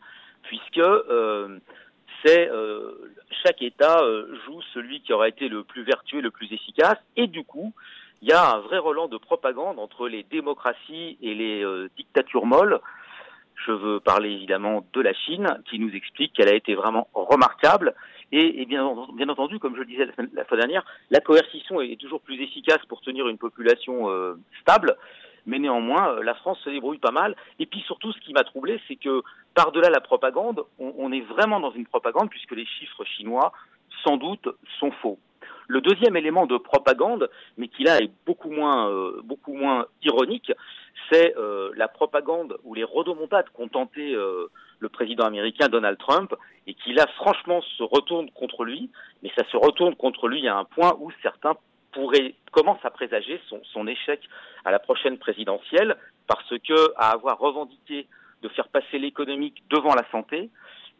puisque 0.43 0.82
c'est 2.24 2.49
chaque 3.43 3.62
État 3.62 4.01
joue 4.45 4.62
celui 4.74 5.01
qui 5.01 5.14
aura 5.14 5.28
été 5.28 5.49
le 5.49 5.64
plus 5.64 5.84
vertueux, 5.84 6.20
le 6.20 6.32
plus 6.32 6.51
efficace, 6.51 6.97
et 7.16 7.28
du 7.28 7.43
coup, 7.43 7.74
il 8.24 8.30
y 8.30 8.32
a 8.32 8.55
un 8.55 8.59
vrai 8.59 8.80
relent 8.80 9.07
de 9.07 9.18
propagande 9.18 9.78
entre 9.78 10.07
les 10.07 10.24
démocraties 10.24 11.18
et 11.22 11.36
les 11.36 11.64
dictatures 11.95 12.47
molles 12.47 12.80
je 13.66 13.72
veux 13.72 13.99
parler 13.99 14.30
évidemment 14.32 14.86
de 14.93 15.01
la 15.01 15.14
Chine, 15.14 15.57
qui 15.70 15.80
nous 15.80 15.91
explique 15.93 16.34
qu'elle 16.34 16.49
a 16.49 16.55
été 16.55 16.76
vraiment 16.76 17.07
remarquable. 17.14 17.93
Et, 18.32 18.66
bien, 18.66 18.86
entendu, 18.86 19.59
comme 19.59 19.76
je 19.76 19.82
le 19.82 19.86
disais 19.86 20.07
la, 20.34 20.45
fois 20.45 20.57
dernière, 20.57 20.86
la 21.09 21.20
coercition 21.20 21.82
est 21.82 21.99
toujours 21.99 22.22
plus 22.22 22.41
efficace 22.41 22.80
pour 22.88 23.01
tenir 23.01 23.28
une 23.28 23.38
population 23.38 24.09
euh, 24.09 24.36
stable. 24.62 24.95
Mais 25.45 25.59
néanmoins, 25.59 26.12
euh, 26.12 26.24
la 26.24 26.34
France 26.36 26.59
se 26.64 26.70
débrouille 26.70 26.99
pas 26.99 27.12
mal. 27.12 27.36
Et 27.59 27.66
puis 27.66 27.82
surtout, 27.82 28.14
ce 28.14 28.20
qui 28.22 28.32
m'a 28.32 28.43
troublé, 28.43 28.80
c'est 28.88 28.95
que 28.95 29.22
par-delà 29.53 29.89
la 29.89 29.99
propagande, 29.99 30.64
on, 30.80 31.12
est 31.12 31.22
vraiment 31.22 31.59
dans 31.59 31.72
une 31.72 31.86
propagande, 31.86 32.30
puisque 32.30 32.51
les 32.51 32.66
chiffres 32.66 33.03
chinois, 33.03 33.51
sans 34.03 34.16
doute, 34.16 34.47
sont 34.80 34.91
faux. 35.01 35.20
Le 35.68 35.82
deuxième 35.82 36.18
élément 36.18 36.46
de 36.46 36.58
propagande, 36.58 37.30
mais 37.58 37.68
qui 37.68 37.84
là 37.84 38.00
est 38.00 38.12
beaucoup 38.26 38.50
moins, 38.50 38.89
euh, 38.89 39.22
ironique, 40.04 40.52
c'est 41.10 41.36
euh, 41.38 41.72
la 41.76 41.88
propagande 41.88 42.58
ou 42.64 42.74
les 42.74 42.84
rodomontades 42.84 43.50
qu'ont 43.54 43.68
tenté 43.68 44.14
euh, 44.14 44.48
le 44.80 44.89
président 44.89 45.26
américain 45.26 45.70
Donald 45.70 45.98
Trump 45.98 46.34
et 46.68 46.74
qui 46.74 46.94
là 46.94 47.06
franchement 47.16 47.62
se 47.78 47.84
retourne 47.84 48.30
contre 48.32 48.66
lui, 48.66 48.89
mais 49.24 49.32
ça 49.38 49.46
se 49.50 49.58
retourne 49.58 49.96
contre 49.96 50.28
lui 50.28 50.48
à 50.48 50.58
un 50.58 50.66
point 50.66 50.96
où 51.00 51.12
certains 51.22 51.56
pourraient 51.94 52.36
commencent 52.52 52.84
à 52.84 52.89
présager 52.89 53.39
son, 53.48 53.62
son 53.64 53.88
échec 53.88 54.22
à 54.66 54.72
la 54.72 54.80
prochaine 54.80 55.18
présidentielle 55.18 55.96
parce 56.28 56.58
que 56.60 56.94
à 56.98 57.12
avoir 57.12 57.39
revendiqué 57.39 58.08
de 58.42 58.50
faire 58.50 58.68
passer 58.68 58.98
l'économique 58.98 59.64
devant 59.70 59.94
la 59.94 60.06
santé, 60.12 60.50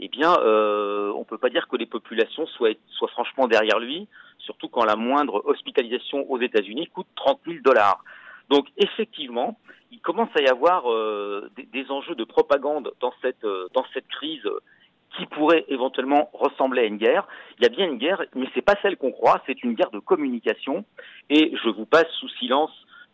eh 0.02 0.08
bien, 0.08 0.34
euh, 0.39 1.14
on 1.16 1.20
ne 1.20 1.26
peut 1.26 1.38
pas 1.38 1.49
dire 1.49 1.68
que 1.68 1.78
les 1.78 1.86
populations 1.86 2.47
soient, 2.47 2.72
franchement 3.12 3.47
derrière 3.47 3.80
lui, 3.80 4.08
surtout 4.39 4.68
quand 4.68 4.84
la 4.84 4.95
moindre 4.95 5.43
hospitalisation 5.45 6.30
aux 6.30 6.39
États-Unis 6.39 6.88
coûte 6.88 7.08
30 7.16 7.39
000 7.45 7.60
dollars. 7.64 8.04
Donc, 8.49 8.68
effectivement, 8.78 9.60
il 9.91 9.99
commence 9.99 10.30
à 10.36 10.41
y 10.41 10.47
avoir 10.47 10.91
euh, 10.91 11.49
des, 11.72 11.91
enjeux 11.91 12.16
de 12.16 12.24
propagande 12.24 12.91
dans 12.99 13.14
cette, 13.22 13.43
euh, 13.43 13.68
dans 13.74 13.86
cette 13.93 14.08
crise 14.08 14.49
qui 15.18 15.26
pourrait 15.28 15.66
éventuellement 15.68 16.32
ressembler 16.34 16.82
à 16.82 16.86
une 16.86 16.97
guerre. 16.97 17.28
Il 17.60 17.64
y 17.64 17.68
a 17.68 17.70
bien 17.70 17.86
une 17.86 17.97
guerre, 17.97 18.24
mais 18.34 18.47
c'est 18.56 18.62
pas 18.62 18.76
celle 18.82 18.97
qu'on 18.97 19.12
croit, 19.12 19.41
c'est 19.45 19.62
une 19.64 19.74
guerre 19.74 19.91
de 19.91 19.99
communication. 19.99 20.84
Et 21.30 21.54
je 21.64 21.70
vous 21.70 21.86
passe 21.86 22.10
sous 22.20 22.30
silence 22.30 22.72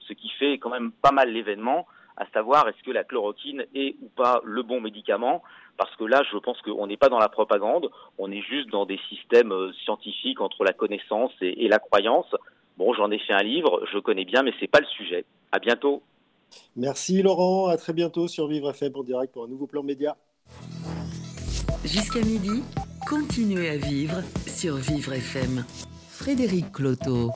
ce 0.07 0.13
qui 0.13 0.29
fait 0.39 0.53
quand 0.53 0.69
même 0.69 0.91
pas 0.91 1.11
mal 1.11 1.31
l'événement, 1.31 1.85
à 2.15 2.25
savoir 2.27 2.67
est-ce 2.69 2.81
que 2.83 2.91
la 2.91 3.03
chloroquine 3.03 3.65
est 3.75 3.95
ou 4.01 4.09
pas 4.09 4.39
le 4.43 4.63
bon 4.63 4.79
médicament 4.79 5.43
parce 5.77 5.95
que 5.95 6.03
là, 6.03 6.23
je 6.31 6.37
pense 6.37 6.61
qu'on 6.61 6.87
n'est 6.87 6.97
pas 6.97 7.09
dans 7.09 7.19
la 7.19 7.29
propagande, 7.29 7.89
on 8.17 8.31
est 8.31 8.41
juste 8.41 8.69
dans 8.69 8.85
des 8.85 8.99
systèmes 9.09 9.51
euh, 9.51 9.71
scientifiques 9.83 10.41
entre 10.41 10.63
la 10.63 10.73
connaissance 10.73 11.31
et, 11.41 11.65
et 11.65 11.67
la 11.67 11.79
croyance. 11.79 12.33
Bon, 12.77 12.93
j'en 12.93 13.11
ai 13.11 13.19
fait 13.19 13.33
un 13.33 13.43
livre, 13.43 13.83
je 13.91 13.99
connais 13.99 14.25
bien, 14.25 14.43
mais 14.43 14.53
c'est 14.59 14.67
pas 14.67 14.79
le 14.79 14.85
sujet. 14.87 15.25
À 15.51 15.59
bientôt. 15.59 16.01
Merci 16.75 17.21
Laurent, 17.21 17.67
à 17.67 17.77
très 17.77 17.93
bientôt 17.93 18.27
sur 18.27 18.47
Vivre 18.47 18.69
FM 18.69 18.93
en 18.95 19.03
direct 19.03 19.33
pour 19.33 19.43
un 19.43 19.47
nouveau 19.47 19.67
plan 19.67 19.83
média. 19.83 20.15
Jusqu'à 21.83 22.19
midi, 22.19 22.63
continuez 23.07 23.69
à 23.69 23.77
vivre 23.77 24.21
sur 24.47 24.75
Vivre 24.75 25.13
FM. 25.13 25.63
Frédéric 26.09 26.71
Cloteau. 26.71 27.31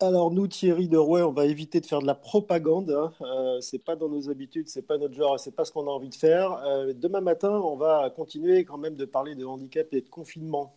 Alors 0.00 0.30
nous, 0.30 0.46
Thierry 0.46 0.88
de 0.88 0.96
Rouet, 0.96 1.22
on 1.22 1.32
va 1.32 1.46
éviter 1.46 1.80
de 1.80 1.86
faire 1.86 2.00
de 2.00 2.06
la 2.06 2.14
propagande. 2.14 2.90
Hein. 2.92 3.10
Euh, 3.20 3.60
c'est 3.60 3.84
pas 3.84 3.96
dans 3.96 4.08
nos 4.08 4.30
habitudes, 4.30 4.68
c'est 4.68 4.86
pas 4.86 4.96
notre 4.96 5.14
genre, 5.14 5.40
c'est 5.40 5.56
pas 5.56 5.64
ce 5.64 5.72
qu'on 5.72 5.88
a 5.88 5.90
envie 5.90 6.08
de 6.08 6.14
faire. 6.14 6.52
Euh, 6.64 6.92
demain 6.94 7.20
matin, 7.20 7.50
on 7.50 7.76
va 7.76 8.08
continuer 8.14 8.64
quand 8.64 8.78
même 8.78 8.94
de 8.94 9.04
parler 9.04 9.34
de 9.34 9.44
handicap 9.44 9.88
et 9.90 10.00
de 10.00 10.08
confinement. 10.08 10.76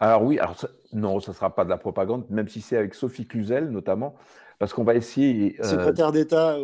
Alors 0.00 0.22
oui, 0.22 0.38
alors 0.38 0.54
non, 0.92 1.18
ça 1.20 1.32
ne 1.32 1.36
sera 1.36 1.54
pas 1.54 1.64
de 1.64 1.70
la 1.70 1.78
propagande, 1.78 2.26
même 2.28 2.48
si 2.48 2.60
c'est 2.60 2.76
avec 2.76 2.94
Sophie 2.94 3.26
Cluzel 3.26 3.70
notamment, 3.70 4.16
parce 4.58 4.74
qu'on 4.74 4.84
va 4.84 4.96
essayer. 4.96 5.56
Euh, 5.60 5.64
Secrétaire 5.64 6.12
d'État 6.12 6.58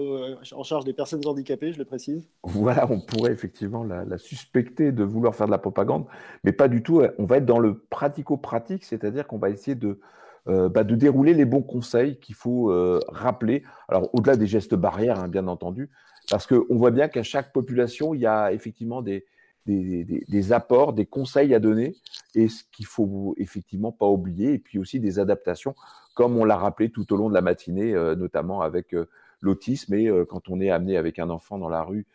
en 0.53 0.63
charge 0.63 0.85
des 0.85 0.93
personnes 0.93 1.27
handicapées, 1.27 1.73
je 1.73 1.79
le 1.79 1.87
précise. 1.87 2.29
Voilà, 2.43 2.87
on 2.91 3.01
pourrait 3.01 3.33
effectivement 3.33 3.83
la, 3.83 4.05
la, 4.05 4.19
suspecter 4.19 4.93
de 4.93 5.05
vouloir 5.05 5.35
faire 5.35 5.47
de 5.47 5.53
la 5.53 5.59
propagande, 5.59 6.05
mais 6.43 6.53
pas 6.53 6.69
du 6.69 6.83
tout. 6.83 7.03
On 7.17 7.25
va 7.25 7.39
être 7.39 7.47
dans 7.47 7.61
le 7.61 7.79
pratico-pratique, 7.79 8.85
c'est-à-dire 8.85 9.27
qu'on 9.27 9.39
va 9.39 9.49
essayer 9.49 9.75
de 9.75 10.01
euh, 10.47 10.69
bah, 10.69 10.85
de 10.85 10.95
dérouler 10.95 11.33
les 11.33 11.47
bons 11.47 11.63
conseils 11.63 12.19
qu'il 12.19 12.35
faut 12.35 12.71
euh, 12.71 13.01
rappeler. 13.09 13.63
Alors, 13.89 14.11
au-delà 14.15 14.37
des 14.37 14.47
gestes 14.47 14.75
barrières, 14.75 15.19
hein, 15.19 15.29
bien 15.29 15.49
entendu, 15.49 15.91
parce 16.31 16.47
qu'on 16.47 16.77
voit 16.77 16.91
bien 16.91 17.09
qu'à 17.09 17.23
chaque 17.23 17.51
population, 17.53 18.13
il 18.13 18.21
y 18.21 18.27
a 18.27 18.53
effectivement 18.53 19.01
des, 19.01 19.25
des, 19.67 20.53
apports, 20.53 20.93
des 20.93 21.07
conseils 21.07 21.55
à 21.55 21.61
donner, 21.61 21.95
et 22.35 22.49
ce 22.49 22.63
qu'il 22.73 22.85
faut 22.85 23.35
effectivement 23.39 23.91
pas 23.91 24.07
oublier, 24.07 24.53
et 24.53 24.59
puis 24.59 24.79
aussi 24.79 25.01
des 25.01 25.19
adaptations, 25.19 25.75
comme 26.15 26.37
on 26.37 26.45
l'a 26.45 26.57
rappelé 26.57 26.91
tout 26.91 27.11
au 27.15 27.17
long 27.17 27.31
de 27.31 27.35
la 27.35 27.41
matinée, 27.41 27.95
euh, 27.95 28.15
notamment 28.15 28.61
avec 28.61 28.95
l'autisme, 29.41 29.95
et 29.95 30.11
quand 30.29 30.51
on 30.51 30.61
est 30.61 30.71
amené 30.71 30.99
avec 30.99 31.19
un 31.19 31.31
enfant 31.31 31.59
dans 31.59 31.71
la 31.71 31.83
rue 31.83 32.07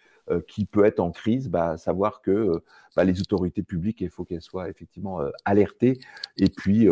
qui 0.48 0.66
peut 0.66 0.86
être 0.86 1.00
en 1.00 1.12
crise, 1.12 1.50
bah, 1.50 1.78
savoir 1.78 2.22
que 2.22 2.32
euh, 2.32 2.64
bah, 2.96 3.04
les 3.04 3.22
autorités 3.22 3.64
publiques, 3.64 4.02
il 4.02 4.10
faut 4.10 4.26
qu'elles 4.26 4.42
soient 4.42 4.70
effectivement 4.70 5.22
euh, 5.22 5.30
alertées 5.46 6.00
et 6.38 6.50
puis 6.50 6.88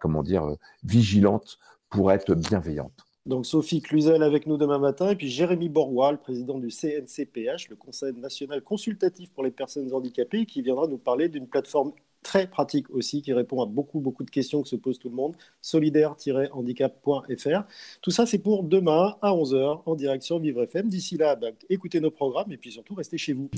comment 0.00 0.22
dire, 0.22 0.46
vigilantes 0.84 1.58
pour 1.88 2.12
être 2.12 2.34
bienveillantes. 2.34 3.04
Donc 3.26 3.44
Sophie 3.44 3.82
Cluzel 3.82 4.22
avec 4.22 4.46
nous 4.46 4.56
demain 4.56 4.78
matin 4.78 5.10
et 5.10 5.16
puis 5.16 5.28
Jérémy 5.28 5.68
Borrois, 5.68 6.12
le 6.12 6.18
président 6.18 6.58
du 6.58 6.70
CNCPH, 6.70 7.68
le 7.70 7.76
Conseil 7.76 8.12
national 8.12 8.62
consultatif 8.62 9.30
pour 9.32 9.42
les 9.42 9.50
personnes 9.50 9.92
handicapées, 9.92 10.46
qui 10.46 10.62
viendra 10.62 10.86
nous 10.86 10.98
parler 10.98 11.28
d'une 11.28 11.48
plateforme 11.48 11.92
très 12.26 12.48
pratique 12.48 12.90
aussi, 12.90 13.22
qui 13.22 13.32
répond 13.32 13.62
à 13.62 13.66
beaucoup, 13.66 14.00
beaucoup 14.00 14.24
de 14.24 14.30
questions 14.30 14.60
que 14.60 14.68
se 14.68 14.74
pose 14.74 14.98
tout 14.98 15.08
le 15.08 15.14
monde, 15.14 15.36
solidaire-handicap.fr. 15.60 17.62
Tout 18.02 18.10
ça, 18.10 18.26
c'est 18.26 18.38
pour 18.38 18.64
demain 18.64 19.14
à 19.22 19.30
11h 19.30 19.82
en 19.86 19.94
direction 19.94 20.40
Vivre 20.40 20.64
FM. 20.64 20.88
D'ici 20.88 21.16
là, 21.16 21.36
bah, 21.36 21.48
écoutez 21.70 22.00
nos 22.00 22.10
programmes 22.10 22.50
et 22.50 22.56
puis 22.56 22.72
surtout, 22.72 22.94
restez 22.94 23.16
chez 23.16 23.32
vous. 23.32 23.48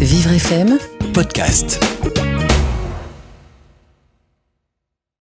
Vivre 0.00 0.32
FM, 0.32 0.78
podcast. 1.12 1.78